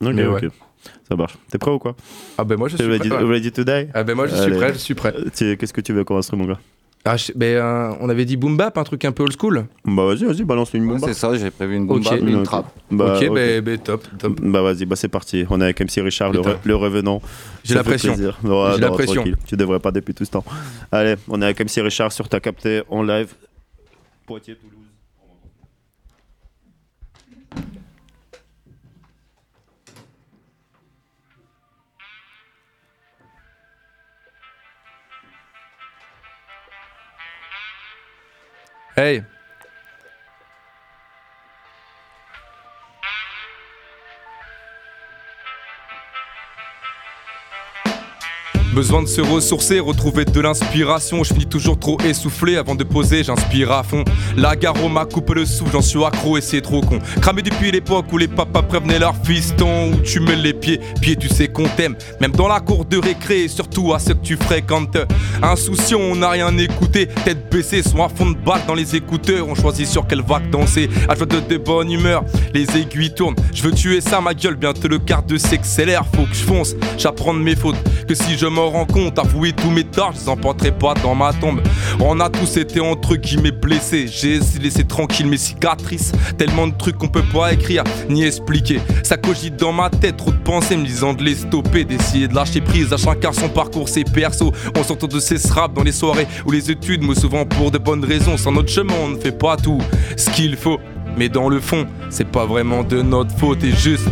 [0.01, 0.41] Ok, Mais ok.
[0.41, 0.49] ouais.
[1.09, 1.33] Ça marche.
[1.51, 1.95] T'es prêt ou quoi
[2.37, 3.23] Ah ben moi je suis Ready, prêt.
[3.23, 3.29] ouais.
[3.31, 4.57] ready to die Ah ben moi je suis Allez.
[4.57, 5.13] prêt, je suis prêt.
[5.35, 6.59] Tu- Qu'est-ce que tu veux comme instrument, gars
[7.05, 9.65] Ah, je- ben, euh, on avait dit boom bap, un truc un peu old school.
[9.85, 10.99] Bah vas-y, vas-y, balance une bombe.
[11.03, 12.11] c'est ça, j'ai prévu une bombe Ok.
[12.11, 12.67] et une trappe.
[12.91, 13.33] Bah, ok, ok.
[13.35, 14.39] ben ben, top, top.
[14.41, 15.45] Bah vas-y, bah c'est parti.
[15.49, 17.21] On est avec MC Richard, le, re- le revenant.
[17.63, 18.13] J'ai la pression.
[18.13, 18.31] Ouais,
[18.75, 19.15] J'ai la pression.
[19.15, 19.37] tranquille.
[19.47, 20.43] Tu devrais pas depuis tout ce temps.
[20.91, 23.33] Allez, on est avec MC Richard sur ta capté en live.
[24.27, 24.75] Poitiers, Toulouse.
[38.99, 39.23] Hey.
[48.73, 51.23] Besoin de se ressourcer, retrouver de l'inspiration.
[51.23, 54.05] Je finis toujours trop essoufflé avant de poser, j'inspire à fond.
[54.37, 56.99] La garo m'a coupé le souffle, j'en suis accro et c'est trop con.
[57.19, 59.91] Cramé depuis l'époque où les papas prévenaient leurs fistons.
[59.91, 61.95] Où tu mets les pieds, pieds tu sais qu'on t'aime.
[62.21, 64.97] Même dans la cour de récré, surtout à ceux que tu fréquentes.
[65.41, 67.07] Insouciant, on n'a rien écouté.
[67.25, 69.47] Tête baissée, soit à fond de balle dans les écouteurs.
[69.47, 70.89] On choisit sur quelle vague danser.
[71.07, 73.35] À joie de, de bonne humeur, les aiguilles tournent.
[73.51, 76.05] Je veux tuer ça, ma gueule, bientôt le quart de s'accélère.
[76.15, 77.77] Faut que je fonce, j'apprends de mes fautes.
[78.07, 81.33] Que si je m'en rends compte, avouer tous mes torts, je les pas dans ma
[81.33, 81.61] tombe.
[81.99, 84.07] On a tous été entre guillemets blessés.
[84.07, 86.11] J'ai laissé tranquille mes cicatrices.
[86.37, 88.79] Tellement de trucs qu'on peut pas écrire ni expliquer.
[89.03, 92.35] Ça cogite dans ma tête, trop de pensées me disant de les stopper, d'essayer de
[92.35, 92.93] lâcher prise.
[92.93, 94.51] À chacun son parcours, ses persos.
[94.77, 97.77] On s'entend de ses sraps dans les soirées où les études me souvent pour de
[97.77, 98.37] bonnes raisons.
[98.37, 99.81] Sans notre chemin, on ne fait pas tout
[100.17, 100.79] ce qu'il faut.
[101.17, 104.07] Mais dans le fond, c'est pas vraiment de notre faute et juste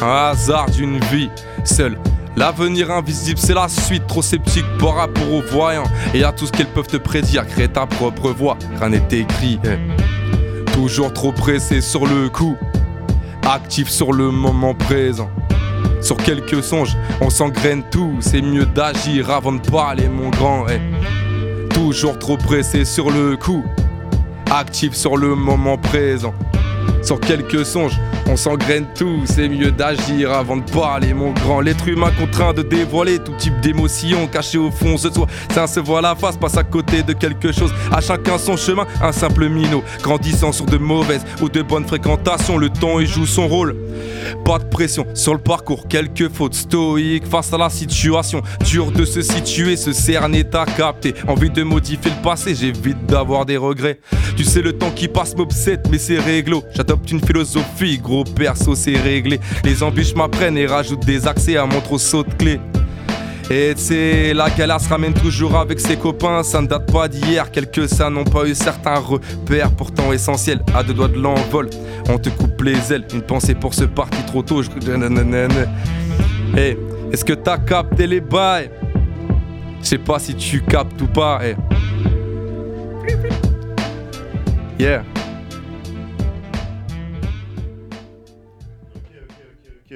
[0.00, 1.28] un hasard d'une vie
[1.64, 1.96] seule.
[2.36, 4.06] L'avenir invisible, c'est la suite.
[4.06, 7.46] Trop sceptique par rapport aux voyants et à tout ce qu'elles peuvent te prédire.
[7.46, 9.58] Crée ta propre voix, rien n'est écrit.
[10.72, 12.56] Toujours trop pressé sur le coup,
[13.46, 15.30] actif sur le moment présent.
[16.00, 18.16] Sur quelques songes, on s'engraine tout.
[18.20, 20.66] C'est mieux d'agir avant de parler, mon grand.
[20.68, 20.80] eh.
[21.74, 23.64] Toujours trop pressé sur le coup,
[24.50, 26.34] actif sur le moment présent.
[27.02, 27.98] Sur quelques songes,
[28.28, 31.60] on s'engraine tout, c'est mieux d'agir avant de parler, mon grand.
[31.60, 35.26] L'être humain contraint de dévoiler tout type d'émotion cachée au fond de soi.
[35.52, 37.72] Ça se voit la face, passe à côté de quelque chose.
[37.90, 39.82] À chacun son chemin, un simple minot.
[40.02, 43.76] Grandissant sur de mauvaises ou de bonnes fréquentations, le temps y joue son rôle.
[44.44, 48.42] Pas de pression sur le parcours, quelques fautes stoïques face à la situation.
[48.64, 51.14] Dur de se situer, se cerner, t'as capté.
[51.26, 53.98] Envie de modifier le passé, j'évite d'avoir des regrets.
[54.36, 56.62] Tu sais, le temps qui passe m'obsède, mais c'est réglo.
[57.10, 59.40] Une philosophie, gros perso, c'est réglé.
[59.64, 62.60] Les embûches m'apprennent et rajoutent des accès à mon trousseau de clés.
[63.50, 66.42] Et sais, la galère se ramène toujours avec ses copains.
[66.42, 70.62] Ça ne date pas d'hier, quelques ça n'ont pas eu certains repères, pourtant essentiels.
[70.74, 71.68] À deux doigts de l'envol,
[72.08, 73.04] on te coupe les ailes.
[73.12, 74.62] Une pensée pour ce parti trop tôt.
[74.62, 74.70] Je...
[76.56, 76.78] Hey,
[77.12, 78.70] est-ce que t'as capté les bails?
[79.82, 81.40] Je sais pas si tu captes ou pas.
[81.42, 81.56] hey.
[84.78, 85.11] Yeah.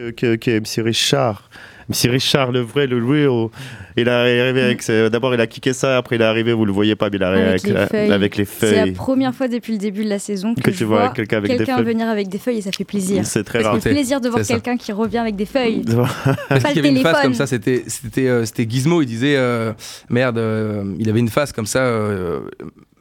[0.09, 1.48] Ok, ok, MC Richard.
[1.88, 3.48] MC Richard, le vrai, le real.
[3.96, 4.82] Il est arrivé avec.
[4.82, 7.16] ses- D'abord, il a kické ça, après, il est arrivé, vous le voyez pas, mais
[7.16, 8.12] il est arrivé Avec avec, les la- feuilles.
[8.12, 10.78] avec les C'est la première fois depuis le début de la saison que, Que je
[10.78, 11.84] tu vois vois quelqu'un avec des feuilles.
[11.84, 13.24] venir avec des feuilles et ça fait plaisir.
[13.24, 13.80] C'est très Ça rare.
[13.80, 14.54] fait plaisir de voir ça.
[14.54, 15.84] quelqu'un qui revient avec des feuilles.
[16.48, 17.22] Parce qu'il y avait une phase téléphone.
[17.22, 19.72] comme ça, c'était c'était euh, c'était Gizmo, il disait euh,
[20.11, 21.80] merde, euh, il avait une phase comme ça.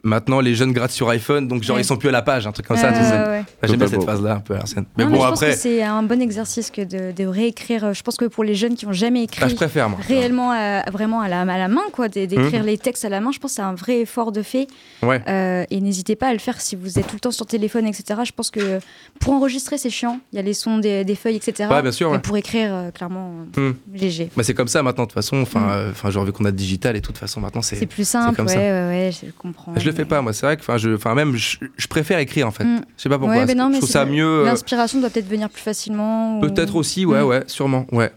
[0.06, 1.82] Maintenant, les jeunes grattent sur iPhone, donc genre Ouais.
[1.82, 2.90] ils sont plus à la page, un truc comme ça.
[2.90, 3.10] Ouais, tu sais.
[3.12, 3.44] ouais, ouais.
[3.60, 4.86] Bah, J'aime bien cette phase-là un peu à l'ancienne.
[4.96, 7.92] Mais Non, bon je pense après, que c'est un bon exercice que de, de réécrire.
[7.92, 9.98] Je pense que pour les jeunes qui ont jamais écrit Bah, je préfère, moi.
[10.06, 12.66] réellement à- vraiment à la, à la main, quoi, d'é- d'écrire Mhm.
[12.66, 14.66] les textes à la main, je pense que c'est un vrai effort de fait.
[15.02, 15.20] Ouais.
[15.28, 17.86] Euh, et n'hésitez pas à le faire si vous êtes tout le temps sur téléphone,
[17.86, 18.20] etc.
[18.24, 18.78] Je pense que
[19.20, 20.20] pour enregistrer, c'est chiant.
[20.32, 21.68] Il y a les sons des, des feuilles, etc.
[21.70, 23.72] Ouais, bien sûr, Mais pour écrire, euh, clairement, Hmm.
[23.94, 24.30] GG.
[24.36, 25.40] Bah, c'est comme ça maintenant de toute façon.
[25.40, 27.62] Enfin, euh, enfin, genre vu qu'on a le digital et tout, de toute façon maintenant
[27.62, 27.76] c'est.
[27.76, 28.58] C'est plus simple, comme ouais, ça.
[28.58, 29.72] ouais, ouais, je comprends.
[29.76, 30.32] Je le fais pas moi.
[30.32, 32.64] C'est vrai que enfin je, enfin même je, je préfère écrire en fait.
[32.64, 32.80] Mm.
[32.96, 33.36] Je sais pas pourquoi.
[33.38, 34.14] Ouais, mais non, je trouve ça vrai.
[34.14, 34.24] mieux.
[34.42, 36.38] euh, L'inspiration doit peut-être venir plus facilement.
[36.38, 37.26] ou- Peut-être aussi, ouais, Mm.
[37.26, 38.12] ouais, sûrement, ouais.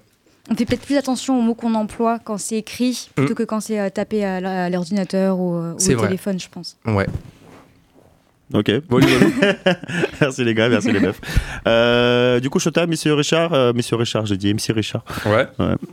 [0.51, 3.36] On fait peut-être plus attention aux mots qu'on emploie quand c'est écrit plutôt Mm.
[3.36, 6.07] que quand c'est euh, tapé à l'ordinateur ou, euh, au vrai.
[6.07, 6.77] téléphone, je pense.
[6.86, 7.05] Ouais.
[8.51, 8.71] Ok.
[10.21, 11.21] merci les gars, merci les meufs.
[11.67, 15.03] Euh, du coup, Chota, Monsieur Richard, euh, Monsieur Richard, j'ai dit MC Richard.
[15.27, 15.45] Ouais.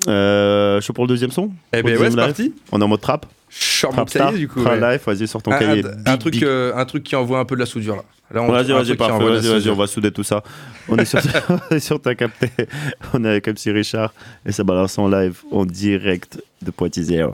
[0.09, 1.51] Euh, chaud pour le deuxième son?
[1.75, 2.55] Eh ben ouais, c'est parti.
[2.73, 3.27] On est en mode trap?
[3.85, 4.63] Mon Trap star, cahier, du coup.
[4.63, 4.81] Ouais.
[4.93, 5.85] life, vas-y, sors ton Un- cahier.
[6.07, 8.03] Un, un truc, euh, un truc qui envoie un peu de la soudure là.
[8.33, 10.43] Là, on- Vas-y, vas-y, parfait, vas-y, vas-y, on va souder tout ça.
[10.89, 11.21] On est sur,
[11.71, 12.51] on est sur ta capté.
[13.15, 14.13] On est avec MC Richard
[14.45, 17.25] et ça balance en live, en direct de Poitiers.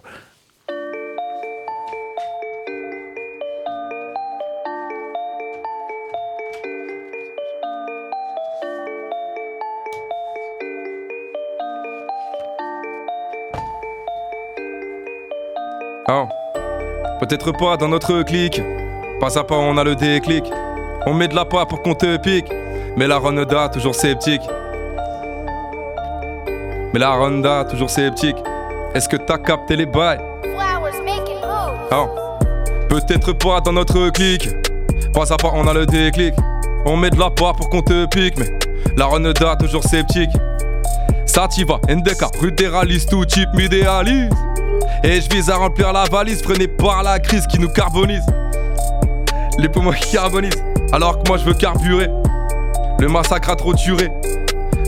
[16.14, 16.28] Ah.
[17.20, 18.60] Peut-être pas dans notre clique.
[19.18, 20.44] Pas à pas, on a le déclic.
[21.06, 22.52] On met de la part pour qu'on te pique.
[22.98, 24.42] Mais la Ronda, toujours sceptique.
[26.92, 28.36] Mais la Ronda, toujours sceptique.
[28.94, 30.20] Est-ce que t'as capté les bails?
[31.90, 32.06] Ah.
[32.90, 34.50] Peut-être pas dans notre clique.
[35.14, 36.34] Pas à pas, on a le déclic.
[36.84, 38.36] On met de la part pour qu'on te pique.
[38.36, 38.50] Mais
[38.98, 40.30] la Ronda, toujours sceptique.
[41.24, 44.28] Sativa, NDK, rue des rallies, tout type m'idéalise.
[45.04, 48.24] Et je vise à remplir la valise, freinée par la crise qui nous carbonise.
[49.58, 52.08] Les poumons qui carbonisent, alors que moi je veux carburer.
[53.00, 54.10] Le massacre a trop duré.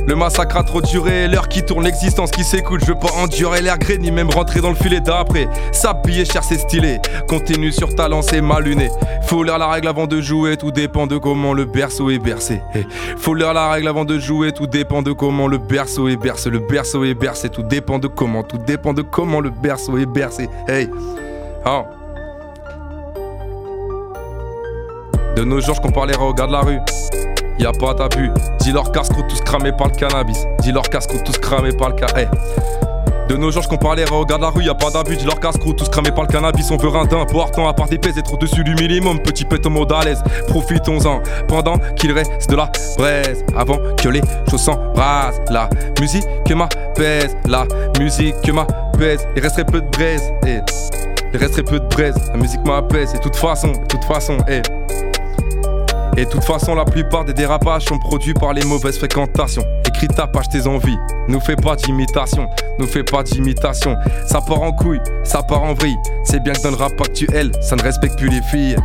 [0.07, 2.81] Le massacre a trop duré, l'heure qui tourne, l'existence qui s'écoule.
[2.81, 5.49] Je veux pas endurer l'air gré, ni même rentrer dans le filet d'après.
[5.73, 6.99] S'habiller cher, c'est stylé.
[7.27, 8.91] Continue sur ta lancée mal lunée.
[9.23, 12.61] Faut lire la règle avant de jouer, tout dépend de comment le berceau est bercé.
[12.75, 12.85] Eh,
[13.17, 16.51] Faut lire la règle avant de jouer, tout dépend de comment le berceau est bercé.
[16.51, 20.07] Le berceau est bercé, tout dépend de comment, tout dépend de comment le berceau est
[20.07, 20.51] bercé.
[20.69, 20.91] Hey,
[21.65, 21.85] oh.
[25.35, 26.79] De nos jours, je compare les regards de la rue.
[27.59, 28.31] Y a pas d'abus.
[28.61, 30.47] Dis leur casse-croûte tous cramés par le cannabis.
[30.61, 32.19] Dis leur casse-croûte tous cramés par le ca.
[32.19, 32.29] Hey.
[33.29, 35.25] De nos jours, je compare les regards de la rue, y a pas d'abus, dis
[35.25, 38.19] leur casse-croûte, tous cramés par le cannabis, on veut rien d'important, à part des pèses,
[38.19, 42.57] être au-dessus du minimum, petit pète au mode à l'aise, profitons-en, pendant qu'il reste de
[42.57, 47.65] la braise, avant que les choses s'embrasent, la musique que m'apaise, la
[47.99, 50.61] musique que m'apaise, il resterait peu de braise, eh.
[51.33, 54.61] il resterait peu de braise, la musique m'apaise, et toute façon, toute façon, eh.
[56.17, 59.65] Et de toute façon, la plupart des dérapages sont produits par les mauvaises fréquentations.
[59.89, 60.99] Écris ta page, tes envies.
[61.29, 62.49] Nous fais pas d'imitation,
[62.79, 63.97] nous fais pas d'imitation.
[64.27, 65.97] Ça part en couille, ça part en vrille.
[66.23, 68.77] C'est bien que dans le rap actuel, ça ne respecte plus les filles.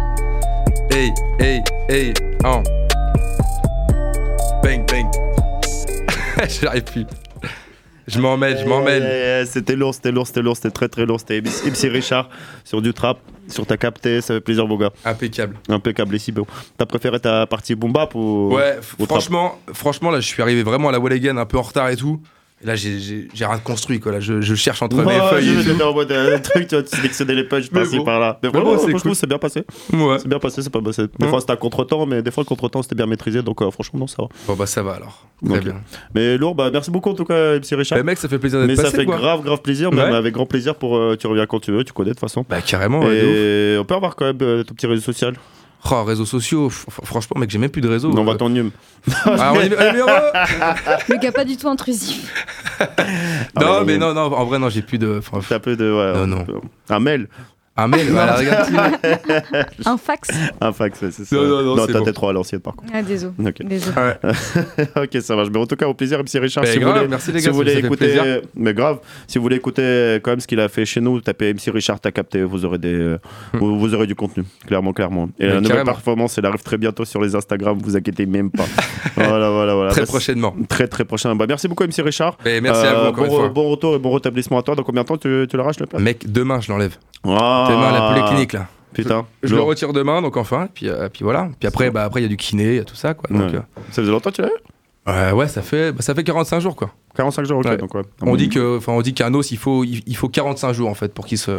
[0.91, 2.63] Hey, hey, hey, hein.
[4.63, 5.05] Bang, bang.
[6.61, 7.05] J'arrive plus.
[8.09, 9.03] Je m'en mêle, je m'en mêle.
[9.03, 11.19] Eh, C'était lourd, c'était lourd, c'était lourd, c'était très très lourd.
[11.19, 12.29] C'était MC Richard
[12.63, 14.91] sur du trap, sur ta capté, ça fait plaisir, mon gars.
[15.05, 15.55] Impeccable.
[15.69, 16.47] Impeccable, ici, beau.
[16.77, 20.41] T'as préféré ta partie boom bap ou Ouais, ou trap franchement, franchement, là, je suis
[20.41, 22.21] arrivé vraiment à la Wall Again un peu en retard et tout.
[22.61, 24.11] Et là, j'ai- rien construit, quoi.
[24.11, 25.45] Là, je, je cherche entre mes Ouais, feuilles.
[25.63, 28.03] je vais en mode euh, truc, tu te sélectionner les Mais par-ci bon.
[28.03, 28.37] par-là.
[28.43, 29.15] Mais Mais vraiment, bon, c'est franchement, cool.
[29.15, 29.63] c'est bien passé.
[29.93, 30.17] Ouais.
[30.19, 31.03] C'est bien passé, c'est pas passé.
[31.03, 31.29] Des Ouais.
[31.29, 33.41] fois, c'était à contre-temps, mais des fois, le contre-temps, c'était bien maîtrisé.
[33.41, 34.27] Donc, euh, franchement, non, ça va.
[34.45, 35.25] Bon, bah, ça va alors.
[35.47, 35.75] Très bien.
[36.13, 37.97] Mais lourd, bah, merci beaucoup en tout cas, MC Richard.
[37.99, 39.15] Bah, mec, ça fait plaisir d'être Mais ça passé, fait quoi.
[39.15, 40.15] grave, grave plaisir, même Ouais.
[40.17, 40.97] avec grand plaisir pour.
[40.97, 42.45] euh, tu reviens quand tu veux, tu connais de toute façon.
[42.49, 45.33] Bah, carrément, Et on peut avoir quand même euh, ton petit réseau social.
[45.91, 48.11] Oh, réseaux sociaux, franchement, mec, j'ai même plus de réseau.
[48.11, 48.33] On va.
[49.25, 50.09] Ah, est- on est numéro
[51.07, 52.33] Le gars pas du tout intrusif.
[53.59, 55.21] Non, mais non, non, en vrai, non, j'ai plus de.
[55.47, 55.91] T'as peu de.
[55.91, 56.45] Ouais, Non, non.
[56.89, 57.27] Un mail.
[57.83, 58.69] Un mail, voilà, regarde.
[59.85, 60.29] Un fax.
[60.61, 61.35] Un fax, ouais, c'est ça.
[61.35, 62.11] Non, non, non, c'est t'as bon.
[62.11, 62.91] trop à l'ancienne par contre.
[62.93, 63.33] Ah, désolé.
[63.39, 63.63] Ok.
[63.63, 63.95] Désolé.
[64.95, 65.49] ok, ça marche.
[65.53, 66.63] Mais en tout cas, au plaisir, MC Richard.
[66.63, 68.99] Mais si vous grave, voulez, merci les si gars, vous ça voulez écouter, mais grave,
[69.27, 71.99] si vous voulez écouter quand même ce qu'il a fait chez nous, tapez MC Richard,
[71.99, 73.17] t'as capté, vous aurez des, euh,
[73.53, 75.29] vous, vous aurez du contenu, clairement, clairement.
[75.39, 75.47] Et Hmm.
[75.47, 75.85] Mais la nouvelle carrément.
[75.93, 78.65] performance, elle arrive très bientôt sur les Instagram, vous inquiétez même pas.
[79.15, 79.91] voilà, voilà, voilà.
[79.91, 80.55] Très Bah, prochainement.
[80.67, 81.35] Très, très prochainement.
[81.37, 82.33] Bah, merci beaucoup, MC Richard.
[82.33, 83.49] Euh, Mais merci à vous, encore bon, une fois.
[83.49, 84.75] bon retour et bon rétablissement à toi.
[84.75, 86.95] Dans combien de temps tu, tu l'arraches le place Mec, demain, je l'enlève.
[87.23, 87.67] Ah.
[87.69, 88.67] Demain, à la polyclinique, là.
[88.93, 89.25] Putain.
[89.43, 89.67] Je le lourd.
[89.67, 91.49] retire demain, donc enfin, et puis, euh, puis voilà.
[91.59, 93.29] Puis après, bah, après, il y a du kiné, il y a tout ça, quoi.
[93.29, 93.57] Donc, Ouais.
[93.57, 94.51] euh, Ça faisait longtemps que tu l'as eu
[95.07, 96.91] euh, ouais, ça fait, bah, ça fait 45 jours, quoi.
[97.15, 97.65] 45 jours, ok.
[97.65, 97.77] Ouais.
[97.77, 98.01] Donc, ouais.
[98.21, 100.89] On dit que, enfin, on dit qu'un os, il faut, il, il faut 45 jours
[100.89, 101.51] en fait pour qu'il se,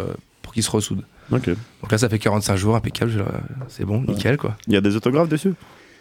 [0.42, 1.02] pour qu'il se ressoude.
[1.32, 1.46] Ok.
[1.48, 3.10] Donc là, ça fait 45 jours, impeccable.
[3.10, 3.20] je-
[3.68, 4.56] C'est bon, nickel, quoi.
[4.68, 5.54] Il y a des autographes dessus?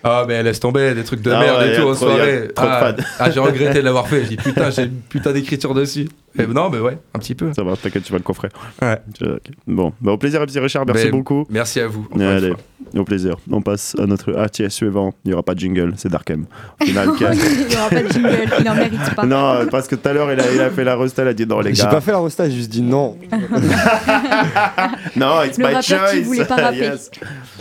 [0.04, 2.48] Ah, mais laisse tomber, des trucs de Ah merde ouais, et tout en soirée.
[2.56, 4.22] trop de ah, ah, j'ai regretté de l'avoir fait.
[4.24, 6.08] J'ai dit putain, j'ai une putain d'écriture dessus.
[6.38, 7.52] Et non, mais ouais, un petit peu.
[7.54, 8.48] Ça va, t'inquiète, tu vas le coffrer.
[8.82, 8.98] Ouais.
[9.22, 9.40] Ok.
[9.68, 11.46] Bon, bah, au plaisir, MC Richard, merci Ben, beaucoup.
[11.50, 12.08] Merci à vous.
[12.18, 12.54] Allez,
[12.96, 13.36] au plaisir.
[13.52, 15.14] On passe à notre ATS suivant.
[15.26, 16.46] Il n'y aura pas de jingle, c'est Darkem.
[16.82, 19.26] Au final, Il n'y aura pas de jingle, il en mérite pas.
[19.26, 21.34] Non, parce que tout à l'heure, il a, il a fait la resta, il a
[21.34, 21.90] dit non, les J'ai gars.
[21.90, 23.18] pas fait la resta, j'ai juste dit non.
[25.16, 26.22] Non, it's Le my rappeur qui choice.
[26.24, 26.78] voulait pas rapper.
[26.78, 27.12] Yes.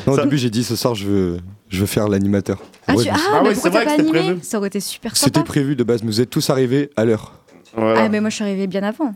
[0.06, 1.36] Non, Ça- au début, j'ai dit ce soir, je veux,
[1.68, 2.58] je veux faire l'animateur.
[2.86, 3.10] Ah, Ouais, tu...
[3.10, 4.38] ah, Ah mais ouais, pourquoi t'as pas c'était animé prévu.
[4.42, 5.46] Ça aurait été super C'était sympa.
[5.48, 7.32] prévu de base, mais vous êtes tous arrivés à l'heure.
[7.76, 8.02] Voilà.
[8.04, 9.14] Ah, mais moi je suis arrivée bien avant.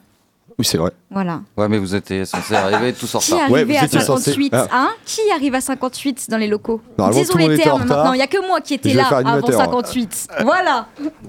[0.59, 0.91] Oui, c'est vrai.
[1.11, 1.41] Voilà.
[1.57, 3.49] Ouais, mais vous étiez censé arriver tous en Qui retard.
[3.49, 4.69] est Ouais, arrivé vous à étiez censé- 58 Ah.
[4.71, 7.77] hein Qui arrive à 58 dans les locaux Disons tout le monde les était en
[7.79, 7.97] termes retard.
[7.99, 8.13] maintenant.
[8.13, 9.59] Il n'y a que moi qui étais là avant animateur.
[9.61, 10.29] 58.
[10.43, 10.89] voilà,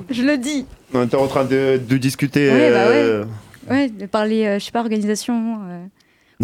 [0.09, 0.65] je le dis.
[0.93, 2.49] On était en train de, de discuter.
[2.51, 2.95] Ouais, bah ouais.
[2.95, 3.25] euh,
[3.69, 5.59] Ouais, de parler, euh, je sais pas, organisation.
[5.69, 5.85] euh,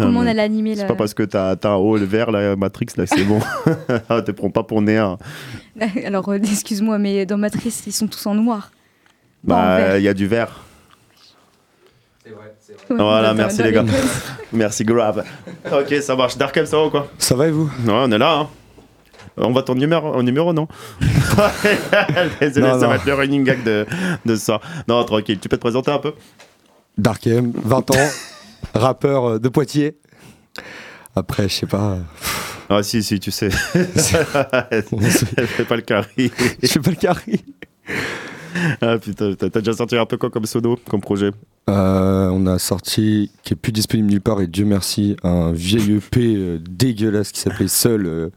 [0.00, 2.30] non, comment on mais allait animer C'est le- pas parce que t'as un hall vert,
[2.30, 3.40] la Matrix, là, que c'est bon.
[4.08, 5.18] Ah, te prends pas pour néant.
[6.04, 8.70] Alors, euh, excuse-moi, mais dans Matrice, ils sont tous en noir.
[9.44, 10.60] Bah, il y a du vert.
[12.26, 12.32] Ouais,
[12.90, 13.84] Voilà, dans- merci dans les gars.
[14.52, 15.24] merci, grave.
[15.72, 16.36] Ok, ça marche.
[16.36, 17.08] Darkem, ça va ou quoi?
[17.18, 17.64] Ça va et vous?
[17.86, 18.38] Ouais, on est là.
[18.40, 18.48] Hein.
[19.36, 20.68] On va ton numéro, au numéro non?
[22.40, 22.88] Désolé, Non, ça non.
[22.88, 23.86] va être le running gag de,
[24.26, 24.60] de ça.
[24.88, 25.38] Non, tranquille.
[25.38, 26.12] Tu peux te présenter un peu?
[26.98, 27.94] Darkem, 20 ans,
[28.74, 29.96] rappeur euh, de Poitiers.
[31.14, 31.98] Après, je sais pas.
[32.68, 33.50] Ah, si, si, tu sais.
[33.74, 36.30] Elle fait pas le carré.
[36.62, 37.40] Je fais pas le carré.
[38.80, 41.30] Ah putain, t'as déjà sorti un peu quoi comme sono, comme projet?
[41.68, 45.96] Euh, on a sorti, qui est plus disponible nulle part, et Dieu merci, un vieil
[45.96, 48.30] EP euh, dégueulasse qui s'appelait Seul euh,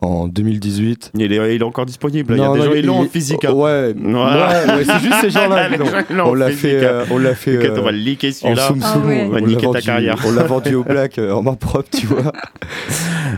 [0.00, 1.10] en 2018.
[1.18, 2.34] il est, il est encore disponible.
[2.34, 3.44] Il y a Non, des non, gens, ils l'ont en physique.
[3.44, 3.52] hein.
[3.52, 4.66] Ouais, Voilà.
[4.66, 5.68] ouais, ouais, c'est juste ces gens-là.
[5.76, 5.84] Non.
[5.86, 6.88] gens, on l'a fait, hein.
[6.90, 7.56] euh, on l'a fait.
[7.56, 7.98] Euh, on va le
[8.28, 8.68] en celui-là.
[8.68, 8.94] soum Ah.
[9.26, 10.16] On va niquer ta vendu, carrière.
[10.26, 12.20] on l'a vendu au black euh, en main propre, tu vois.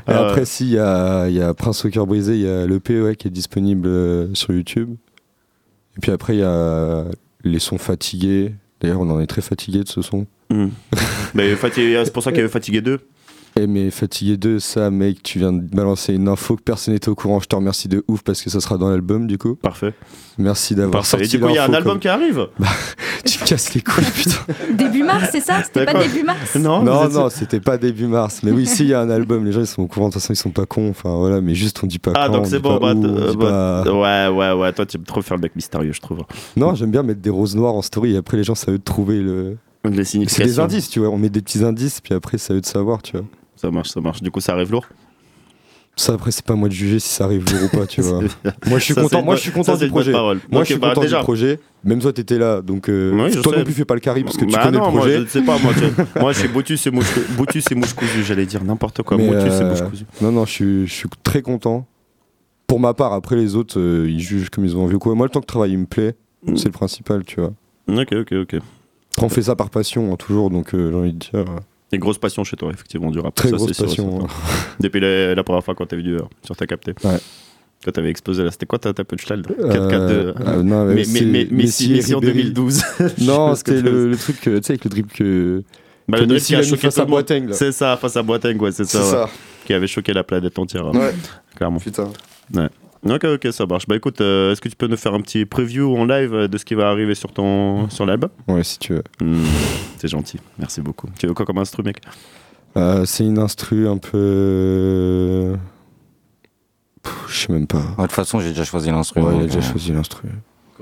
[0.06, 0.16] Et ouais.
[0.16, 2.66] après, si, il y a, il y a Prince au cœur brisé, il y a
[2.66, 4.90] l'EP ouais, qui est disponible euh, sur YouTube.
[5.96, 7.04] Et puis après, il y a
[7.42, 8.52] les sons fatigués.
[8.80, 10.26] D'ailleurs, on en est très fatigué de ce son.
[11.34, 13.00] Mais fatigué- c'est pour ça qu'il y avait Fatigué 2.
[13.56, 17.08] Et mais Fatigué 2, ça, mec, tu viens de balancer une info que personne n'était
[17.08, 17.40] au courant.
[17.40, 19.56] Je te remercie de ouf parce que ça sera dans l'album, du coup.
[19.56, 19.92] Parfait.
[20.38, 21.18] Merci d'avoir Parfait.
[21.18, 22.46] sorti Et du coup, il y a un album comme- qui arrive
[23.24, 24.36] Tu me casses les couilles, putain.
[24.74, 28.06] Début mars, c'est ça C'était pas début mars Non, Non, êtes non, c'était pas début
[28.06, 28.40] mars.
[28.42, 29.44] Mais oui, si, il y a un album.
[29.44, 30.08] Les gens, ils sont au courant.
[30.08, 30.88] De toute façon, ils sont pas cons.
[30.88, 32.78] Enfin, voilà, mais juste, on dit pas Ah, quand, donc on c'est bon.
[32.78, 34.72] pas Bah, où, dit bah, pas- Ouais, ouais, ouais.
[34.72, 36.20] Toi, tu aimes trop faire le mec mystérieux, je trouve.
[36.56, 38.78] Non, j'aime bien mettre des roses noires en story et après, les gens, ça eux
[38.78, 39.56] de trouver le.
[39.84, 41.08] Les C'est des indices, tu vois.
[41.08, 43.26] On met des petits indices, puis après, ça eux de savoir, tu vois.
[43.60, 44.22] Ça marche, ça marche.
[44.22, 44.86] Du coup, ça arrive lourd.
[45.96, 48.20] Ça, après, c'est pas moi de juger si ça arrive lourd ou pas, tu vois.
[48.66, 50.12] Moi, je suis Ça, content, moi, je suis content du projet.
[50.12, 51.18] Moi, je suis bah, content déjà.
[51.18, 51.60] du projet.
[51.84, 53.58] Même toi, t'étais là, donc euh, Oui, je toi sais.
[53.58, 55.16] non plus fais pas le carry parce que tu Bah connais non, le moi, projet.
[55.16, 55.58] je ne sais pas.
[55.58, 57.06] Moi, je, moi, je suis Botus et mouche,
[57.36, 58.22] Botus et mouche cousue.
[58.24, 59.18] J'allais dire n'importe quoi.
[59.20, 60.04] Et euh, mouche cousue.
[60.22, 61.86] Non, non, je suis, je suis très content.
[62.66, 65.14] Pour ma part, après les autres, euh, ils jugent comme ils ont envie ou quoi.
[65.14, 66.14] Moi, le temps que travail il me plaît,
[66.46, 66.56] Mm.
[66.56, 67.52] c'est le principal, tu vois.
[67.88, 68.54] Ok, ok, ok.
[68.54, 71.44] Après, on fait ça par passion, hein, toujours, donc j'ai envie de dire.
[71.90, 73.34] Des grosses passions chez toi, effectivement, du rap.
[73.34, 74.28] Très Ça, grosse passion, sûr.
[74.78, 76.94] Depuis la, la première fois quand t'as vu du sur ta capté.
[77.04, 77.16] Ouais.
[77.84, 79.54] Quand t'avais explosé là, c'était quoi ta, ta punchline là?
[79.58, 82.52] Euh, 4-4-2 euh, non, mais, mais, mais, Messi et Messi en Ribéry.
[82.52, 82.82] 2012.
[83.00, 85.62] Je sais non, c'était le, truc, tu sais, avec le drip que.
[86.06, 87.04] Bah, que le drip qui a choqué face à.
[87.06, 87.48] Boateng.
[87.52, 88.98] C'est ça, face à Boateng, ouais, c'est ça.
[88.98, 89.10] Ouais.
[89.10, 89.30] ça.
[89.64, 90.86] Qui avait choqué la planète entière.
[90.86, 90.92] hein.
[90.94, 91.14] Ouais.
[91.56, 91.78] Clairement.
[91.78, 92.10] Putain.
[92.54, 92.68] Ouais.
[93.04, 93.86] Ok, ok, ça marche.
[93.86, 96.48] Bah écoute, euh, est-ce que tu peux nous faire un petit preview en live euh,
[96.48, 98.28] de ce qui va arriver sur ton sur l'album?
[98.46, 99.02] Ouais, si tu veux.
[99.22, 99.42] Hmm,
[99.96, 101.08] C'est gentil, merci beaucoup.
[101.18, 102.00] Tu veux quoi comme instru, mec?
[102.76, 105.56] Euh, c'est une instru un peu.
[107.02, 107.78] Pff, Je sais même pas.
[107.96, 109.22] De toute façon, j'ai déjà choisi l'instru.
[109.22, 110.28] Ouais, il a déjà euh, choisi l'instru.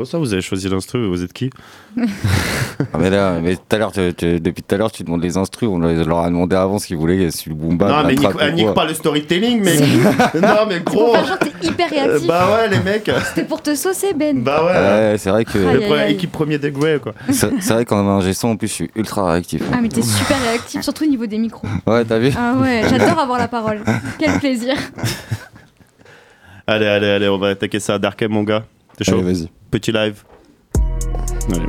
[0.00, 1.50] Oh, ça, vous avez choisi l'instru, vous êtes qui?
[1.98, 5.22] Ah, mais là, mais tout à l'heure, tu- tu- depuis tout à l'heure, tu demandes
[5.22, 5.68] les instrus.
[5.68, 8.14] On leur leur a demandé avant ce qu'ils voulaient, si le boom bap, Non, mais
[8.14, 9.76] nique, pas le storytelling, mais.
[10.40, 11.06] non, mais gros.
[11.06, 12.22] Pour faire genre, t'es hyper réactif.
[12.24, 13.10] Euh, bah ouais, les mecs.
[13.28, 14.40] C'était pour te saucer, Ben.
[14.42, 14.72] Bah ouais.
[14.72, 15.58] Ouais, c'est vrai que.
[15.58, 16.12] Le aïe, premier- aïe.
[16.12, 17.14] équipe premier degré, quoi.
[17.30, 19.62] C'est c'est vrai qu'en un son, en plus, je suis ultra réactif.
[19.72, 21.66] Ah, mais t'es super réactif, surtout au niveau des micros.
[21.86, 22.30] Ouais, t'as vu?
[22.38, 23.80] Ah ouais, j'adore avoir la parole.
[24.20, 24.74] Quel plaisir.
[26.68, 28.64] Allez, allez, allez, on va attaquer ça à Darkem, mon gars.
[28.96, 29.14] T'es chaud?
[29.14, 29.48] Allez, vas-y.
[29.70, 30.24] Petit live.
[31.52, 31.66] Allez.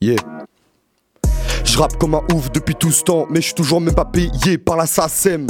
[0.00, 0.16] Yeah.
[1.64, 4.04] Je rappe comme un ouf depuis tout ce temps, mais je suis toujours même pas
[4.04, 5.48] payé par la SACEM.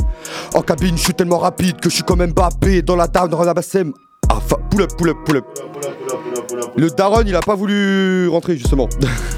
[0.55, 3.29] En cabine, je suis tellement rapide que je suis quand même Mbappé dans la down,
[3.29, 3.93] dans la bassem.
[4.31, 4.41] Ah,
[4.71, 5.45] pull up, pull up, pull up.
[6.79, 8.89] Le daron, il a pas voulu rentrer justement.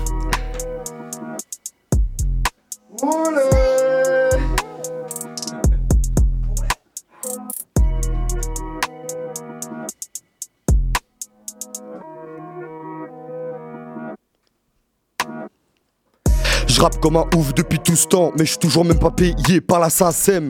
[16.80, 19.10] Je rappe comme un ouf depuis tout ce temps, mais je suis toujours même pas
[19.10, 20.48] payé par la SACEM.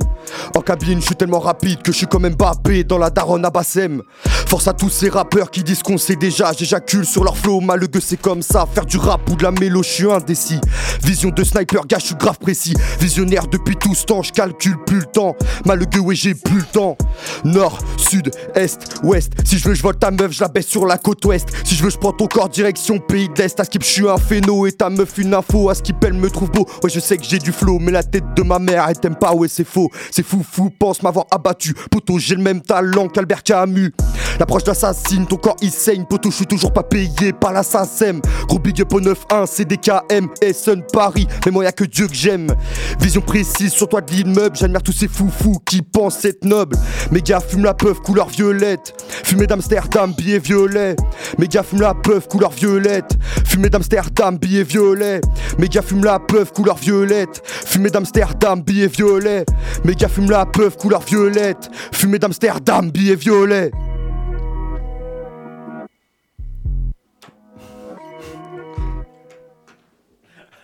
[0.55, 3.44] En cabine, je suis tellement rapide que je suis quand même Mbappé dans la daronne
[3.44, 4.01] à Bassem.
[4.47, 8.01] Force à tous ces rappeurs qui disent qu'on sait déjà, j'éjacule sur leur flow, malheureux
[8.01, 8.65] c'est comme ça.
[8.73, 10.61] Faire du rap ou de la mélo, je suis indécis.
[11.02, 12.74] Vision de sniper, gars, je suis grave précis.
[13.01, 15.35] Visionnaire depuis tout ce temps, je calcule plus le temps.
[15.66, 16.97] Malheureux, ouais, j'ai plus le temps.
[17.43, 19.32] Nord, sud, est, ouest.
[19.44, 21.48] Si je veux, je vole ta meuf, je la baisse sur la côte ouest.
[21.65, 23.59] Si je veux, je prends ton corps direction pays de l'Est.
[23.59, 25.70] À skip, je suis un phéno et ta meuf une info.
[25.70, 26.67] À skip, elle me trouve beau.
[26.83, 29.17] Ouais, je sais que j'ai du flow, mais la tête de ma mère, elle t'aime
[29.17, 29.91] pas, ouais, c'est faux.
[30.11, 31.75] C'est fou, fou, pense m'avoir abattu.
[31.91, 33.93] Poto, j'ai le même talent qu'Albert Camus.
[34.39, 36.05] L'approche d'assassine, ton corps il saigne.
[36.05, 38.21] Poto, je suis toujours pas payé par la SACEM.
[38.49, 41.27] Gros big up au 9-1, CDKM, Essen, Paris.
[41.45, 42.55] Mais moi, y'a que Dieu que j'aime.
[43.01, 44.57] Vision précise sur toi de l'immeuble.
[44.57, 46.77] J'admire tous ces fous fous qui pensent être nobles.
[47.11, 48.95] Mes gars fument la peuf couleur violette.
[49.25, 50.97] Fumée d'Amsterdam, billet violet.
[51.39, 53.19] Mes gars fument la peuf couleur violette.
[53.47, 55.21] Fumée d'Amsterdam, billet violet.
[55.59, 57.43] Mes gars fument la peuf couleur violette.
[57.45, 59.45] Fumée d'Amsterdam, billet violet.
[59.85, 61.70] Mes gars fument la peuf couleur violette.
[61.93, 63.70] Fumée d'Amsterdam, billet violet.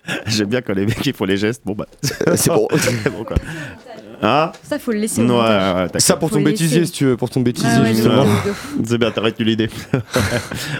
[0.26, 1.62] J'aime bien quand les mecs ils font les gestes.
[1.64, 1.86] Bon bah.
[2.36, 2.68] C'est bon.
[2.76, 3.36] C'est bon, quoi.
[4.22, 5.86] Hein Ça, faut le laisser Ouais.
[5.98, 6.92] Ça pour ton bêtisier, laisser.
[6.92, 8.24] si tu veux, pour ton bêtisier, Ah ouais, justement.
[8.84, 9.68] C'est bien, t'as retenu l'idée.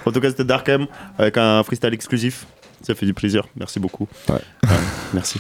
[0.06, 0.86] en tout cas, c'était Darkham
[1.18, 2.46] avec un freestyle exclusif.
[2.82, 3.44] Ça fait du plaisir.
[3.56, 4.06] Merci beaucoup.
[4.28, 4.36] Ouais.
[5.14, 5.38] merci.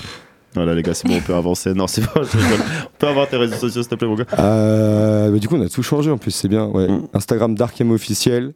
[0.54, 1.74] Voilà, les gars, c'est bon, on peut avancer.
[1.74, 2.60] Non, c'est bon, je rigole.
[2.86, 4.24] On peut avoir tes réseaux sociaux, s'il te plaît, mon gars.
[4.38, 6.64] Euh, bah, du coup, on a tout changé en plus, c'est bien.
[6.66, 6.88] Ouais.
[6.88, 7.08] Mm.
[7.12, 8.54] Instagram Darkem officiel,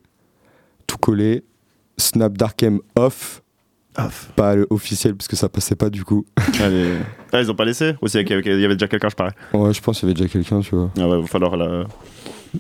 [0.87, 1.45] tout collé.
[1.99, 3.43] Snap Darkem off.
[3.99, 4.31] Off.
[4.37, 6.25] Pas le officiel parce que ça passait pas du coup.
[6.63, 6.95] Allez.
[7.33, 9.09] Ah, ils ont pas laissé Ou c'est qu'il y avait- il y avait déjà quelqu'un,
[9.11, 10.91] je parais Ouais, je pense qu'il y avait déjà quelqu'un, tu vois.
[10.99, 11.85] Ah ouais, va falloir la.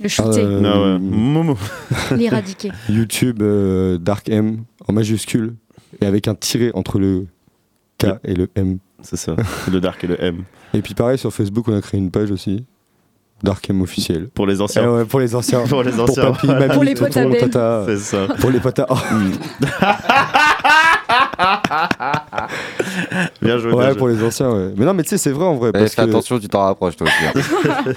[0.02, 0.98] Le shooter, Euh, Ah ouais.
[0.98, 1.56] Momo.
[2.16, 2.70] l'éradiquer.
[2.90, 5.54] YouTube euh, Dark M en majuscule
[6.00, 7.26] et avec un tiret entre le
[7.98, 8.78] K et le M.
[9.02, 9.34] C'est ça.
[9.70, 10.44] Le Dark et le M.
[10.74, 12.64] Et puis pareil sur Facebook, on a créé une page aussi.
[13.42, 14.28] Dark M officiel.
[14.28, 14.84] Pour les anciens.
[14.84, 15.66] Eh ouais, pour les anciens.
[15.66, 16.32] Pour les anciens.
[16.32, 17.34] papy, mamie, Pour les potes Ben.
[17.34, 17.84] tata.
[17.86, 18.26] C'est ça.
[18.38, 18.86] Pour les potes à...
[22.90, 23.14] Oh.
[23.42, 23.70] Bien joué.
[23.70, 23.96] bien Ouais, joué.
[23.98, 24.72] pour les anciens, ouais.
[24.76, 25.70] Mais non, mais tu sais, c'est vrai en vrai.
[25.70, 27.24] Eh, Parce fais que attention, tu t'en rapproches toi aussi.
[27.26, 27.92] hein.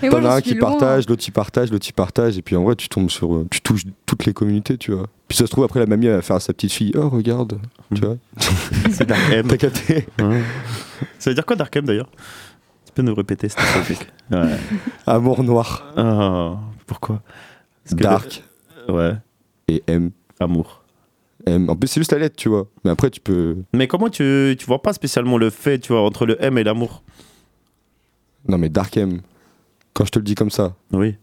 [0.10, 0.70] T'en as un qui loin.
[0.70, 2.38] partage, l'autre qui partage, l'autre qui partage.
[2.38, 3.34] Et puis en vrai, tu tombes sur.
[3.34, 5.06] euh, Tu touches toutes les communautés, tu vois.
[5.28, 7.08] Puis ça se trouve, après, la mamie elle va faire à sa petite fille Oh,
[7.08, 7.58] regarde.
[7.94, 8.16] Tu vois.
[8.90, 9.46] C'est Dark M.
[9.48, 10.42] T'as capté Ouais.
[11.18, 12.08] Ça veut dire quoi Dark M d'ailleurs?
[12.86, 14.56] Tu peux nous répéter cette topic Ouais.
[15.06, 15.84] Amour noir.
[15.96, 16.56] Ah,
[16.86, 17.20] pourquoi?
[17.92, 18.42] Dark
[18.88, 19.14] Ouais,
[19.68, 20.10] et M.
[20.40, 20.82] amour.
[21.48, 21.68] M.
[21.70, 22.66] En plus, c'est juste la lettre, tu vois.
[22.84, 23.56] Mais après, tu peux.
[23.72, 26.64] Mais comment tu, tu vois pas spécialement le fait, tu vois, entre le M et
[26.64, 27.02] l'amour
[28.48, 29.20] Non, mais Dark M.
[29.94, 30.74] Quand je te le dis comme ça.
[30.92, 31.16] Oui.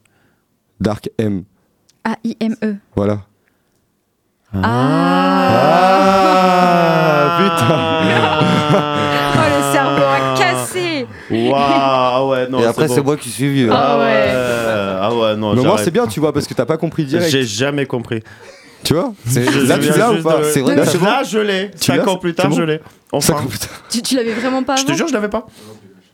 [0.79, 1.43] Dark M.
[2.03, 2.75] A-I-M-E.
[2.95, 3.21] Voilà.
[4.53, 4.61] Ah,
[9.37, 12.59] Oh, le cerveau a cassé Waouh, ah ouais, non.
[12.59, 12.93] Et après, bon.
[12.95, 13.69] c'est moi qui suis vieux.
[13.71, 14.31] Ah Ah ouais.
[15.01, 15.53] Ah ouais, non.
[15.55, 15.83] Mais j'arrête.
[15.85, 17.29] c'est bien, tu vois, parce que t'as pas compris direct.
[17.29, 18.21] J'ai jamais compris.
[18.85, 21.23] Tu vois C'est- Là, tu l'as ou pas de- C'est vrai Là, je- c'est là,
[21.23, 21.71] je l'ai.
[21.79, 22.79] Tu l'as Cinq ans plus C'est tard, bon je l'ai.
[23.11, 23.35] Enfin.
[23.89, 25.45] Tu, tu l'avais vraiment pas Je te jure, je l'avais pas.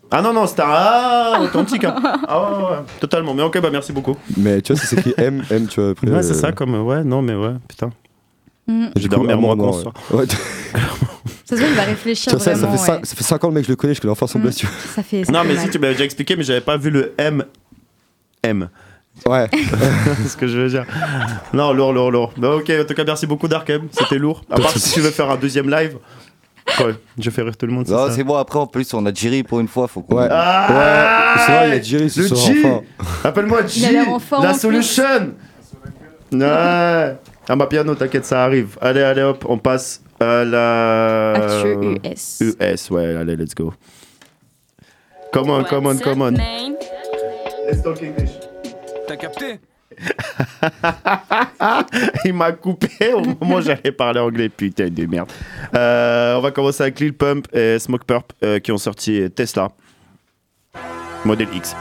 [0.09, 1.83] Ah non, non, c'était un ah, authentique.
[1.85, 1.95] hein.
[2.27, 3.33] Ah ouais, ouais, ouais, totalement.
[3.33, 4.17] Mais ok, bah merci beaucoup.
[4.37, 5.91] Mais tu vois, ça s'écrit M, M, tu vois.
[5.91, 6.75] Après, Ouais, c'est euh, ça, comme.
[6.85, 7.91] Ouais, non, mais ouais, putain.
[8.67, 8.87] Mm.
[8.97, 9.81] J'ai dormi à amour moi noir, quand ouais.
[9.83, 9.93] soir.
[10.19, 10.25] Ouais,
[11.45, 12.99] Ça se voit, il va réfléchir Tu vois, ça, ça, fait cin- ouais.
[13.03, 14.43] ça fait 5 ans le mec, je le connais, je connais enfin son Mm.
[14.43, 14.51] vois.
[14.51, 15.23] Ça fait.
[15.25, 15.63] ça Non, fait mais mal.
[15.65, 17.43] si tu m'avais déjà expliqué, mais j'avais pas vu le M.
[18.43, 18.69] M.
[19.27, 19.47] Ouais.
[20.17, 20.85] C'est ce que je veux dire.
[21.53, 22.33] Non, lourd, lourd, lourd.
[22.37, 23.87] Bah, ok, en tout cas, merci beaucoup, Darkem.
[23.91, 24.41] C'était lourd.
[24.49, 25.97] À part si tu veux faire un deuxième live.
[26.79, 27.87] Ouais, je fais rire tout le monde.
[27.87, 30.17] Non, c'est bon, après en plus on a Jerry pour une fois, faut qu'on.
[30.17, 30.27] Ouais.
[30.29, 30.67] Ah
[31.35, 32.81] Ouais, c'est vrai, il y a Jerry ce Le soir, G enfin.
[33.23, 34.05] Appelle-moi Il a G
[34.41, 35.33] La solution
[36.31, 37.17] Ouais
[37.49, 38.77] Ah, ma piano, t'inquiète, ça arrive.
[38.79, 41.33] Allez, allez, hop, on passe à la.
[41.33, 42.43] Actu US.
[42.59, 43.73] US, ouais, allez, let's go.
[45.33, 46.33] Come on, come on, come on.
[47.67, 48.31] Let's talk English.
[49.11, 49.59] T'as capté
[52.23, 55.29] Il m'a coupé au moment où j'allais parler anglais, putain de merde.
[55.75, 59.67] Euh, on va commencer avec Lil Pump et Smoke Purp euh, qui ont sorti Tesla
[61.25, 61.75] Model X.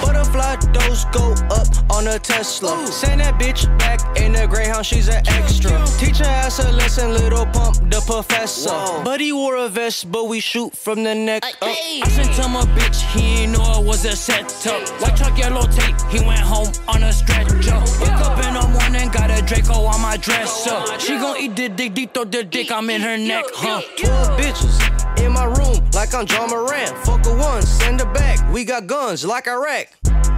[0.00, 0.71] Butterfly
[1.12, 2.86] go up on a Tesla.
[2.86, 5.84] Send that bitch back in the Greyhound, she's an extra.
[5.98, 9.02] Teach her ass a lesson, little pump, the professor.
[9.04, 11.56] But he wore a vest, but we shoot from the neck up.
[11.62, 14.88] I sent him a bitch, he ain't know it was a setup.
[15.00, 17.78] White truck, yellow tape, he went home on a stretcher.
[18.00, 20.82] Wake up in the morning, got a Draco on my dresser.
[20.98, 23.80] She gon' eat the dick, deep throw the dick, I'm in her neck, huh?
[23.96, 26.94] 12 bitches in my room, like I'm John Moran.
[27.04, 28.38] Fuck a one, send her back.
[28.52, 29.88] We got guns like Iraq.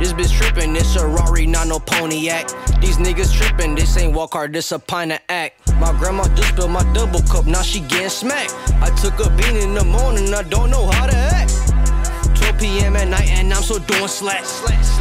[0.00, 2.48] This bitch trippin', it's a Rari, not no Pontiac.
[2.80, 5.72] These niggas trippin', this ain't walk hard, this a pint of act.
[5.74, 8.54] My grandma just spilled my double cup, now she getting smacked.
[8.82, 11.52] I took a bean in the morning, I don't know how to act.
[12.36, 12.96] 12 p.m.
[12.96, 14.44] at night and I'm so doing slack.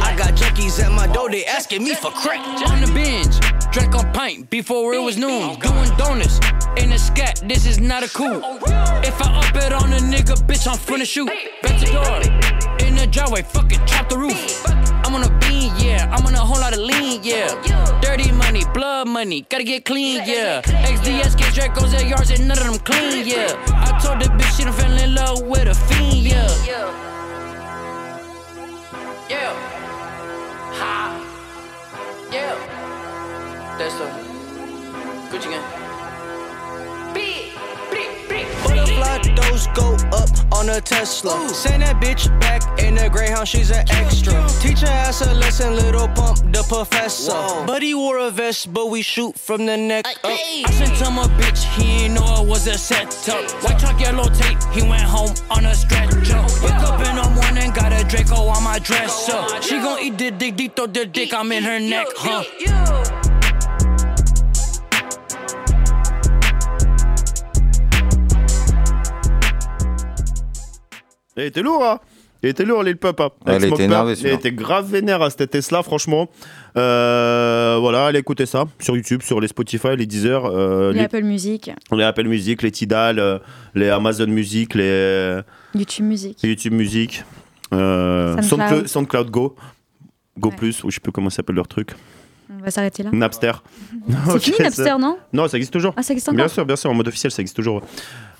[0.00, 2.40] I got junkies at my door, they asking me for crack.
[2.70, 3.38] On the binge,
[3.72, 5.58] drank a pint before it was noon.
[5.60, 6.40] Doing donuts
[6.76, 8.40] in a scat, this is not a coup.
[9.04, 11.28] If I up it on a nigga, bitch, I'm finna shoot.
[11.62, 14.64] Bet the door, in the driveway, fuck it, chop the roof.
[15.14, 17.46] I'm on a bean, yeah, I'm on a whole lot of lean, yeah.
[18.00, 20.60] Dirty money, blood money, gotta get clean, yeah.
[20.60, 23.54] XDS, get Dracos at yards and none of them clean, yeah.
[23.68, 26.48] I told the bitch she done fell in love with a fiend, yeah.
[29.30, 29.54] Yeah.
[30.80, 31.20] Ha.
[32.32, 33.78] Yeah.
[33.78, 34.06] That's the
[35.30, 35.83] Gucci gang.
[38.94, 41.48] Butterfly doors go up on a Tesla.
[41.48, 44.46] Send that bitch back in the Greyhound, she's an extra.
[44.60, 47.32] Teach her ass a lesson, little pump, the professor.
[47.66, 50.18] But he wore a vest, but we shoot from the neck up.
[50.24, 53.50] I sent him a bitch, he ain't know it was a setup.
[53.62, 56.40] White truck, yellow tape, he went home on a stretcher.
[56.62, 59.62] Wake up in the morning, got a Draco on my dresser.
[59.62, 63.33] She gon' eat the dick, deep throw the dick, I'm in her neck, huh?
[71.36, 71.98] Il était lourd, hein
[72.42, 73.20] Il était lourd, Lil Pump.
[73.20, 73.80] Hein, Ouais, il était Purp.
[73.80, 74.34] énervé, Il celui-là.
[74.36, 76.28] était grave vénère à cette Tesla, franchement.
[76.76, 81.04] Euh, voilà, allez écouter ça sur YouTube, sur les Spotify, les Deezer, euh, Les les,
[81.06, 83.38] Apple Music, les Apple Music, les Tidal, euh,
[83.74, 85.40] les Amazon Music, les
[85.74, 86.38] YouTube Music.
[86.42, 87.24] les YouTube Music,
[87.72, 88.48] euh, SoundCloud.
[88.86, 89.56] SoundCloud, SoundCloud Go,
[90.38, 91.90] Go Plus, ou je sais plus comment s'appelle leur truc.
[92.50, 93.10] On va s'arrêter là.
[93.12, 93.52] Napster.
[94.26, 95.94] C'est Ok, fini ça- Napster, non Non, ça existe toujours.
[95.96, 97.82] Ah, ça existe Bien encore sûr, bien sûr, en mode officiel, ça existe toujours.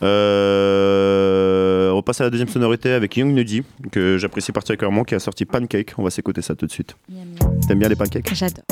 [0.02, 3.62] Euh, on passe à la deuxième sonorité avec Young Nuddy,
[3.93, 5.94] que j'apprécie particulièrement, qui a sorti Pancake.
[5.98, 6.97] On va s'écouter ça tout de suite.
[7.66, 8.31] T'aimes bien les pancakes?
[8.35, 8.64] J'adore.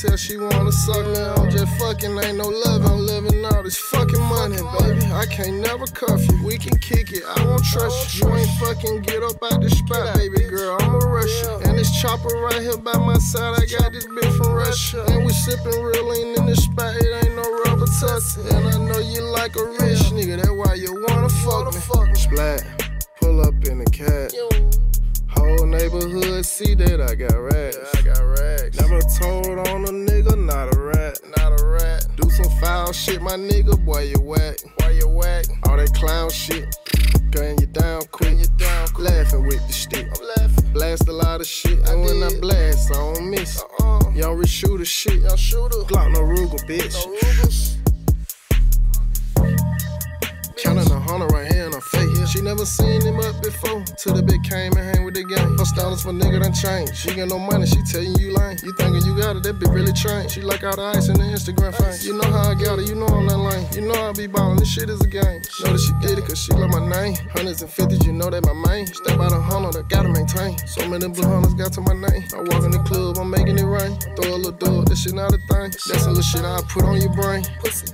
[0.00, 1.18] Tell she wanna suck me.
[1.18, 2.86] I'm just fucking, ain't no love.
[2.86, 5.04] I'm living all this fucking money, baby.
[5.12, 6.46] I can't never cuff you.
[6.46, 8.28] We can kick it, I won't trust you.
[8.28, 10.78] You ain't fucking get up out the spot, baby girl.
[10.80, 11.50] I'ma rush you.
[11.64, 15.04] And this chopper right here by my side, I got this bitch from Russia.
[15.08, 18.42] And we sipping real lean in the spot, it ain't no rubber tussy.
[18.54, 22.14] And I know you like a rich nigga, that's why you wanna fuck me.
[22.14, 22.62] Splat.
[23.20, 24.32] Pull up in the cat.
[25.28, 27.57] Whole neighborhood see that I got racks.
[33.28, 34.56] My nigga, boy, you whack.
[34.78, 35.44] Boy, you whack.
[35.68, 36.64] All that clown shit.
[37.30, 38.38] Gun you down quick.
[38.38, 39.10] You down quick.
[39.10, 40.06] Laughing with the stick.
[40.06, 40.72] I'm laughing.
[40.72, 41.78] Blast a lot of shit.
[41.88, 43.62] and when I blast, I don't miss.
[43.62, 44.12] Uh-uh.
[44.14, 45.20] Y'all reshoot the shit.
[45.20, 45.84] Y'all shoot her.
[45.84, 46.96] Glock no Ruger, bitch.
[50.56, 52.18] Counting a hundred right here in her face.
[52.18, 52.26] Yeah.
[52.26, 53.84] She never seen him up before.
[53.96, 55.56] Till the bitch came and hang with the gang.
[55.56, 56.96] Her standards for nigga done changed.
[56.96, 58.58] She got no money, she tell you lying.
[58.64, 60.30] You thinking you got it, that bitch really trained.
[60.30, 61.94] She like all the ice in the Instagram frame.
[62.02, 62.27] You know
[63.88, 65.40] know I be ballin', this shit is a game.
[65.64, 67.16] Know that she did it cause she love my name.
[67.32, 68.86] Hundreds and fifties, you know that my main.
[68.86, 70.58] Step out a hundred, I gotta maintain.
[70.68, 72.24] So many blue hunters got to my name.
[72.36, 73.96] I walk in the club, I'm making it rain.
[74.14, 75.72] Throw a little dog, this shit not a thing.
[75.72, 77.44] That's some little shit I put on your brain.
[77.60, 77.88] Pussy.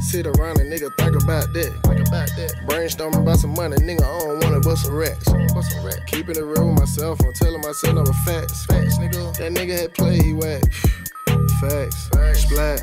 [0.00, 1.70] Sit around and nigga think about that.
[1.84, 2.52] Think about that.
[2.66, 4.06] Brainstorming about some money, nigga.
[4.06, 5.26] I don't wanna bust some racks.
[5.52, 6.06] Bust some racks.
[6.06, 7.20] Keeping it real with myself.
[7.20, 8.66] I'm telling myself I'm a facts.
[8.66, 9.36] Facts, nigga.
[9.36, 10.62] That nigga had played, he whack.
[11.60, 12.08] Facts.
[12.08, 12.46] Facts.
[12.46, 12.80] Splat.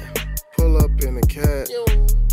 [0.57, 2.26] Pull up in the cat.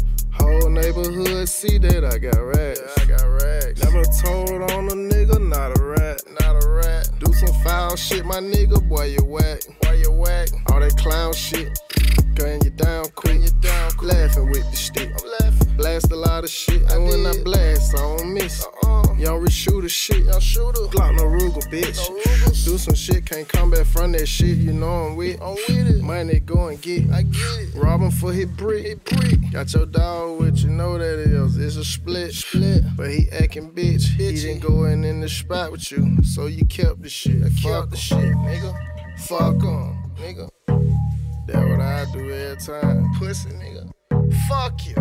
[0.44, 2.82] Whole neighborhood see that I got racks.
[2.98, 3.82] I got racks.
[3.82, 6.20] Never told on a nigga, not a rat.
[6.38, 7.08] Not a rat.
[7.18, 8.86] Do some foul shit, my nigga.
[8.86, 9.62] Boy, you whack.
[9.80, 10.48] Boy, you whack.
[10.70, 11.78] All that clown shit.
[12.34, 13.42] Gun you down quick.
[13.42, 14.12] You down quick.
[14.12, 15.10] Laughing with the stick.
[15.10, 15.76] I'm laughing.
[15.76, 16.82] Blast a lot of shit.
[16.90, 18.64] and when I blast, I don't miss.
[18.64, 19.14] Uh-uh.
[19.14, 20.24] Y'all reshoot the shit.
[20.24, 20.86] Y'all shoot her.
[20.86, 22.64] Glock no Ruger, bitch.
[22.64, 24.56] Do some shit, can't come back from that shit.
[24.56, 25.40] You know I'm with.
[25.42, 26.02] I'm with it.
[26.02, 27.10] Money go and get.
[27.10, 27.74] I get it.
[27.74, 28.84] Rob him for his brick.
[28.84, 29.52] His brick.
[29.52, 31.56] Got your dog with you know that is.
[31.56, 32.32] It's a split.
[32.32, 32.82] Split.
[32.96, 34.06] But he acting bitch.
[34.16, 36.22] He didn't go in in the spot with you.
[36.24, 37.42] So you kept the shit.
[37.42, 39.18] I kept the shit, nigga.
[39.18, 40.53] Fuck him, nigga.
[41.46, 43.10] That what I do every time.
[43.18, 43.84] Pussy, nigga.
[44.48, 44.94] Fuck you.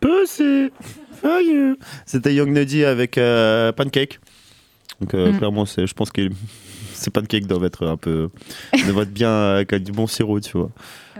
[0.00, 0.70] Pussy
[1.20, 1.76] Fuck you
[2.06, 4.18] C'était Young Nuddy avec euh, Pancake.
[5.00, 5.38] Donc euh, Mm.
[5.38, 6.28] clairement, c'est- je pense que
[6.94, 8.28] ces pancakes doivent être un peu.
[8.86, 10.70] doivent être bien avec du bon sirop, tu vois.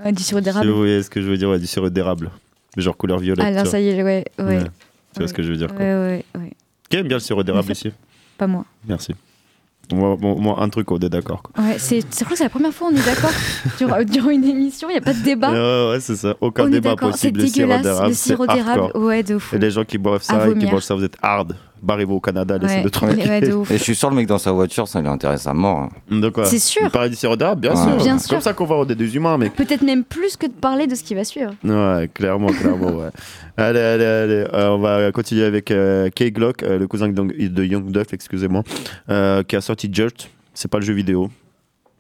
[0.05, 0.67] Ouais, du sirop d'érable.
[0.67, 2.31] Si vous voyez ce que je veux dire, ouais, du sirop d'érable.
[2.77, 3.45] Genre couleur violette.
[3.47, 4.25] Ah là, ça y est, ouais.
[4.39, 4.45] ouais.
[4.45, 4.65] Ouais.
[5.15, 5.85] Tu vois ce que je veux dire, Ouais, quoi.
[5.85, 6.53] ouais, ouais.
[6.89, 7.93] Qui aime bien le sirop d'érable ici
[8.39, 8.65] Pas moi.
[8.89, 9.15] Merci.
[9.93, 11.43] Moi, un truc, on est d'accord.
[11.59, 13.31] Ouais, c'est c'est vrai que c'est la première fois on est d'accord
[13.79, 15.51] durant, durant une émission, il n'y a pas de débat.
[15.53, 16.35] Ouais, ouais, c'est ça.
[16.41, 17.41] Aucun On débat possible.
[17.43, 19.57] c'est dégueulasse, le sirop d'érable, ouais, de fou.
[19.57, 21.57] Et les gens qui boivent ça et qui boivent ça, vous êtes hard.
[21.83, 23.19] Barrez-vous au Canada, laissez Ouais, de tranquille.
[23.29, 23.41] ouais.
[23.71, 25.89] Et je suis sûr, le mec dans sa voiture, ça lui intéresse à mort.
[26.11, 26.19] hein.
[26.21, 26.83] De quoi C'est sûr.
[26.85, 27.77] Il parlait du sirop d'érable, bien Ouais.
[27.77, 27.97] sûr.
[27.97, 28.35] Bien C'est sûr.
[28.37, 29.55] comme ça qu'on va aider des humains, mec.
[29.55, 31.53] Peut-être même plus que de parler de ce qui va suivre.
[31.65, 33.09] Ouais, clairement, clairement, ouais.
[33.57, 34.45] Allez, allez, allez.
[34.55, 38.63] euh, on va continuer avec euh, Kay Glock, euh, le cousin de, Young Duff, excusez-moi,
[39.11, 40.31] euh, qui a sorti Just.
[40.55, 41.31] C'est pas le jeu vidéo,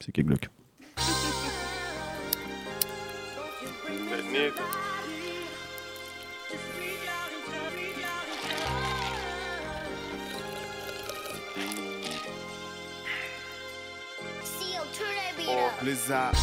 [0.00, 0.48] c'est Kay Glock.
[15.82, 16.34] Blizzard.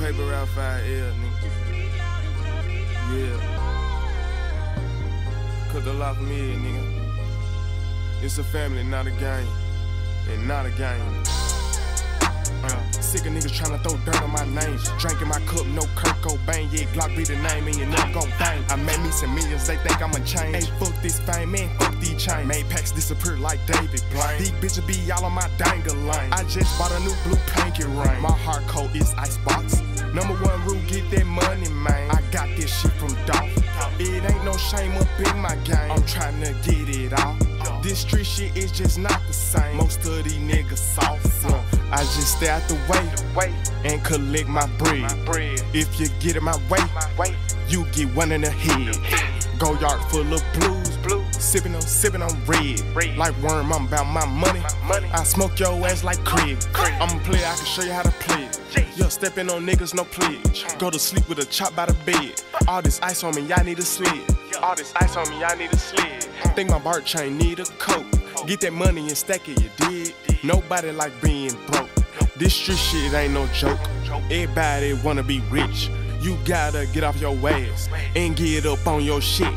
[0.00, 1.50] Paper out five L, nigga.
[3.14, 3.38] Yeah.
[5.70, 6.84] Cut the for me, nigga.
[8.20, 9.46] It's a family, not a game.
[10.28, 11.37] And not a game.
[13.08, 14.78] Sick of niggas tryna throw dirt on my name.
[14.98, 16.68] Drinking my cup, no Kurt Cobain.
[16.70, 18.62] Yeah, Glock be the name, and you never gon' bang.
[18.68, 20.56] I made me some millions, they think I'ma change.
[20.56, 22.46] Hey, fuck this fame, man, fuck these chains.
[22.46, 24.38] Made packs disappear like David Blaine.
[24.38, 26.32] These bitches be all on my dangle line.
[26.32, 28.20] I just bought a new blue pinky ring.
[28.20, 29.87] My heart code is icebox.
[30.14, 32.10] Number one rule, get that money, man.
[32.10, 33.52] I got this shit from Dolph.
[34.00, 35.90] It ain't no shame up in my game.
[35.90, 37.38] I'm tryna get it off.
[37.82, 39.76] This street shit is just not the same.
[39.76, 41.26] Most of these niggas soft.
[41.90, 42.74] I just stay out the
[43.34, 43.54] way
[43.84, 45.10] and collect my bread.
[45.72, 47.34] If you get in my way,
[47.68, 48.96] you get one in the head.
[49.58, 50.96] Go yard full of blues,
[51.38, 51.44] blue.
[51.48, 52.80] Sipping on, sipping on red.
[53.16, 54.62] Like worm, I'm about my money.
[55.12, 56.58] I smoke your ass like Craig.
[56.74, 58.48] I'm a player, I can show you how to play.
[58.96, 60.66] Yo, stepping on niggas, no pledge.
[60.78, 62.42] Go to sleep with a chop by the bed.
[62.66, 64.22] All this ice on me, y'all need a sled.
[64.62, 66.24] All this ice on me, y'all need a sled.
[66.54, 68.04] Think my bar chain need a coat.
[68.46, 70.14] Get that money and stack it, you dig?
[70.42, 71.88] Nobody like being broke.
[72.36, 73.80] This street shit ain't no joke.
[74.30, 75.90] Everybody wanna be rich.
[76.20, 79.52] You gotta get off your ass and get up on your shit.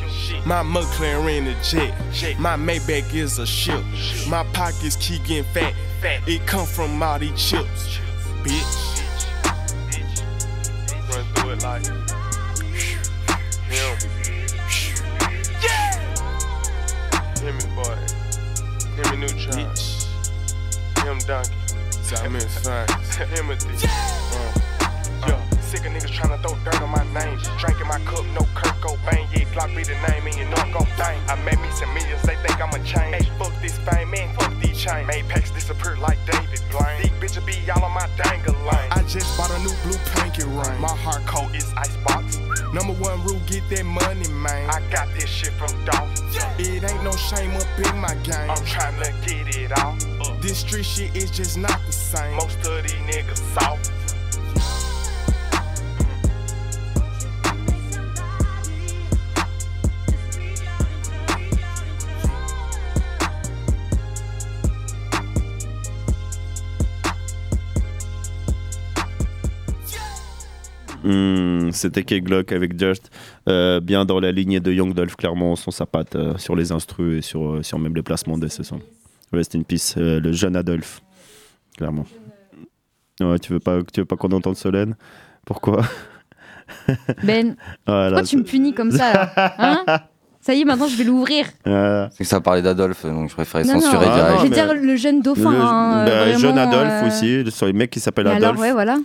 [0.46, 2.40] My McLaren a jet.
[2.40, 3.84] My Maybach is a ship.
[4.28, 5.74] My pockets keep getting fat.
[6.28, 8.00] It come from all these chips.
[8.44, 9.02] Bitch.
[11.14, 12.06] Run through it like him.
[17.42, 17.98] Him and boy.
[18.96, 19.76] Him and Neutron.
[21.06, 21.56] Him Donkey.
[22.04, 23.16] Simon Fangs.
[23.16, 23.88] Him and D.
[23.88, 25.40] Uh, Yo,
[25.72, 27.40] sick of niggas tryna throw dirt on my name.
[27.58, 28.76] Drinking my cup, no Kurt
[29.08, 31.18] bang, yeah, Glock be the name in your narco thing.
[31.32, 33.14] I made me some millions, they think I'm a chain.
[33.14, 35.08] Hey, fuck this fame, man, fuck these chains.
[35.08, 37.02] Made packs disappear like David Blaine.
[37.02, 38.92] These bitches be all on my dangle lane.
[38.92, 40.78] I just bought a new blue pinky ring.
[40.82, 42.38] My heart coat is icebox.
[42.74, 44.70] Number one rule, get that money, man.
[44.70, 46.12] I got this shit from Dolph.
[46.60, 48.50] It ain't no shame up in my game.
[48.50, 50.04] I'm trying to get it off.
[50.20, 50.36] Uh.
[50.42, 52.36] This street shit is just not the same.
[52.36, 53.91] Most of these niggas soft.
[71.74, 73.10] C'était K-Glock avec Just,
[73.50, 76.72] euh, bien dans la lignée de Young Dolph, clairement, son sa patte euh, sur les
[76.72, 78.80] instrus et sur, euh, sur même les placements de ce son.
[79.34, 81.02] Rest in peace, euh, le jeune Adolphe,
[81.78, 82.06] clairement.
[83.22, 84.96] Ouais, tu veux pas, tu veux pas qu'on entende Solène?
[85.46, 85.82] Pourquoi?
[87.24, 90.00] Ben, Voilà, pourquoi tu me punis comme ça là Hein?
[90.40, 91.46] Ça y est, maintenant je vais l'ouvrir.
[91.66, 94.42] C'est que ça parlait d'Adolphe, donc je préférais Non, non, censurer je direct.
[94.44, 95.52] vais dire le jeune dauphin.
[95.52, 98.44] Le- hein, bah, vraiment, jeune Adolphe euh, aussi, sur les mecs qui s'appellent Adolphe.
[98.44, 98.98] alors, ouais, voilà.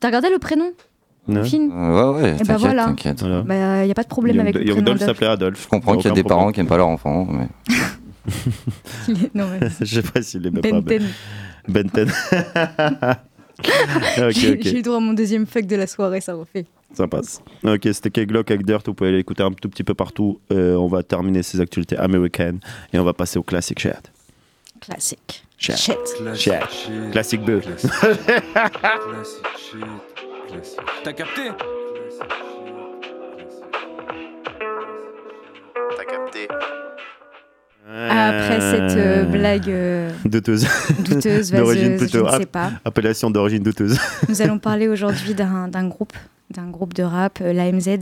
[0.00, 0.70] T'as regardé le prénom?
[1.26, 1.40] Ouais.
[1.42, 2.84] du film Ouais, ouais, Eh ben t'inquiète, voilà.
[2.86, 3.20] t'inquiète.
[3.20, 3.42] Voilà.
[3.42, 5.06] Bah, y a pas de problème avec le prénom Dolph Adolphe.
[5.08, 5.62] s'appelait Adolphe.
[5.62, 7.48] Je comprends qu'il y a des parents qui aiment pas leur enfant, mais
[9.34, 9.68] non, mais...
[9.80, 11.02] Je sais pas s'il aimait pas Benten.
[11.68, 11.84] Ben.
[11.94, 12.08] Benten.
[14.18, 14.58] ok, J'ai ok.
[14.62, 16.66] j'ai eu droit à mon deuxième fuck de la soirée, ça refait.
[16.92, 17.40] Ça passe.
[17.64, 18.82] Ok, c'était K-Glock avec Dirt.
[18.86, 20.38] Vous pouvez l'écouter un tout petit peu partout.
[20.52, 22.60] Euh, on va terminer ces actualités américaines
[22.92, 24.00] et on va passer au classic chat.
[24.80, 25.44] Classique.
[25.58, 25.76] Chat.
[25.76, 25.96] Shit.
[26.36, 26.68] Chat.
[27.10, 27.62] Classic beu.
[31.02, 31.42] T'as capté
[35.96, 36.48] T'as capté.
[37.86, 40.66] Après cette euh, blague euh, douteuse.
[41.00, 42.24] douteuse, d'origine je plutôt.
[42.24, 42.70] ne sais app- pas.
[42.84, 43.98] Appellation d'origine douteuse.
[44.28, 46.12] Nous allons parler aujourd'hui d'un d'un groupe,
[46.50, 47.98] d'un groupe de rap, euh, l'AMZ.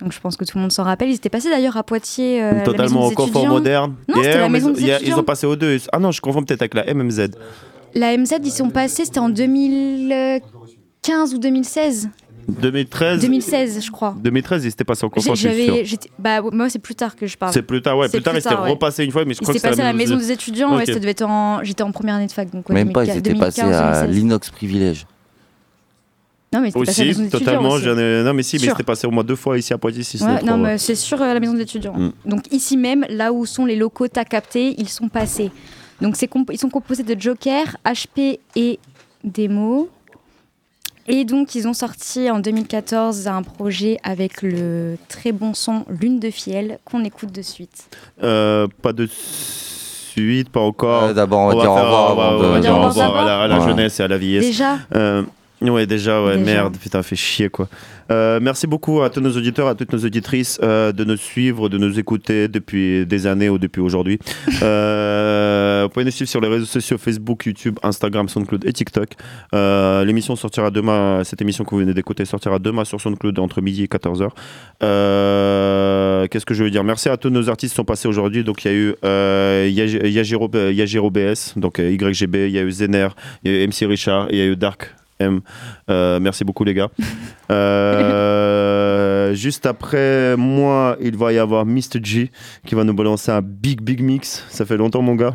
[0.00, 1.08] Donc je pense que tout le monde s'en rappelle.
[1.10, 2.42] Ils étaient passés d'ailleurs à Poitiers.
[2.42, 3.94] euh, Totalement au confort moderne.
[4.08, 5.00] Non, Yeah, c'était la mais maison des y a-.
[5.00, 5.78] Ils ont passé aux deux.
[5.92, 7.30] Ah non, je confonds peut-être avec la MMZ.
[7.94, 9.28] La MZ, ils sont passés, c'était en
[11.02, 12.08] 2015 ou 2016
[12.48, 13.20] 2013.
[13.20, 14.14] 2016, je crois.
[14.18, 15.74] 2013, ils étaient passés au J'ai- confort, je suis sûr.
[15.84, 17.52] J'avais, bah moi c'est plus tard que je parle.
[17.52, 18.08] C'est plus tard, ouais.
[18.08, 18.70] Plus tard, ils s'étaient ouais.
[18.70, 20.74] repassés une fois, mais je Ils crois que passés à la maison des étudiants.
[20.76, 23.04] ouais, ça devait être en, j'étais en première année de fac, donc ouais, même pas,
[23.04, 24.16] ils 2015, étaient passés à 2016.
[24.16, 25.06] l'inox privilège.
[26.52, 27.68] Non, mais c'était passé à la Aussi, maison des étudiants totalement.
[27.74, 27.86] aussi.
[27.88, 28.72] ai- Non, mais si, mais Sûr.
[28.72, 30.02] c'était passé au moins deux fois ici à Poitiers.
[30.02, 30.58] Si Ouais, non, trois, ouais.
[30.62, 31.94] mais c'est sur euh, la maison de l'étudiant.
[31.96, 32.12] Mm.
[32.24, 35.52] Donc ici même, là où sont les locaux t'as capté, ils sont passés.
[36.00, 36.16] Donc
[36.50, 38.80] ils sont composés de Joker, HP et
[39.22, 39.88] Demo.
[41.10, 46.20] Et donc ils ont sorti en 2014 un projet avec le très bon son Lune
[46.20, 47.88] de Fiel qu'on écoute de suite.
[48.22, 51.04] Euh, pas de suite, pas encore.
[51.04, 53.58] Euh, d'abord, on va dire au revoir on va- dire au à la, à la
[53.60, 53.66] Ouais.
[53.68, 54.44] jeunesse et à la vieillesse.
[54.46, 55.22] Déjà Euh,
[55.62, 56.44] Ouais, déjà, ouais, Déjà.
[56.52, 57.68] merde, putain, fait chier quoi.
[58.10, 61.68] Euh, merci beaucoup à tous nos auditeurs, à toutes nos auditrices euh, de nous suivre,
[61.68, 64.18] de nous écouter depuis des années ou depuis aujourd'hui.
[64.62, 69.10] Euh, vous pouvez nous suivre sur les réseaux sociaux Facebook, YouTube, Instagram, SoundCloud et TikTok.
[69.52, 73.84] L'émission sortira demain, cette émission que vous venez d'écouter sortira demain sur SoundCloud entre midi
[73.84, 74.28] et 14h.
[74.82, 76.84] Euh, Qu'est-ce que je veux dire?
[76.84, 78.44] Merci à tous nos artistes qui sont passés aujourd'hui.
[78.44, 78.94] Donc il y a eu
[79.70, 83.08] Yaj- Yajiro, BS, donc YGB, il y a eu Zener,
[83.44, 85.40] il y a eu MC Richard, il y a eu Dark M.
[85.88, 86.88] Euh, merci beaucoup les gars.
[87.50, 91.98] Euh, juste après moi, il va y avoir Mr.
[92.00, 92.30] G
[92.64, 94.44] qui va nous balancer un big big mix.
[94.50, 95.34] Ça fait longtemps mon gars.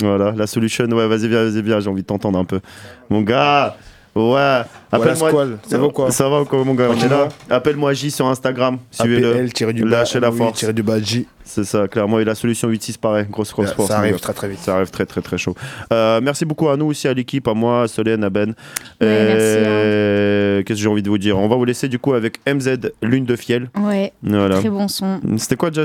[0.00, 0.84] Voilà, la solution.
[0.84, 2.60] Ouais, vas-y viens, vas-y viens, j'ai envie de t'entendre un peu.
[3.08, 3.76] Mon gars.
[4.14, 5.30] Ouais, appelle-moi.
[5.66, 7.28] Ça va quoi Ça va ou quoi, mon gars On est là.
[7.48, 8.78] Appelle-moi J sur Instagram.
[8.90, 9.84] Suivez-le.
[9.86, 10.58] Lâchez la force.
[10.58, 11.26] tiré du bas J.
[11.42, 12.20] C'est ça, clairement.
[12.20, 13.26] Et la solution 8-6, pareil.
[13.28, 13.90] Grosse, grosse Ça force.
[13.90, 14.60] mon arrive très, très vite.
[14.60, 15.56] Ça arrive très, très, très chaud.
[15.92, 18.50] Euh, merci beaucoup à nous aussi, à l'équipe, à moi, à Solène, à Ben.
[18.50, 18.54] Ouais,
[19.00, 21.38] Euh, Qu'est-ce que j'ai envie de vous dire?
[21.38, 23.68] On va vous laisser du coup avec MZ, Lune de Fiel.
[23.80, 25.20] Ouais, très bon son.
[25.38, 25.84] C'était quoi déjà?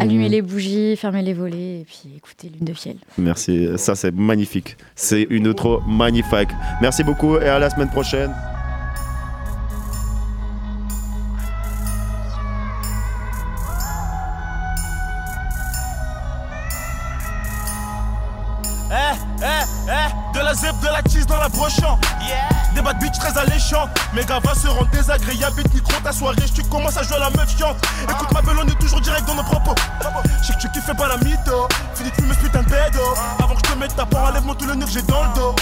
[0.00, 2.96] Allumer les bougies, fermer les volets et puis écouter Lune de Fiel.
[3.18, 4.76] Merci, ça c'est magnifique.
[4.94, 6.48] C'est une outro magnifique.
[6.80, 8.25] Merci beaucoup et à la semaine prochaine.
[24.16, 25.56] Mes gars va se rendre désagréable.
[25.58, 27.76] Vite micro ta soirée, tu commences à jouer à la meuf chiante.
[28.08, 29.74] Écoute ma belle, est toujours direct dans nos propos.
[30.40, 31.68] Je sais que tu kiffes pas la mytho.
[31.94, 33.44] Finis de fumer ce putain de.
[33.44, 35.34] Avant que je te mette ta part, enlève-moi tout le nez que j'ai dans le
[35.34, 35.54] dos.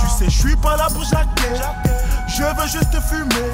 [0.00, 1.62] Tu sais, je suis pas là pour jaquer.
[2.26, 3.52] Je veux juste fumer.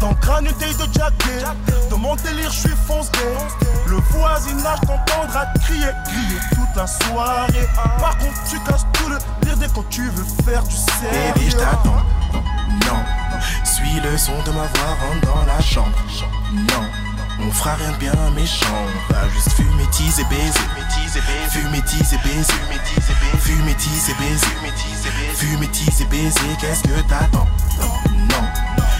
[0.00, 1.44] Dans crâne, une de jacket.
[1.90, 3.10] Dans mon délire, je suis fonce
[3.88, 7.68] Le voisinage t'entendra crier, crier toute la soirée.
[7.98, 11.32] Par contre, tu casses tout le pire dès quand tu veux faire du sérieux.
[11.34, 12.07] Baby, je t'attends.
[13.88, 15.96] Suis le son de ma voix, rentre dans la chambre.
[16.52, 16.84] Non,
[17.40, 20.52] On fera rien de bien méchant, on va juste fumer, teaser, baiser.
[21.50, 22.52] Fumer, teaser, baiser.
[23.40, 24.46] Fumer, teaser, baiser.
[25.36, 26.40] Fumer, teaser, baiser.
[26.60, 27.48] Qu'est-ce que t'attends?
[27.78, 27.88] Non,
[28.28, 28.44] non.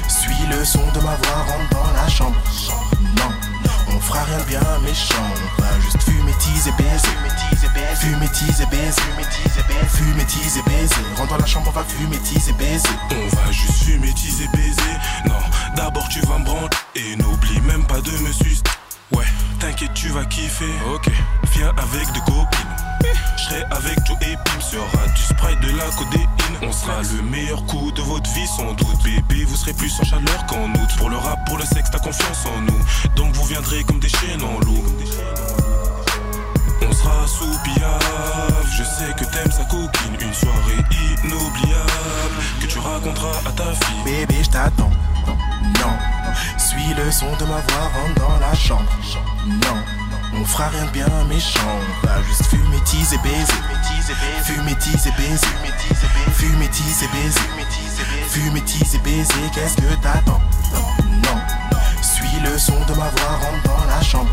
[0.09, 2.37] Suis le son de ma voix, rentre dans la chambre.
[3.17, 3.31] Non,
[3.95, 5.15] on fera rien de bien méchant,
[5.59, 7.09] on va juste fumer, teaser, baiser.
[8.01, 9.03] Fumer, teaser, baiser.
[9.89, 10.95] Fumer, teaser, baiser.
[11.17, 12.89] Rentre dans la chambre, on va fumer, teaser, baiser.
[13.11, 14.95] On va juste fumer, teaser, baiser.
[15.27, 15.35] Non,
[15.77, 18.63] d'abord tu vas me branler et n'oublie même pas de me sucer.
[19.13, 19.27] Ouais,
[19.59, 20.73] t'inquiète, tu vas kiffer.
[20.95, 21.11] Ok,
[21.53, 22.77] viens avec deux copines.
[23.37, 26.29] J'serai avec Joe et Pim, sera du sprite de la codéine.
[26.63, 29.03] On sera le meilleur coup de votre vie sans doute.
[29.05, 30.91] Bébé, vous serez plus en chaleur qu'en août.
[30.99, 33.15] Pour le rap, pour le sexe, t'as confiance en nous.
[33.17, 34.85] Donc vous viendrez comme des chiens en loup.
[38.79, 40.17] Je sais que t'aimes sa coquine.
[40.21, 40.85] Une soirée
[41.25, 44.05] inoubliable que tu raconteras à ta fille.
[44.05, 44.91] Bébé, je t'attends.
[45.27, 45.93] Non,
[46.57, 48.91] suis le son de ma voix, rentre dans la chambre.
[49.47, 49.83] Non,
[50.35, 51.61] on fera rien de bien méchant,
[52.03, 53.53] on va juste fumer, teaser, baiser.
[54.45, 55.47] Fumer, teaser, baiser.
[56.35, 57.41] Fumer, teaser, baiser.
[58.29, 59.51] Fumer, teaser, baiser.
[59.55, 60.41] Qu'est-ce que t'attends?
[60.73, 61.41] Non,
[62.01, 64.31] suis le son de ma voix, rentre dans la chambre.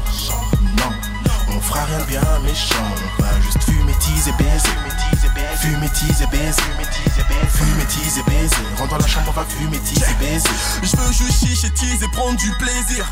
[1.67, 2.75] Fera rien de bien méchant,
[3.17, 4.69] on va juste fumer, teaser, baiser.
[5.57, 6.61] Fumer, teaser, baiser.
[7.49, 8.55] Fumer, teaser, baiser.
[8.77, 10.49] Rentre dans la chambre, on va fumer, teaser, baiser.
[10.83, 13.11] Je veux juste chicher, teaser, prendre du plaisir.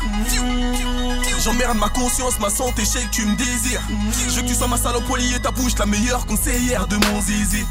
[1.42, 3.82] J'emmerde ma conscience, ma santé, que tu me désires.
[4.28, 7.20] Je veux que tu sois ma salope et ta bouche, la meilleure conseillère de mon
[7.20, 7.66] zizi.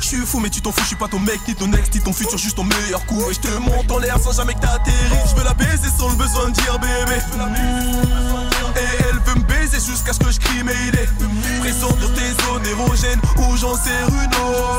[0.00, 1.88] Je suis fou, mais tu t'en fous, je suis pas ton mec, ni ton ex,
[1.94, 3.22] ni ton futur, juste ton meilleur coup.
[3.30, 5.30] Et je te monte en l'air sans jamais que t'atterris.
[5.30, 8.45] Je veux la baiser sans le besoin de dire bébé.
[8.76, 11.08] Et elle veut me baiser jusqu'à ce que je crie mes idées.
[11.60, 14.78] Présent dans tes zones érogènes où j'en sais autre.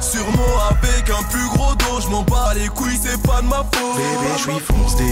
[0.00, 3.64] Sûrement avec un plus gros dos, je m'en bats les couilles, c'est pas de ma
[3.72, 3.96] faute.
[3.96, 5.04] Bébé, je suis foncé.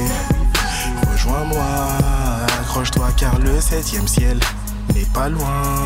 [1.12, 1.64] Rejoins-moi,
[2.60, 4.38] accroche-toi car le septième ciel
[4.94, 5.84] n'est pas loin.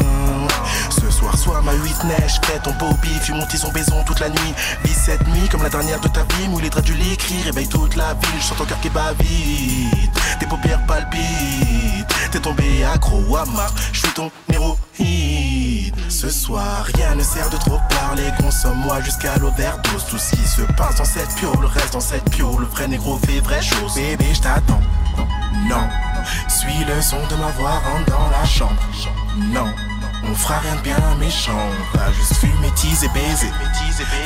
[0.90, 4.28] Ce soir, sois ma 8 neige, fais ton bobby, fuis mon tison baison toute la
[4.28, 4.54] nuit.
[4.84, 7.42] Vis cette nuit comme la dernière de ta vie, mouille les draps du lit, crie,
[7.44, 8.40] réveille toute la ville.
[8.40, 10.10] Je sens ton cœur qui bat vite,
[10.40, 12.08] tes paupières palpitent.
[12.30, 15.94] T'es tombé accro à ma, je suis ton héroïne.
[16.08, 20.04] Ce soir, rien ne sert de trop parler, consomme-moi jusqu'à l'overdose.
[20.10, 22.60] Tout ce qui se passe dans cette piole reste dans cette piole.
[22.60, 23.94] Le vrai négro fait vraie chose.
[23.94, 24.80] Bébé, je t'attends.
[25.68, 25.88] Non,
[26.48, 28.80] suis le son de ma voix, rentre dans la chambre.
[29.36, 29.72] Non,
[30.24, 33.52] on fera rien de bien méchant, on va juste fumer, teaser, baiser.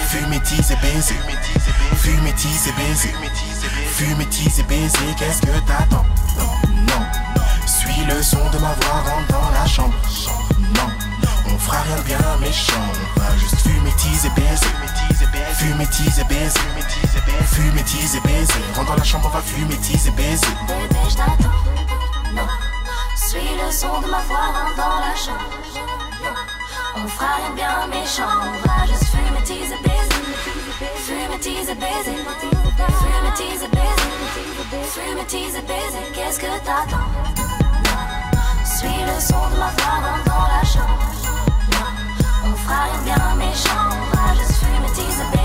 [0.08, 1.16] Fumer, teaser, baiser.
[1.96, 3.14] Fumer, teaser, baiser.
[3.92, 6.06] Fumer, teaser, baiser, qu'est-ce que t'attends?
[6.38, 7.02] Non,
[7.66, 9.94] suis le son de ma voix, rentre dans la chambre.
[10.74, 10.88] Non,
[11.46, 12.72] on fera rien de bien méchant,
[13.16, 14.66] on va juste fumer, teaser, baiser.
[15.54, 16.58] Fumer, teaser, baiser.
[17.46, 18.52] Fumer, teaser, baiser.
[18.74, 20.46] Rentre dans la chambre, on va fumer, teaser, baiser.
[20.66, 21.81] Bébé, je t'attends.
[22.34, 22.48] Non.
[23.14, 25.50] Suis le son de ma voix, dans la chambre.
[26.96, 30.22] On fera rien bien méchant, on va juste fumer, teaser, baiser.
[31.04, 32.16] Fumer, teaser, baiser.
[33.00, 34.10] Fumer, teaser, baiser.
[34.92, 36.04] Fumer, teaser, baiser.
[36.14, 37.08] Qu'est-ce que t'attends?
[38.64, 40.98] Suis le son de ma voix, dans la chambre.
[42.44, 45.41] On fera rien bien méchant, on va juste fumer, teaser, baiser.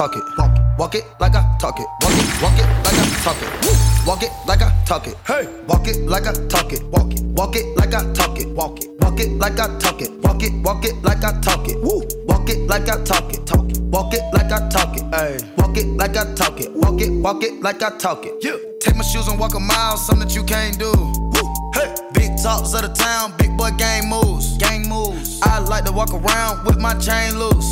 [0.00, 0.24] talk it.
[0.38, 1.86] Walk, walk it like I talk it.
[2.00, 4.06] Walk it, walk it like I talk it.
[4.06, 5.16] Walk it like I talk it.
[5.26, 6.82] Hey, walk it like I talk it.
[6.86, 8.48] Walk it, walk it like I talk it.
[8.48, 10.10] Walk it, walk it like I talk it.
[10.22, 11.76] Walk it, walk it like I talk it.
[11.82, 13.46] Woo, walk it like I talk it.
[13.46, 15.04] Talk it, walk it like I talk it.
[15.14, 16.72] Hey, walk it like I talk it.
[16.72, 18.32] Walk it, walk it like I talk it.
[18.40, 20.92] Yeah, take my shoes and walk a mile, something that you can't do.
[20.96, 21.44] Woo,
[21.74, 21.94] hey.
[22.14, 25.40] Big talks of the town, big boy gang moves, gang moves.
[25.42, 27.69] I like to walk around with my chain loose.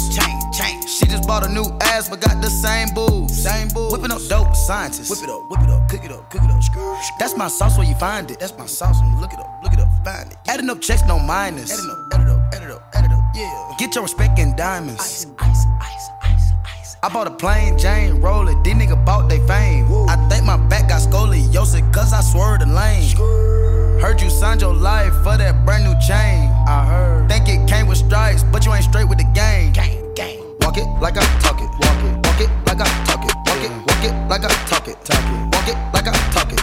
[1.29, 3.43] Bought a new ass, but got the same booze.
[3.43, 3.93] Same booze.
[3.93, 5.11] Whipping up dope scientists.
[5.11, 6.63] Whip it up, whip it up, cook it up, cook it up.
[6.63, 6.97] Screw.
[7.21, 8.41] That's my sauce where you find it.
[8.41, 8.99] That's my sauce.
[9.03, 10.39] When you look it up, look it up, find it.
[10.49, 11.71] Adding up checks, no minus.
[11.71, 13.23] Adding up, add it up, add it up, add it up.
[13.35, 13.75] Yeah.
[13.79, 15.03] Get your respect in diamonds.
[15.03, 16.97] Ice, ice, ice, ice, ice.
[17.03, 18.55] I bought a plain Jane roller.
[18.63, 19.91] These nigga bought they fame.
[19.91, 20.07] Woo.
[20.07, 23.03] I think my back got scoliosis, cause I swerved the lane.
[23.03, 24.01] Screw.
[24.01, 26.49] Heard you signed your life for that brand new chain.
[26.67, 27.29] I heard.
[27.29, 29.75] Think it came with stripes, but you ain't straight with the game.
[29.75, 29.98] game.
[30.69, 31.71] Walk it like I talk it.
[31.81, 32.13] Walk it.
[32.29, 33.33] Walk it like I talk it.
[33.49, 33.73] Walk it.
[33.89, 35.01] Walk it like I talk it.
[35.03, 35.49] Talk it.
[35.49, 36.61] Walk it like I talk it.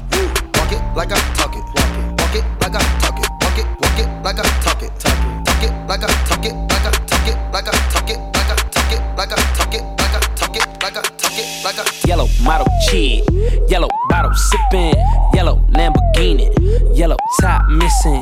[0.53, 1.65] Walk it like I talk it.
[1.73, 2.05] Walk it.
[2.21, 3.29] Walk it like I talk it.
[3.41, 3.65] Walk it.
[3.81, 4.91] Walk it like I talk it.
[4.99, 5.45] Talk it.
[5.49, 6.53] Talk it like I talk it.
[6.53, 7.33] Like I talk it.
[7.49, 8.21] Like I talk it.
[8.37, 9.01] Like I talk it.
[9.17, 9.81] Like I talk it.
[9.97, 10.83] Like I talk it.
[10.83, 11.65] Like I talk it.
[11.65, 12.07] Like I.
[12.07, 13.25] Yellow model kid.
[13.71, 14.93] Yellow bottle sipping.
[15.33, 16.53] Yellow Lamborghini.
[16.95, 18.21] Yellow top missing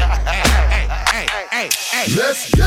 [2.09, 2.65] Let's go.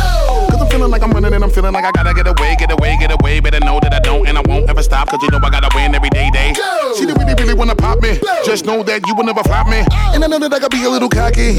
[0.51, 2.71] Cause I'm feeling like I'm running and I'm feeling like I gotta get away, get
[2.71, 3.41] away, get away.
[3.41, 5.09] Better know that I don't and I won't ever stop.
[5.09, 6.53] Cause you know I gotta win every day, day.
[6.53, 6.95] Go.
[6.97, 8.21] She really, really wanna pop me.
[8.45, 9.83] Just know that you will never flop me.
[9.91, 10.13] Oh.
[10.15, 11.59] And I know that I gotta be a little cocky.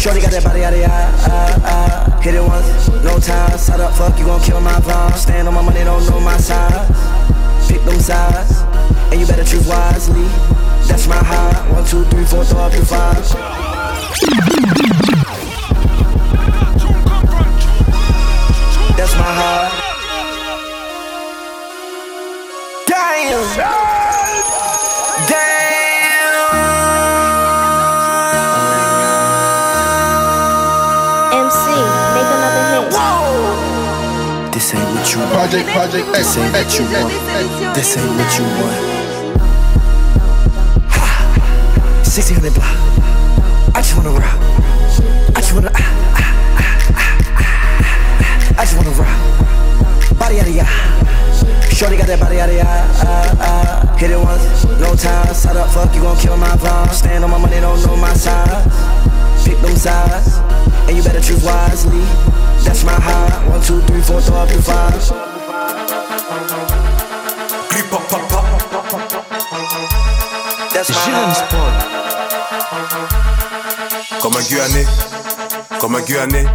[0.00, 3.58] Shorty got that body out of ya, uh, uh, Hit it once, no time.
[3.58, 5.14] Side up, fuck, you gon' kill my vibe.
[5.14, 6.88] Stand on my money, don't know my size.
[7.68, 8.62] Pick them sides,
[9.12, 10.24] and you better choose wisely.
[10.88, 11.70] That's my high.
[11.70, 12.44] One, two, three, four.
[18.96, 19.70] That's my high.
[22.86, 23.99] Damn.
[34.70, 35.32] This ain't what you want.
[35.32, 37.74] Project, project, This ain't what you want.
[37.74, 38.78] This ain't what you want.
[40.94, 41.02] Ha!
[42.06, 42.78] 1600 block.
[43.74, 44.38] I just wanna rock.
[45.34, 45.70] I just wanna.
[45.74, 45.82] ah,
[46.14, 47.10] ah, ah, ah,
[47.42, 48.60] ah.
[48.60, 49.10] I just wanna rock.
[50.16, 50.62] Body out of ya.
[51.74, 52.62] Shorty got that body out of ya.
[52.62, 53.96] Uh, uh.
[53.96, 55.34] Hit it once, no time.
[55.34, 56.92] Side up, fuck, you gon' kill my vibe.
[56.92, 59.19] Stand on my money, don't know my size.
[59.44, 60.38] Pick them sides,
[60.86, 62.04] and you better choose wisely.
[62.64, 63.48] That's my high.
[63.48, 64.92] One, two, three, four, throw up your five.
[70.72, 71.80] That's my high.
[74.20, 74.86] Comme un Guyanais,
[75.80, 76.46] comme un Guyanais.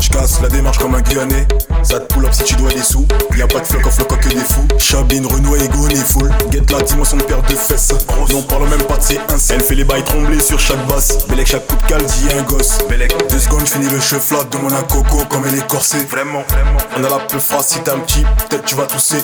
[0.00, 1.46] J'casse la démarche comme un Guyanais.
[1.82, 3.06] Ça te pull up si tu dois des sous.
[3.36, 4.66] Y'a pas de floc en floc que des fous.
[4.78, 6.30] Chabine, Renault, Ego, les full.
[6.50, 7.92] Get la dimension de paire de fesses.
[8.32, 9.54] Non, parle même pas de ses ins.
[9.54, 11.26] Elle fait les bails trembler sur chaque basse.
[11.28, 12.78] Bélec, chaque coup de cale dit un gosse.
[12.88, 14.38] Bélec, deux secondes, j'finis le chef là.
[14.50, 16.04] Demande un coco comme elle est corsée.
[16.06, 16.78] Vraiment, vraiment.
[16.96, 19.18] On a la peu phrase si t'es un petit, peut-être tu vas tousser.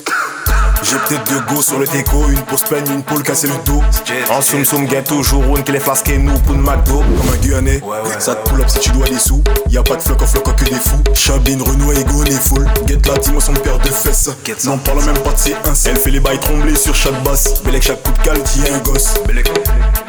[0.83, 3.81] J'ai peut-être deux go sur le déco, une pause peine, une poule casser le dos.
[4.29, 6.99] En soum soum, toujours une qui les flasques et nous pour une McDo.
[6.99, 7.81] Comme un Guyanais,
[8.19, 9.43] ça te pull up si tu dois des sous.
[9.69, 11.01] Y a pas de floc en floc que des fous.
[11.13, 12.65] Chabine, Renault, Ego, les full.
[12.87, 14.29] Get la dis-moi son paire de fesses.
[14.65, 15.73] N'en parle même pas de ses ins.
[15.85, 17.61] Elle fait les bails trembler sur chaque basse.
[17.63, 19.15] Bellec, chaque coup de cale, t'y un gosse.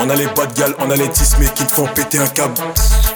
[0.01, 2.55] On a les bad gal, on a les tismes qui te font péter un câble.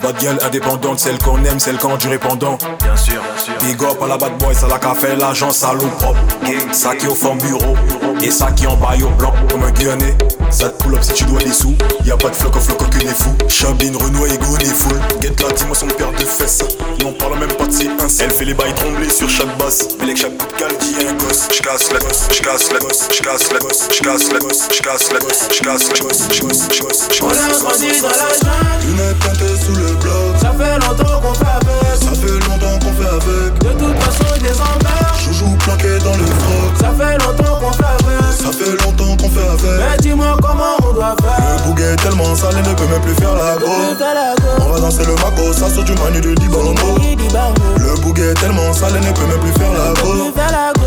[0.02, 3.22] Bad gal indépendante, celle qu'on aime, celle qu'on du sûr, bien sûr.
[3.62, 5.50] Big up à la bad boy, ça la café, l'agent
[5.98, 6.18] propre.
[6.72, 7.76] Ça qui est au fond bureau,
[8.20, 10.16] et ça qui en bail au blanc, comme un Guyanais.
[10.50, 11.74] Ça te pull up si tu dois des sous.
[12.04, 13.34] Y a pas de floc floc que des fous.
[13.48, 15.00] Chabine, Renault, Ego, des foules.
[15.22, 16.62] Get la dis-moi son paire de fesses.
[17.00, 17.88] N'en parle même pas de ses.
[18.20, 19.96] Elle fait les bails trembler sur chaque basse.
[19.98, 21.48] Bellec, chaque coup de cale, dit un gosse.
[21.52, 25.48] J'casse la gosse, j'casse la gosse, j'casse la gosse, j'casse la gosse, j'casse la gosse,
[25.52, 28.82] j'casse la gosse, j'casse la gosse, j'casse On a grandi dans la jungle.
[28.88, 30.40] Une est sous le bloc.
[30.40, 32.02] Ça fait longtemps qu'on fait avec.
[32.02, 32.41] Ça fait
[33.12, 35.20] De toute façon, il des emmerdes.
[35.22, 36.72] Joujou planqué dans le froc.
[36.80, 38.32] Ça fait longtemps qu'on fait avec.
[38.32, 39.80] Ça fait longtemps qu'on fait avec.
[39.90, 41.58] Mais dis-moi comment on doit faire.
[41.58, 43.66] Le bouguet est tellement sale, il ne peut même plus faire la go.
[44.60, 46.72] On va danser le mago, ça sort du manu du dibango.
[47.76, 50.32] Le bouguet est tellement sale, il ne peut même plus faire la go.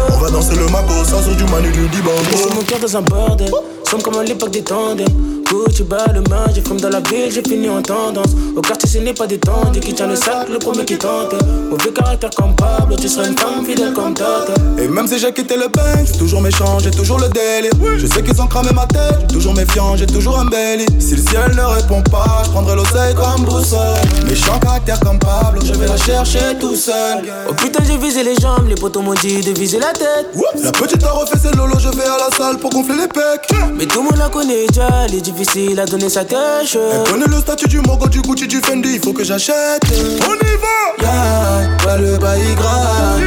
[0.09, 2.55] On va danser le mago, ça sort du manu du dibango.
[2.55, 3.51] Mon cœur dans un bordel.
[3.87, 5.05] Somme comme à l'époque des tandems.
[5.49, 8.31] Gucci bas le main, j'ai dans la ville, j'ai fini en tendance.
[8.55, 11.33] Au quartier, ce n'est pas des tendres qui tient le sac, le premier qui tente.
[11.69, 14.53] Mauvais caractère comme Pablo, tu seras une femme fidèle comme Tata.
[14.77, 15.67] Et même si j'ai quitté le
[16.05, 17.71] j'ai toujours méchant, j'ai toujours le délire.
[17.97, 20.85] Je sais qu'ils ont cramé ma tête, toujours méfiant, j'ai toujours un belly.
[20.99, 23.79] Si le ciel ne répond pas, je prendrai l'oseille comme boussole.
[24.27, 27.23] Méchant caractère comme Pablo, je vais la chercher tout seul.
[27.49, 30.27] Oh putain, j'ai visé les jambes, les potos m'ont dit de viser la tête.
[30.63, 33.49] La petite a refait ses lolo, je vais à la salle pour gonfler les pecs.
[33.77, 36.75] Mais tout le monde la connaît déjà, est difficile à donner sa tâche.
[36.75, 39.83] Elle connaît le statut du Mogo, du Gucci, du Fendi, il faut que j'achète.
[40.21, 40.75] On y va!
[41.01, 43.21] Yeah, ouais, le bail grave.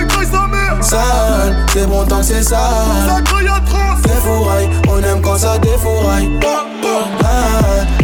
[0.80, 2.60] Sale, c'est bon tant que c'est sale.
[4.02, 6.30] Défouraille, on aime quand ça défouraille.
[6.44, 6.64] Ah,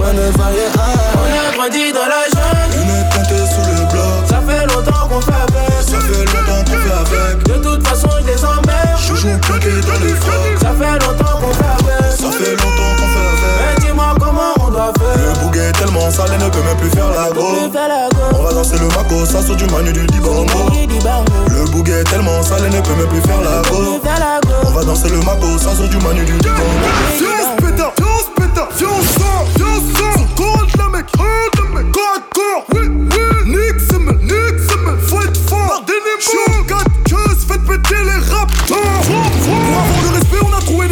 [0.00, 1.14] ouais, le bail est high.
[1.16, 2.74] On a grandi dans la jungle.
[2.74, 4.20] Une est teintée sous le bloc.
[4.28, 5.82] Ça fait longtemps qu'on fait avec.
[5.82, 7.34] Ça fait longtemps qu'on fait avec.
[7.44, 8.98] De toute façon, je les emmerde.
[8.98, 10.58] Joujou planqué dans les frocs.
[10.60, 11.23] Ça fait longtemps
[16.14, 17.44] sale, elle ne peut même plus faire la go.
[18.38, 20.70] On va danser le maco, ça sort du manu du dibango.
[21.48, 23.76] Le bouguet est tellement sale, elle ne peut même plus faire la go.
[23.76, 24.54] On fait la go.
[24.66, 26.62] On va danser le maco, ça sort du manu du dibango.
[27.18, 30.04] Viens on se péta, viens on se péta, viens on sort, viens on sort.
[30.78, 33.26] La mec, compte la mec, corps à corps, oui, oui.
[33.46, 35.82] Nick Simmel, Nick Simmel, faut être fort.
[36.20, 39.33] J'suis 4 queues, faites péter les raptors.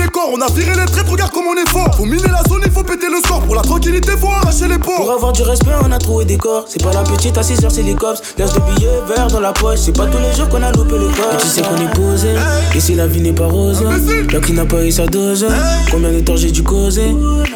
[0.03, 1.95] On a trouvé des corps, on a viré les traîtres, regarde comme on est fort.
[1.97, 3.41] Faut miner la zone, il faut péter le score.
[3.41, 4.97] Pour la tranquillité, faut arracher les ports.
[4.97, 6.65] Pour avoir du respect, on a trouvé des corps.
[6.69, 8.21] C'est pas la petite à 6 heures, c'est les cops.
[8.37, 9.81] Glace de billets verts dans la poche.
[9.81, 11.35] C'est pas tous les jours qu'on a loupé le corps.
[11.35, 12.29] Et tu sais qu'on est posé.
[12.75, 15.47] Et si la vie n'est pas rose, là qui n'a pas eu sa dose.
[15.91, 17.15] Combien de temps j'ai dû causer?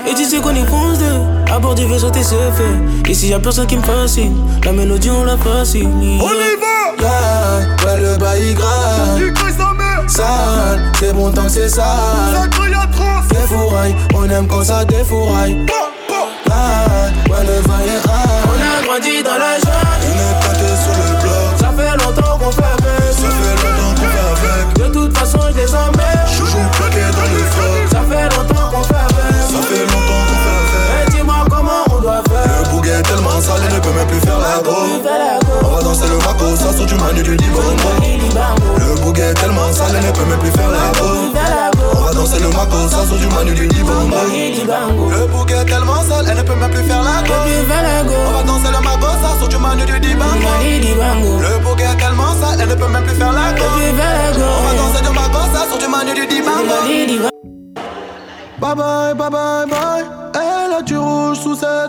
[0.08, 1.04] Et tu sais qu'on est foncé.
[1.50, 3.10] À bord du vaisseau, t'es c'est fait.
[3.10, 4.34] Ici y'a personne qui me fascine.
[4.64, 5.92] La mélodie, on la fascine.
[6.20, 6.76] On y va!
[6.98, 9.20] Yeah, ouais, le bail grave.
[10.06, 12.48] Sale, c'est bon tant que c'est sale.
[13.28, 15.66] Défouraille, on aime quand ça défouraille.
[16.50, 18.44] Ah, ouais, le bail est high.
[18.46, 20.02] On a grandi dans la jungle.
[20.02, 21.48] Une est teintée sous le bloc.
[21.58, 23.12] Ça fait longtemps qu'on fait avec.
[23.12, 24.78] Ça fait longtemps qu'on fait avec.
[24.78, 26.28] De toute façon, je les emmerde.
[26.36, 27.82] Joujou planqué dans le froc.
[27.90, 29.42] Ça fait longtemps qu'on fait avec.
[29.42, 31.06] Ça fait longtemps qu'on fait avec.
[31.06, 32.62] Mais dis-moi comment on doit faire.
[32.62, 34.76] Le bouguet est tellement sale, il ne peut même plus faire la go.
[36.76, 37.72] Du manu du dibango.
[38.78, 41.06] Le bouguet est tellement sale, il ne peut même plus faire la go.
[41.94, 44.16] On va danser le maco, ça sort du manu du dibango.
[45.10, 47.34] Le bouguet est tellement sale, elle ne peut même plus faire la go.
[48.28, 50.48] On va danser le maco, ça sort du manu du dibango.
[51.40, 53.64] Le bouguet est tellement sale, elle ne peut même plus faire la go.
[54.46, 56.76] On va danser le maco, ça sort du manu du dibango.
[58.60, 60.04] Bye bye, bye bye, bye.
[60.34, 61.88] Elle a du rouge sous ses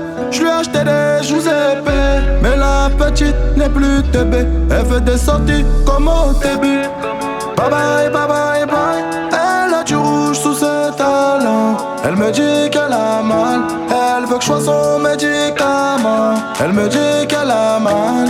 [0.29, 2.21] Je lui ai acheté des joues épais.
[2.41, 4.33] Mais la petite n'est plus TB.
[4.69, 6.83] Elle veut des sorties comme au début.
[7.57, 9.03] Bye bye, bye bye, bye.
[9.31, 11.77] Elle a du rouge sous ses talons.
[12.03, 13.61] Elle me dit qu'elle a mal.
[13.89, 16.35] Elle veut que je sois son médicament.
[16.59, 18.27] Elle me dit qu'elle a mal.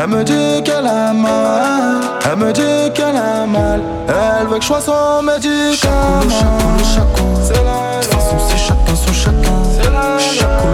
[0.00, 2.00] Elle me dit qu'elle a mal.
[2.30, 3.80] Elle me dit qu'elle a mal.
[4.08, 6.22] Elle veut que je sois son médicament.
[6.30, 8.00] Chacun, chacun, chacun.
[8.00, 8.56] De toute façon, c'est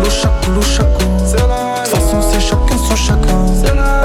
[0.04, 0.32] chaque
[0.62, 1.06] chacun.
[1.82, 3.46] De façon, chacun chacun.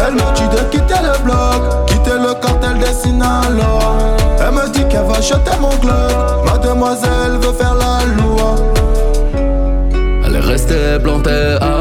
[0.07, 4.15] Elle me dit de quitter le bloc, quitter le cartel des Sinaloa.
[4.39, 6.45] Elle me dit qu'elle va jeter mon glock.
[6.45, 8.55] Mademoiselle veut faire la loi.
[10.25, 11.80] Elle est restée plantée à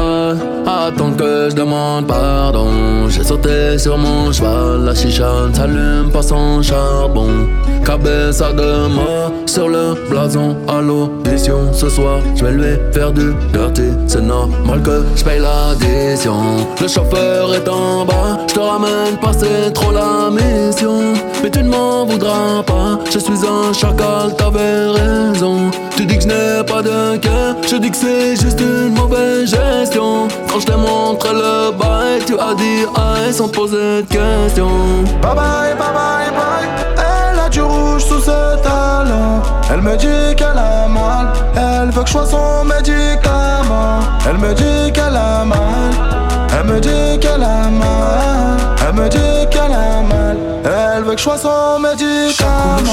[0.91, 3.09] attendre que je demande pardon.
[3.09, 7.47] J'ai sauté sur mon cheval, la chicha ne s'allume pas sans charbon.
[7.85, 11.73] Cabeza de mort sur le blason à l'audition.
[11.73, 13.89] Ce soir, je vais lui faire du dirty.
[14.07, 16.35] C'est normal que je paye l'addition.
[16.81, 21.13] Le chauffeur est en bas, je te ramène pas, c'est trop la mission.
[21.41, 25.71] Mais tu ne m'en voudras pas, je suis un chacal, t'avais raison.
[25.95, 29.49] Tu dis que je n'ai pas de cœur, je dis que c'est juste une mauvaise
[29.49, 30.27] gestion.
[30.49, 35.03] Quand je t'ai montré le bail, tu as dit aïe sans poser de questions.
[35.21, 36.67] Bye bye, bye bye, bye.
[36.97, 39.41] Elle a du rouge sous ses talons.
[39.71, 41.27] Elle me dit qu'elle a mal.
[41.55, 43.99] Elle veut que je sois son médicament.
[44.29, 46.30] Elle me dit qu'elle a mal.
[46.71, 48.57] Elle me dit qu'elle a mal.
[48.87, 50.37] Elle me dit qu'elle a mal.
[50.63, 52.85] Elle veut que je sois son médicament.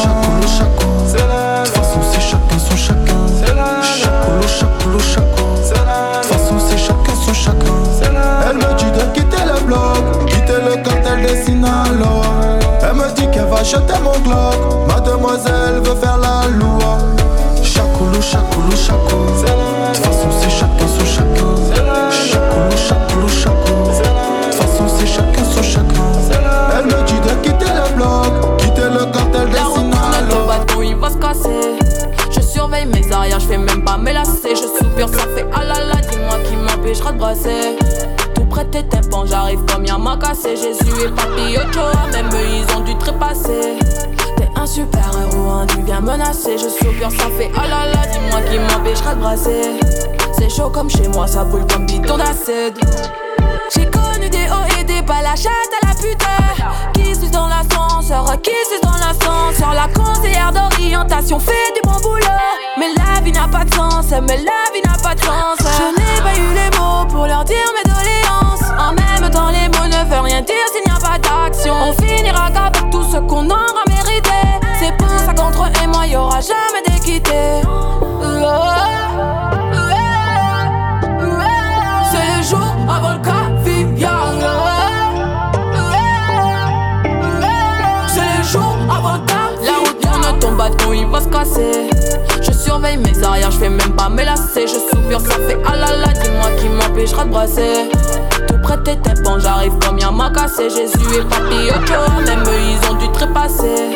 [1.06, 3.14] C'est la De toute façon, c'est chacun son chacun.
[3.38, 3.82] C'est la
[4.48, 4.80] chaco.
[5.62, 8.50] C'est la De toute façon, c'est chacun son chacun.
[8.50, 12.58] Elle me dit de quitter le bloc, quitter le cartel des Sinaloa.
[12.82, 14.88] Elle me dit qu'elle va jeter mon Glock.
[14.88, 16.98] Mademoiselle veut faire la loi.
[17.62, 19.57] Chacolo, chacolo, chaco.
[32.30, 34.50] Je surveille mes arrières, je fais même pas me lasser.
[34.50, 37.76] Je soupire, ça fait ah là là, dis-moi qui m'empêchera de brasser.
[38.34, 40.56] Tout près tes tympans, j'arrive comme y'a m'a cassé.
[40.56, 43.78] Jésus et Papi Ochoa, même eux ils ont dû trépasser.
[44.36, 46.58] T'es un super héros, hein, tu viens menacer.
[46.58, 49.80] Je soupire, ça fait ah là là, dis-moi qui m'empêchera de brasser.
[50.38, 52.78] C'est chaud comme chez moi, ça brûle comme bidon d'acide.
[53.74, 56.42] J'ai connu des hauts et des bas, la chatte à la putain.
[56.94, 59.74] Qui suis dans l'ascenseur, qui suis dans l'ascenseur.
[59.74, 62.26] La conseillère d'orientation fait du bon boulot.
[62.78, 65.58] Mais la vie n'a pas de sens, mais la vie n'a pas de sens.
[65.60, 68.70] Je n'ai pas eu les mots pour leur dire mes doléances.
[68.78, 71.74] En même temps, les mots ne veulent rien dire s'il n'y a pas d'action.
[71.74, 74.30] On finira qu'avec tout ce qu'on aura mérité.
[74.80, 77.62] C'est pour ça qu'entre eux et moi, y aura jamais d'équité.
[77.62, 79.07] C'est
[90.70, 91.90] ton bâton il va se casser.
[92.40, 94.66] Je surveille mes arrières, je fais même pas me lasser.
[94.66, 97.88] Je soupire, ça fait ah là là, dis-moi qui m'empêchera de brasser.
[98.46, 100.70] Tout près tes tympans, j'arrive comme y'a m'a cassé.
[100.70, 103.90] Jésus et Papi Ochoa, même eux ils ont dû trépasser.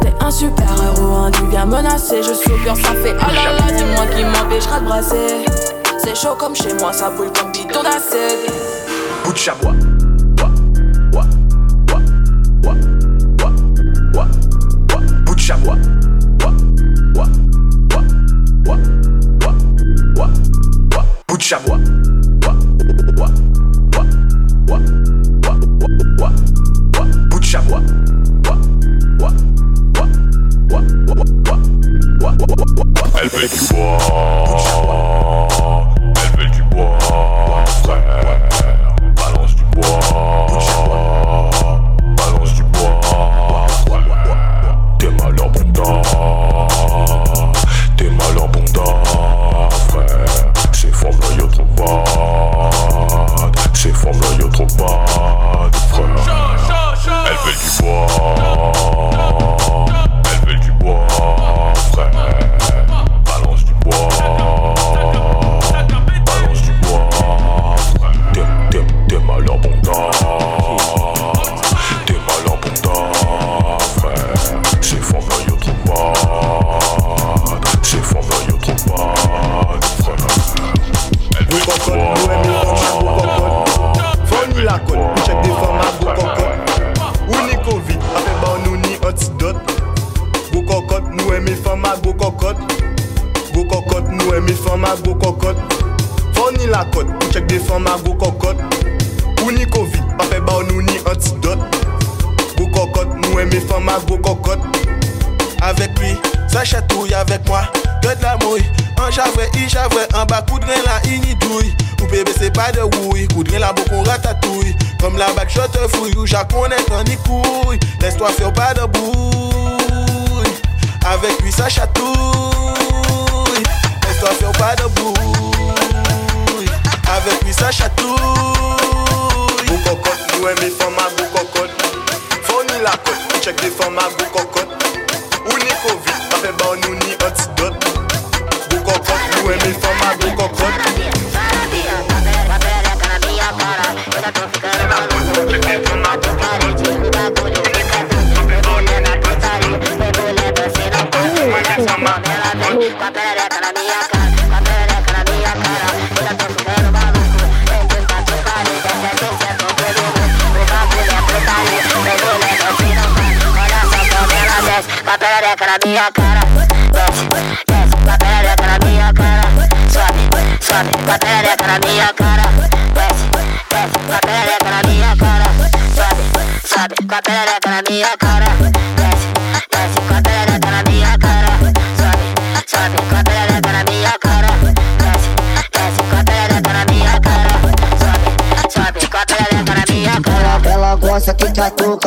[0.00, 2.22] T'es un super héros, hein, tu viens menacer.
[2.22, 5.44] Je soupire, ça fait ah dis-moi qui m'empêchera de brasser.
[5.98, 8.52] C'est chaud comme chez moi, ça brûle comme bidon d'acide.
[9.24, 9.74] Bout de chabois.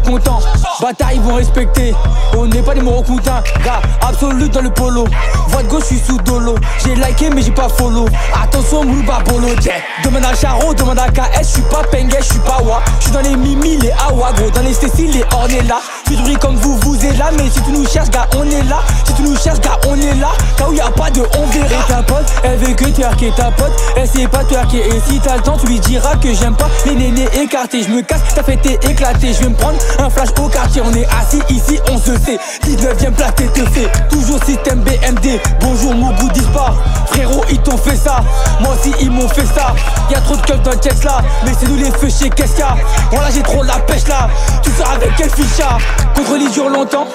[0.00, 0.80] pour ça que je suis mécontent.
[0.80, 1.94] Bataille ils vont respecter,
[2.36, 3.42] on n'est pas des morocoutins.
[3.64, 5.06] Gars, absolu dans le polo.
[5.48, 6.54] Voix de gauche, je suis sous dolo.
[6.84, 8.06] J'ai liké mais j'ai pas follow.
[8.42, 9.48] Attention, Moulouba Polo.
[9.62, 9.74] Yeah.
[10.04, 12.82] Demande à Charo, demande à KS, je suis pas Pengue, je suis pas Wa.
[12.98, 14.50] Je suis dans les Mimi, les Awa, gros.
[14.50, 15.80] Dans les Cécile, les Ornella.
[16.08, 17.30] Du comme vous, vous êtes là.
[17.36, 18.78] Mais si tu nous cherches, gars, on est là.
[19.04, 20.28] Si tu nous cherches, gars, on est là.
[20.58, 21.82] Là où y a pas de on verra.
[21.88, 23.72] Ta pote, elle veut que twerker ta pote.
[23.96, 24.86] Elle sait pas twerker.
[24.86, 27.82] Et si t'as le temps, tu lui diras que j'aime pas les nénés écartés.
[27.82, 29.32] Je me casse, ta fête est éclatée.
[29.32, 30.80] Je vais me prendre un flash au quartier.
[30.84, 32.38] On est assis ici, on se sait.
[32.64, 33.90] 19ème place, t'es te fait.
[34.08, 35.40] Toujours système BMD.
[35.60, 36.76] Bonjour, mon goût disparaît.
[37.06, 38.20] Frérot, ils t'ont fait ça.
[38.60, 39.74] Moi aussi, ils m'ont fait ça.
[40.10, 41.18] Y'a trop de keufs dans le là.
[41.44, 42.76] Mais c'est nous les feux chez qu'est-ce qu'il y a
[43.10, 44.28] Voilà, j'ai trop la pêche là.
[44.62, 45.78] Tu sors avec quel ficha
[46.14, 47.06] Contre les dure longtemps.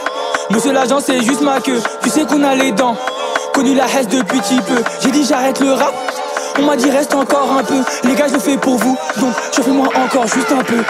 [0.50, 1.82] Monsieur l'agent, c'est juste ma queue.
[2.04, 2.96] Tu sais qu'on a les dents.
[3.54, 4.82] Connu la haine depuis petit peu.
[5.02, 5.94] J'ai dit j'arrête le rap.
[6.60, 7.82] On m'a dit reste encore un peu.
[8.04, 8.98] Les gars, je le fais pour vous.
[9.20, 10.84] Donc, je fais moi encore juste un peu.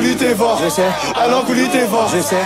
[0.00, 0.82] L'idée va, Je sais.
[1.22, 2.36] alors que l'idée va, Je sais.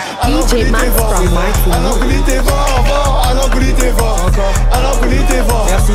[1.98, 5.92] que l'idée va, va, alors que l'idée va, alors que l'idée va, Merci.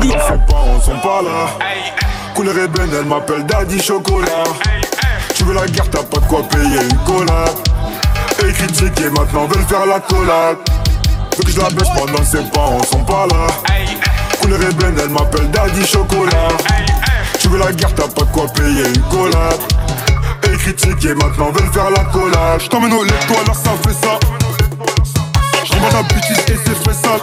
[0.00, 0.16] Mes
[0.46, 2.07] parents sont pas là.
[2.38, 4.44] Couleur ébène, elle m'appelle Daddy Chocolat.
[5.34, 7.50] Tu veux la guerre, t'as pas de quoi payer une collab.
[8.46, 10.56] Et critiquer maintenant veulent faire la collab.
[11.36, 13.48] Veux que je la baisse pendant que ses parents sont pas là.
[14.40, 16.50] Couleur ébène, elle m'appelle Daddy Chocolat.
[17.40, 19.58] Tu veux la guerre, t'as pas de quoi payer une collab.
[20.44, 22.60] Et critiquer maintenant veulent faire la collab.
[22.60, 24.16] Je t'emmène au lait, toi là ça fait ça.
[25.74, 27.16] Remets la bêtise et c'est fait ça.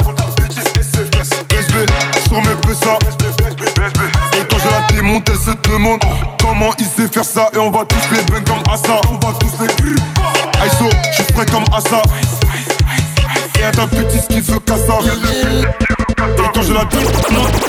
[1.57, 1.85] SB,
[2.27, 3.44] sur mes ça.
[4.71, 6.01] La démonte, elle se demande
[6.41, 7.49] comment il sait faire ça.
[7.53, 8.99] Et on va tous les bang comme Assa.
[9.09, 9.67] On va tous les.
[10.61, 12.01] Aïsso, je suis prêt comme Assa.
[13.59, 14.99] Et à ta petite qui veut cassa.
[15.01, 17.67] Et quand je la démonte, monte.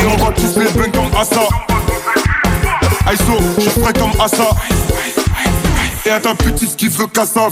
[0.00, 1.48] Et on va tous les bang comme Assa.
[3.06, 4.50] Aïsso, je suis prêt comme Assa.
[6.04, 7.48] Et à ta petite qui veut cassa.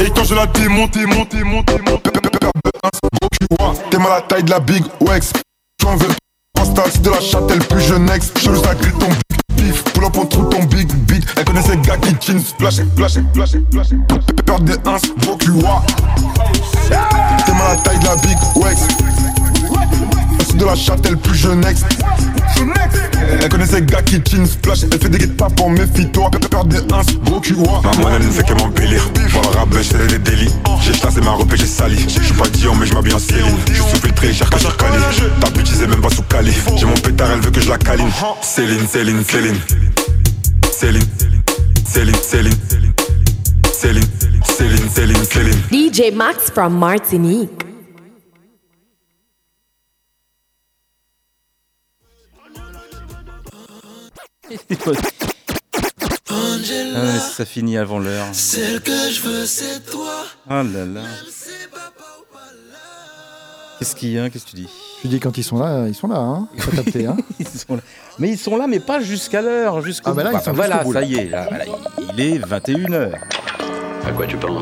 [0.00, 2.08] Et quand je la démonte, monte, monte, monte.
[3.90, 5.32] T'es mal à la taille de la big Wex.
[5.82, 6.06] Tu en veux
[6.60, 8.32] Installe, c'est de la châtelle plus jeunesse.
[8.40, 9.08] Je le sacré ton
[9.56, 9.82] beef.
[9.82, 11.24] Pull up on trouve ton big beat.
[11.36, 13.88] Elle connaît ces gars qui chin splash, splash, splash, splash.
[14.46, 14.74] Peur des
[15.40, 15.82] cul, wa.
[16.88, 18.86] T'es mal à la taille de la big Wex.
[20.62, 21.46] De la plus.
[23.40, 24.84] Elle connaît ces gars qui chin splash.
[24.84, 26.30] Elle fait des guettes pour méfie-toi.
[26.50, 27.82] Peur des gros.
[27.82, 30.52] Maman elle ne fait que m'embellir Pour le rap c'est des délits
[30.82, 33.18] J'ai chassé ma robe et j'ai sali Je suis pas Dion mais je m'habille en
[33.18, 35.02] Céline Je suis filtré, cher je cali
[35.40, 37.78] Ta bitch c'est même pas sous cali J'ai mon pétard elle veut que je la
[37.78, 38.10] câline
[38.42, 39.56] Céline, Céline, Céline
[40.70, 41.02] Céline
[41.86, 42.54] Céline, Céline
[43.72, 44.04] Céline,
[44.44, 47.71] Céline, Céline, Céline DJ Max from Martinique.
[56.30, 58.26] Ah ouais, ça finit avant l'heure.
[58.32, 60.24] Celle que je veux, c'est toi.
[60.48, 61.00] Ah là là.
[63.78, 64.30] Qu'est-ce qu'il y a?
[64.30, 64.68] Qu'est-ce que tu dis?
[65.00, 67.74] Tu dis quand ils sont là, ils sont là, hein Faut capter, hein Ils sont
[67.76, 67.82] là.
[68.20, 69.80] Mais ils sont là, mais pas jusqu'à l'heure.
[69.82, 70.38] Jusqu'au Ah bah là, bout.
[70.38, 71.06] ils sont voilà, jusqu'au bout, ça là.
[71.06, 71.24] y est.
[71.28, 71.64] là, voilà,
[72.14, 73.12] il est 21h.
[74.06, 74.60] À quoi tu penses?